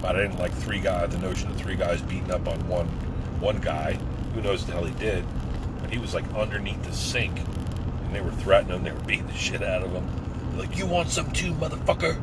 but 0.00 0.14
I 0.14 0.22
didn't 0.22 0.38
like 0.38 0.52
three 0.52 0.78
guys. 0.78 1.10
The 1.10 1.18
notion 1.18 1.50
of 1.50 1.56
three 1.56 1.74
guys 1.74 2.00
beating 2.02 2.30
up 2.30 2.46
on 2.46 2.68
one 2.68 2.86
one 3.40 3.58
guy. 3.58 3.98
Who 4.32 4.42
knows 4.42 4.60
what 4.60 4.68
the 4.68 4.72
hell 4.74 4.84
he 4.84 4.94
did? 4.94 5.24
But 5.80 5.90
he 5.90 5.98
was 5.98 6.14
like 6.14 6.24
underneath 6.34 6.80
the 6.84 6.92
sink, 6.92 7.36
and 7.36 8.14
they 8.14 8.20
were 8.20 8.30
threatening 8.30 8.76
him. 8.76 8.84
They 8.84 8.92
were 8.92 9.00
beating 9.00 9.26
the 9.26 9.34
shit 9.34 9.60
out 9.60 9.82
of 9.82 9.90
him. 9.90 10.08
They're 10.52 10.60
like, 10.60 10.78
"You 10.78 10.86
want 10.86 11.10
some 11.10 11.32
too, 11.32 11.52
motherfucker?" 11.54 12.16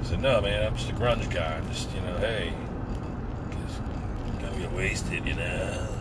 I 0.00 0.04
said, 0.04 0.22
"No, 0.22 0.40
man. 0.40 0.68
I'm 0.68 0.74
just 0.74 0.88
a 0.88 0.94
grunge 0.94 1.30
guy. 1.30 1.58
I'm 1.58 1.68
just, 1.68 1.94
you 1.94 2.00
know, 2.00 2.16
hey, 2.16 2.54
just 3.66 3.80
gonna 4.40 4.58
get 4.58 4.72
wasted, 4.72 5.26
you 5.26 5.34
know." 5.34 5.86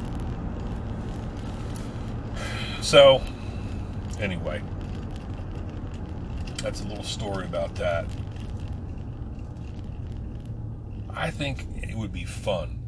So, 2.81 3.21
anyway, 4.21 4.63
that's 6.61 6.81
a 6.81 6.85
little 6.85 7.03
story 7.03 7.45
about 7.45 7.75
that. 7.75 8.05
I 11.13 11.31
think 11.31 11.65
it 11.81 11.95
would 11.95 12.11
be 12.11 12.25
fun 12.25 12.79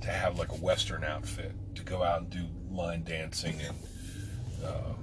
to 0.00 0.10
have 0.10 0.38
like 0.38 0.50
a 0.50 0.56
Western 0.56 1.04
outfit 1.04 1.52
to 1.76 1.82
go 1.82 2.02
out 2.02 2.22
and 2.22 2.30
do 2.30 2.46
line 2.70 3.04
dancing 3.04 3.54
and 3.60 3.76
uh, 4.64 4.94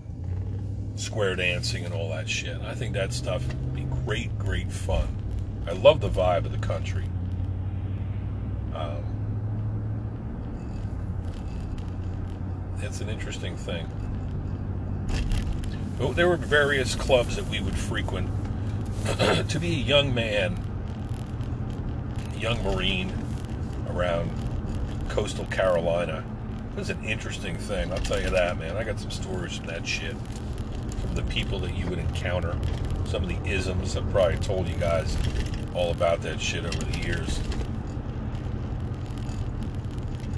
square 0.96 1.36
dancing 1.36 1.86
and 1.86 1.94
all 1.94 2.10
that 2.10 2.30
shit. 2.30 2.60
I 2.62 2.76
think 2.76 2.94
that 2.94 3.14
stuff 3.14 3.46
would 3.48 3.76
be 3.76 3.84
great, 4.06 4.38
great 4.38 4.72
fun. 4.72 5.08
I 5.66 5.72
love 5.74 6.02
the 6.02 6.10
vibe 6.10 6.46
of 6.46 6.52
the 6.52 6.58
country. 6.58 7.06
Um, 8.74 9.04
it's 12.82 13.02
an 13.02 13.10
interesting 13.10 13.56
thing. 13.56 13.88
There 16.00 16.30
were 16.30 16.38
various 16.38 16.96
clubs 16.96 17.36
that 17.36 17.48
we 17.48 17.60
would 17.60 17.78
frequent. 17.78 18.30
to 19.50 19.60
be 19.60 19.68
a 19.68 19.84
young 19.84 20.14
man, 20.14 20.62
young 22.38 22.64
Marine 22.64 23.14
around 23.90 24.32
coastal 25.10 25.46
Carolina 25.46 26.24
was 26.76 26.90
an 26.90 27.04
interesting 27.04 27.58
thing. 27.58 27.92
I'll 27.92 28.00
tell 28.00 28.22
you 28.22 28.30
that, 28.30 28.58
man. 28.58 28.78
I 28.78 28.86
got 28.86 29.00
some 29.00 29.12
stories 29.12 29.58
from 29.58 29.68
that 29.68 29.86
shit. 29.86 30.16
From 31.02 31.16
the 31.16 31.24
people 31.24 31.60
that 31.60 31.76
you 31.76 31.86
would 31.88 32.00
encounter. 32.00 32.58
Some 33.06 33.24
of 33.24 33.30
the 33.30 33.50
isms. 33.50 33.98
I've 33.98 34.10
probably 34.12 34.38
told 34.38 34.70
you 34.70 34.76
guys 34.76 35.18
all 35.74 35.92
about 35.92 36.22
that 36.22 36.40
shit 36.40 36.64
over 36.66 36.86
the 36.86 37.00
years. 37.00 37.42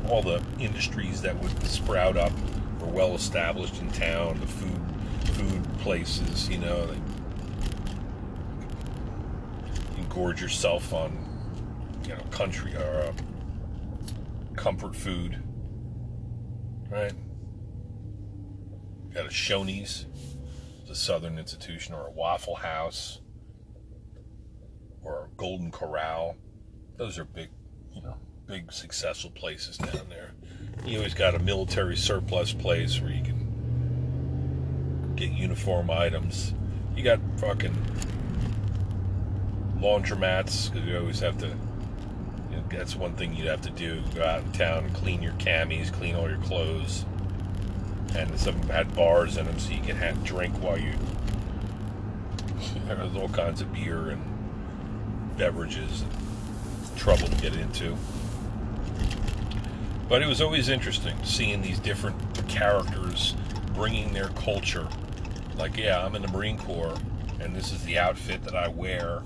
All 0.10 0.24
the 0.24 0.42
industries 0.60 1.22
that 1.22 1.40
would 1.42 1.64
sprout 1.64 2.18
up 2.18 2.34
were 2.80 2.88
well 2.88 3.14
established 3.14 3.80
in 3.80 3.92
town. 3.92 4.40
The 4.40 4.48
food 4.48 4.81
food 5.30 5.64
places, 5.80 6.50
you 6.50 6.58
know, 6.58 6.86
that 6.86 6.98
you 9.98 10.04
gorge 10.10 10.42
yourself 10.42 10.94
on, 10.94 11.18
you 12.04 12.10
know, 12.10 12.22
country 12.32 12.76
or 12.76 13.08
uh, 13.08 13.14
comfort 14.56 14.96
food, 14.96 15.42
right? 16.90 17.14
Got 19.14 19.26
a 19.26 19.30
Shoney's, 19.30 20.06
the 20.88 20.96
Southern 20.96 21.38
Institution, 21.38 21.94
or 21.94 22.08
a 22.08 22.12
Waffle 22.12 22.56
House, 22.56 23.22
or 25.04 25.26
a 25.26 25.38
Golden 25.38 25.72
Corral. 25.72 26.36
Those 26.98 27.18
are 27.18 27.26
big, 27.26 27.50
you 27.94 28.02
know, 28.02 28.16
big 28.46 28.72
successful 28.72 29.32
places 29.32 29.78
down 29.78 30.08
there. 30.10 30.32
You 30.86 30.98
always 30.98 31.14
got 31.14 31.36
a 31.36 31.40
military 31.40 31.96
surplus 31.96 32.54
place 32.54 33.00
where 33.02 33.12
you 33.12 33.24
can 33.24 33.31
get 35.16 35.32
uniform 35.32 35.90
items. 35.90 36.54
You 36.96 37.04
got 37.04 37.20
fucking 37.38 37.76
laundromats 39.80 40.72
because 40.72 40.88
you 40.88 40.98
always 40.98 41.20
have 41.20 41.38
to. 41.40 41.48
You 41.48 42.58
know, 42.58 42.64
that's 42.70 42.96
one 42.96 43.16
thing 43.16 43.36
you'd 43.36 43.48
have 43.48 43.62
to 43.62 43.72
do: 43.72 44.02
go 44.16 44.24
out 44.24 44.44
in 44.44 44.52
town 44.52 44.90
clean 44.92 45.22
your 45.22 45.34
camis, 45.34 45.92
clean 45.92 46.16
all 46.16 46.30
your 46.30 46.40
clothes. 46.40 47.06
And 48.16 48.38
some 48.38 48.56
of 48.56 48.62
them 48.62 48.70
had 48.70 48.94
bars 48.96 49.38
in 49.38 49.46
them, 49.46 49.58
so 49.58 49.72
you 49.72 49.82
can 49.82 49.96
have 49.96 50.22
drink 50.24 50.54
while 50.62 50.78
you. 50.78 50.94
There's 52.86 53.16
all 53.16 53.30
kinds 53.30 53.62
of 53.62 53.72
beer 53.72 54.10
and 54.10 54.22
beverages. 55.38 56.02
And 56.02 56.12
trouble 57.02 57.28
to 57.28 57.36
get 57.38 57.56
into. 57.56 57.98
But 60.08 60.22
it 60.22 60.28
was 60.28 60.40
always 60.40 60.70
interesting 60.70 61.16
seeing 61.24 61.64
these 61.64 61.80
different 61.80 62.16
characters 62.48 63.34
bringing 63.82 64.14
their 64.14 64.28
culture. 64.28 64.88
Like, 65.58 65.76
yeah, 65.76 66.06
I'm 66.06 66.14
in 66.14 66.22
the 66.22 66.28
Marine 66.28 66.60
Corps, 66.60 66.96
and 67.40 67.56
this 67.56 67.72
is 67.72 67.84
the 67.84 67.98
outfit 67.98 68.44
that 68.44 68.56
I 68.56 68.68
wear, 68.68 69.24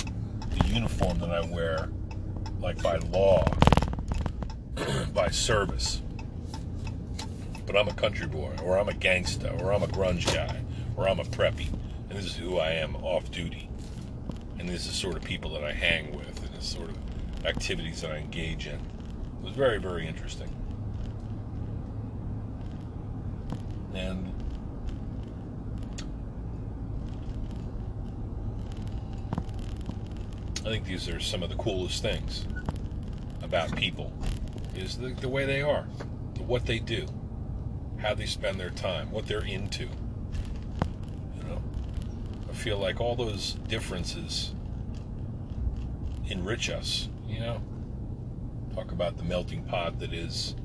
the 0.58 0.68
uniform 0.68 1.20
that 1.20 1.30
I 1.30 1.42
wear. 1.42 1.90
like 2.62 2.82
by 2.82 2.96
law, 3.00 3.46
by 5.14 5.28
service. 5.28 6.02
But 7.66 7.76
I'm 7.76 7.90
a 7.90 7.94
country 7.96 8.28
boy, 8.28 8.54
or 8.64 8.80
I'm 8.80 8.88
a 8.88 8.94
gangsta, 8.94 9.62
or 9.62 9.74
I'm 9.74 9.84
a 9.84 9.88
grunge 9.88 10.34
guy, 10.34 10.62
or 10.96 11.10
I'm 11.10 11.20
a 11.20 11.26
preppy, 11.26 11.68
and 12.10 12.18
this 12.18 12.24
is 12.24 12.36
who 12.38 12.58
I 12.58 12.72
am 12.72 12.96
off 13.04 13.30
duty. 13.32 13.70
And 14.58 14.70
this 14.70 14.86
is 14.86 14.88
the 14.88 14.94
sort 14.94 15.18
of 15.18 15.24
people 15.26 15.52
that 15.52 15.66
I 15.66 15.74
hang 15.74 16.16
with, 16.16 16.42
and 16.46 16.56
the 16.56 16.64
sort 16.64 16.92
of 16.92 17.46
activities 17.46 18.00
that 18.04 18.12
I 18.12 18.20
engage 18.20 18.68
in. 18.68 18.76
It 18.76 19.44
was 19.44 19.52
very, 19.54 19.80
very 19.80 20.08
interesting. 20.08 20.50
And 23.94 24.32
I 30.66 30.70
think 30.70 30.86
these 30.86 31.08
are 31.10 31.20
some 31.20 31.44
of 31.44 31.50
the 31.50 31.56
coolest 31.58 32.02
things 32.02 32.48
about 33.44 33.76
people 33.76 34.12
is 34.76 34.98
the, 34.98 35.10
the 35.10 35.30
way 35.30 35.46
they 35.46 35.62
are, 35.62 35.84
what 36.40 36.66
they 36.66 36.80
do, 36.80 37.06
how 38.00 38.16
they 38.16 38.26
spend 38.26 38.60
their 38.60 38.72
time, 38.72 39.12
what 39.12 39.28
they're 39.28 39.46
into. 39.46 39.84
You 39.84 41.44
know, 41.44 41.62
I 42.50 42.54
feel 42.54 42.80
like 42.80 43.00
all 43.00 43.16
those 43.16 43.54
differences 43.68 44.56
enrich 46.28 46.72
us. 46.72 47.10
You 47.28 47.42
know, 47.42 47.62
talk 48.74 48.92
about 48.92 49.18
the 49.18 49.24
melting 49.24 49.66
pot 49.66 50.00
that 50.00 50.14
is 50.14 50.56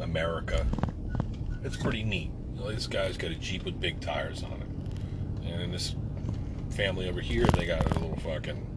America. 0.00 0.66
It's 1.62 1.76
pretty 1.76 2.04
neat. 2.04 2.30
You 2.54 2.60
know, 2.60 2.72
this 2.72 2.86
guy's 2.86 3.18
got 3.18 3.32
a 3.32 3.34
Jeep 3.34 3.66
with 3.66 3.78
big 3.78 4.00
tires 4.00 4.42
on 4.42 4.52
it, 4.52 5.46
and 5.46 5.60
in 5.60 5.72
this 5.72 5.94
family 6.70 7.06
over 7.06 7.20
here, 7.20 7.44
they 7.44 7.66
got 7.66 7.84
a 7.84 7.98
little 7.98 8.16
fucking 8.16 8.75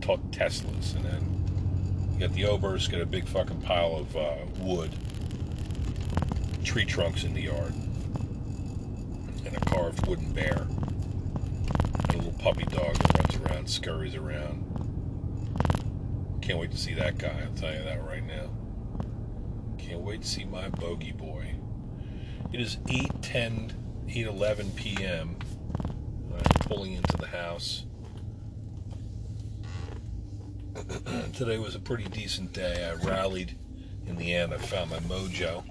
Teslas, 0.00 0.94
and 0.96 1.04
then 1.04 2.14
you 2.14 2.20
got 2.26 2.32
the 2.34 2.44
Oberst, 2.44 2.90
got 2.90 3.00
a 3.00 3.06
big 3.06 3.26
fucking 3.26 3.60
pile 3.62 3.96
of 3.96 4.16
uh, 4.16 4.36
wood, 4.58 4.90
tree 6.64 6.84
trunks 6.84 7.24
in 7.24 7.34
the 7.34 7.42
yard, 7.42 7.74
and 9.44 9.56
a 9.56 9.60
carved 9.60 10.06
wooden 10.06 10.32
bear, 10.32 10.66
and 10.68 12.14
a 12.14 12.16
little 12.16 12.32
puppy 12.38 12.64
dog 12.64 12.94
that 12.96 13.18
runs 13.18 13.36
around, 13.36 13.68
scurries 13.68 14.14
around. 14.14 14.64
Can't 16.42 16.58
wait 16.58 16.70
to 16.70 16.78
see 16.78 16.94
that 16.94 17.18
guy. 17.18 17.42
I'll 17.44 17.54
tell 17.54 17.74
you 17.74 17.82
that 17.84 18.02
right 18.04 18.26
now. 18.26 18.50
Can't 19.76 20.00
wait 20.00 20.22
to 20.22 20.28
see 20.28 20.44
my 20.44 20.68
bogey 20.70 21.12
boy. 21.12 21.54
It 22.52 22.60
is 22.60 22.78
8:10, 22.86 23.72
8:11 24.08 24.74
p.m. 24.74 25.36
I'm 26.32 26.40
pulling 26.60 26.94
into 26.94 27.16
the 27.16 27.26
house. 27.26 27.84
Today 31.34 31.58
was 31.58 31.74
a 31.74 31.78
pretty 31.78 32.04
decent 32.04 32.54
day. 32.54 32.88
I 32.88 32.94
rallied 33.06 33.56
in 34.06 34.16
the 34.16 34.34
end. 34.34 34.54
I 34.54 34.58
found 34.58 34.90
my 34.90 35.00
mojo. 35.00 35.62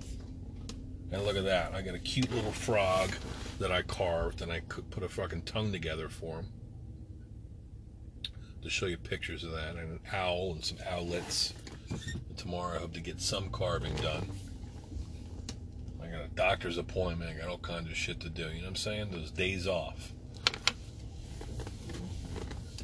And 1.11 1.24
look 1.24 1.36
at 1.36 1.45
that. 1.45 1.74
I 1.74 1.82
got 1.82 1.95
a 1.95 1.99
cute 1.99 2.32
little 2.32 2.51
frog 2.51 3.09
that 3.59 3.72
I 3.72 3.82
carved 3.82 4.41
and 4.41 4.51
I 4.51 4.59
put 4.59 5.03
a 5.03 5.09
fucking 5.09 5.43
tongue 5.43 5.72
together 5.72 6.07
for 6.07 6.38
him. 6.38 6.47
To 8.61 8.70
show 8.70 8.86
you 8.86 8.97
pictures 8.97 9.43
of 9.43 9.51
that. 9.53 9.76
And 9.76 9.93
an 9.93 9.99
owl 10.13 10.51
and 10.51 10.63
some 10.63 10.78
owlets. 10.88 11.53
Tomorrow 12.36 12.76
I 12.76 12.80
hope 12.80 12.93
to 12.93 12.99
get 12.99 13.20
some 13.20 13.49
carving 13.49 13.95
done. 13.95 14.30
I 16.03 16.07
got 16.07 16.26
a 16.26 16.30
doctor's 16.36 16.78
appointment. 16.78 17.32
I 17.32 17.39
got 17.39 17.49
all 17.49 17.57
kinds 17.57 17.89
of 17.89 17.97
shit 17.97 18.20
to 18.20 18.30
do. 18.30 18.43
You 18.43 18.57
know 18.57 18.61
what 18.61 18.68
I'm 18.68 18.76
saying? 18.76 19.09
Those 19.11 19.32
days 19.32 19.68
off. 19.68 20.13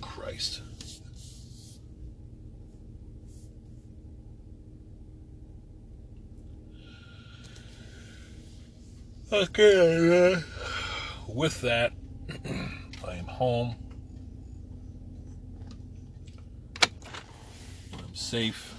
Christ. 0.02 0.62
Okay, 9.34 10.36
uh, 10.36 10.42
with 11.28 11.60
that, 11.62 11.92
I 13.08 13.16
am 13.16 13.26
home. 13.26 13.76
I'm 17.98 18.14
safe. 18.14 18.76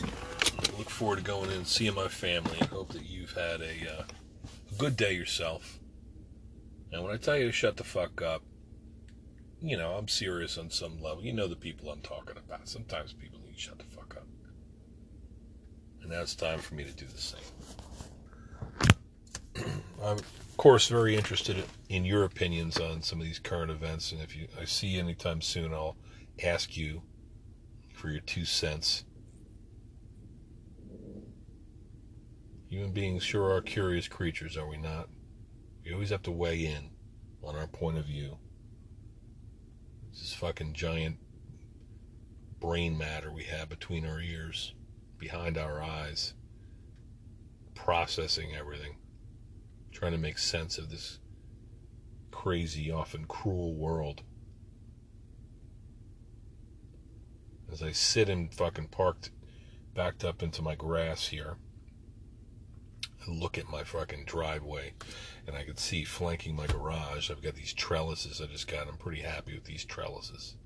I 0.00 0.78
look 0.78 0.90
forward 0.90 1.16
to 1.16 1.24
going 1.24 1.50
in 1.50 1.56
and 1.56 1.66
seeing 1.66 1.96
my 1.96 2.06
family 2.06 2.56
and 2.60 2.68
hope 2.68 2.92
that 2.92 3.04
you've 3.04 3.32
had 3.32 3.60
a, 3.60 3.98
uh, 3.98 4.04
a 4.04 4.74
good 4.78 4.96
day 4.96 5.12
yourself. 5.12 5.80
And 6.92 7.02
when 7.02 7.12
I 7.12 7.16
tell 7.16 7.36
you 7.36 7.46
to 7.46 7.52
shut 7.52 7.76
the 7.76 7.82
fuck 7.82 8.22
up, 8.22 8.44
you 9.60 9.76
know, 9.76 9.94
I'm 9.94 10.06
serious 10.06 10.56
on 10.56 10.70
some 10.70 11.02
level. 11.02 11.24
You 11.24 11.32
know 11.32 11.48
the 11.48 11.56
people 11.56 11.90
I'm 11.90 12.00
talking 12.00 12.36
about. 12.36 12.68
Sometimes 12.68 13.12
people 13.12 13.40
need 13.44 13.56
to 13.56 13.60
shut 13.60 13.78
the 13.78 13.84
fuck 13.86 14.14
up. 14.16 14.28
And 16.02 16.12
now 16.12 16.20
it's 16.20 16.36
time 16.36 16.60
for 16.60 16.76
me 16.76 16.84
to 16.84 16.92
do 16.92 17.06
the 17.06 17.20
same. 17.20 17.40
I'm, 20.02 20.18
of 20.18 20.56
course, 20.56 20.88
very 20.88 21.16
interested 21.16 21.64
in 21.88 22.04
your 22.04 22.24
opinions 22.24 22.78
on 22.78 23.02
some 23.02 23.20
of 23.20 23.26
these 23.26 23.38
current 23.38 23.70
events, 23.70 24.12
and 24.12 24.20
if 24.20 24.36
you 24.36 24.48
I 24.60 24.64
see 24.64 24.88
you 24.88 25.00
anytime 25.00 25.40
soon, 25.40 25.72
I'll 25.72 25.96
ask 26.42 26.76
you 26.76 27.02
for 27.92 28.08
your 28.08 28.20
two 28.20 28.44
cents. 28.44 29.04
Human 32.68 32.92
beings 32.92 33.22
sure 33.22 33.52
are 33.52 33.60
curious 33.60 34.08
creatures, 34.08 34.56
are 34.56 34.66
we 34.66 34.76
not? 34.76 35.08
We 35.84 35.92
always 35.92 36.10
have 36.10 36.22
to 36.22 36.32
weigh 36.32 36.66
in 36.66 36.90
on 37.42 37.54
our 37.54 37.66
point 37.66 37.98
of 37.98 38.06
view. 38.06 38.38
This 40.12 40.32
fucking 40.34 40.72
giant 40.72 41.18
brain 42.60 42.96
matter 42.96 43.30
we 43.30 43.44
have 43.44 43.68
between 43.68 44.06
our 44.06 44.20
ears, 44.20 44.74
behind 45.18 45.58
our 45.58 45.82
eyes, 45.82 46.34
processing 47.74 48.54
everything 48.56 48.96
trying 49.94 50.12
to 50.12 50.18
make 50.18 50.38
sense 50.38 50.76
of 50.76 50.90
this 50.90 51.20
crazy, 52.30 52.90
often 52.90 53.24
cruel 53.24 53.74
world. 53.74 54.22
As 57.72 57.82
I 57.82 57.92
sit 57.92 58.28
and 58.28 58.52
fucking 58.52 58.88
parked, 58.88 59.30
backed 59.94 60.24
up 60.24 60.42
into 60.42 60.60
my 60.60 60.74
grass 60.74 61.28
here, 61.28 61.56
and 63.24 63.40
look 63.40 63.56
at 63.56 63.70
my 63.70 63.84
fucking 63.84 64.24
driveway, 64.26 64.92
and 65.46 65.56
I 65.56 65.64
could 65.64 65.78
see 65.78 66.04
flanking 66.04 66.54
my 66.54 66.66
garage, 66.66 67.30
I've 67.30 67.42
got 67.42 67.54
these 67.54 67.72
trellises 67.72 68.40
I 68.40 68.46
just 68.46 68.68
got. 68.68 68.88
I'm 68.88 68.98
pretty 68.98 69.22
happy 69.22 69.54
with 69.54 69.64
these 69.64 69.84
trellises. 69.84 70.56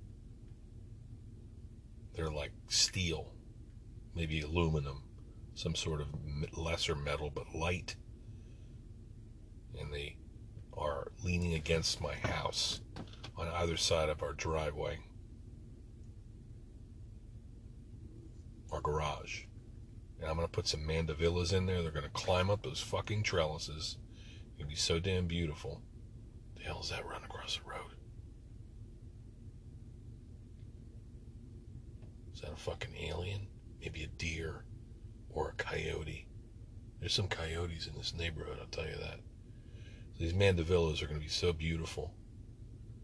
They're 2.17 2.31
like 2.31 2.53
steel, 2.67 3.33
maybe 4.15 4.41
aluminum, 4.41 5.05
some 5.55 5.77
sort 5.77 6.01
of 6.01 6.09
lesser 6.57 6.97
metal, 6.97 7.31
but 7.31 7.55
light 7.55 7.95
and 9.81 9.93
they 9.93 10.17
are 10.77 11.11
leaning 11.25 11.55
against 11.55 12.01
my 12.01 12.15
house 12.15 12.81
on 13.37 13.49
either 13.49 13.77
side 13.77 14.09
of 14.09 14.23
our 14.23 14.33
driveway, 14.33 14.99
our 18.73 18.81
garage. 18.81 19.43
And 20.21 20.29
I'm 20.29 20.37
going 20.37 20.47
to 20.47 20.53
put 20.53 20.67
some 20.67 20.81
mandevillas 20.81 21.53
in 21.53 21.67
there. 21.67 21.83
They're 21.83 21.93
going 21.93 22.05
to 22.05 22.11
climb 22.11 22.51
up 22.51 22.63
those 22.63 22.81
fucking 22.81 23.23
trellises. 23.23 23.99
It's 24.47 24.57
going 24.57 24.67
to 24.69 24.75
be 24.75 24.75
so 24.75 24.99
damn 24.99 25.27
beautiful. 25.27 25.81
The 26.57 26.65
hell 26.65 26.81
is 26.81 26.91
that 26.91 27.07
run 27.07 27.23
across 27.23 27.57
the 27.57 27.71
road? 27.71 27.93
Is 32.35 32.41
that 32.41 32.53
a 32.53 32.57
fucking 32.57 32.97
alien? 32.97 33.47
Maybe 33.81 34.03
a 34.03 34.09
deer 34.09 34.65
or 35.31 35.51
a 35.51 35.53
coyote? 35.63 36.27
There's 36.99 37.15
some 37.15 37.29
coyotes 37.29 37.87
in 37.87 37.95
this 37.97 38.13
neighborhood, 38.15 38.59
I'll 38.61 38.67
tell 38.67 38.87
you 38.87 38.97
that. 38.97 39.21
These 40.19 40.35
mandevillas 40.35 41.01
are 41.01 41.07
going 41.07 41.19
to 41.19 41.25
be 41.25 41.29
so 41.29 41.53
beautiful. 41.53 42.13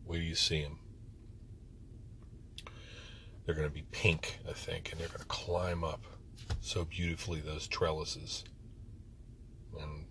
Where 0.05 0.19
do 0.19 0.25
you 0.25 0.35
see 0.35 0.63
them? 0.63 0.79
They're 3.47 3.55
going 3.55 3.69
to 3.69 3.75
be 3.75 3.87
pink, 3.93 4.41
I 4.49 4.53
think, 4.53 4.91
and 4.91 5.01
they're 5.01 5.09
going 5.09 5.21
to 5.21 5.27
climb 5.27 5.85
up 5.85 6.05
so 6.61 6.85
beautifully 6.85 7.41
those 7.41 7.69
trellises. 7.69 8.45
And 9.81 10.07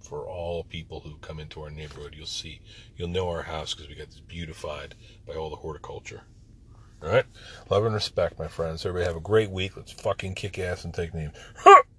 for 0.00 0.26
all 0.28 0.64
people 0.64 1.00
who 1.00 1.16
come 1.18 1.40
into 1.40 1.62
our 1.62 1.70
neighborhood, 1.70 2.14
you'll 2.16 2.26
see, 2.26 2.60
you'll 2.96 3.08
know 3.08 3.28
our 3.28 3.42
house 3.42 3.74
because 3.74 3.88
we 3.88 3.96
got 3.96 4.10
this 4.10 4.20
beautified 4.20 4.94
by 5.26 5.34
all 5.34 5.50
the 5.50 5.56
horticulture. 5.56 6.22
All 7.02 7.08
right? 7.08 7.24
Love 7.70 7.84
and 7.86 7.94
respect, 7.94 8.38
my 8.38 8.46
friends. 8.46 8.86
Everybody 8.86 9.06
have 9.06 9.16
a 9.16 9.20
great 9.20 9.50
week. 9.50 9.76
Let's 9.76 9.92
fucking 9.92 10.34
kick 10.34 10.58
ass 10.58 10.84
and 10.84 10.94
take 10.94 11.14
names. 11.14 11.34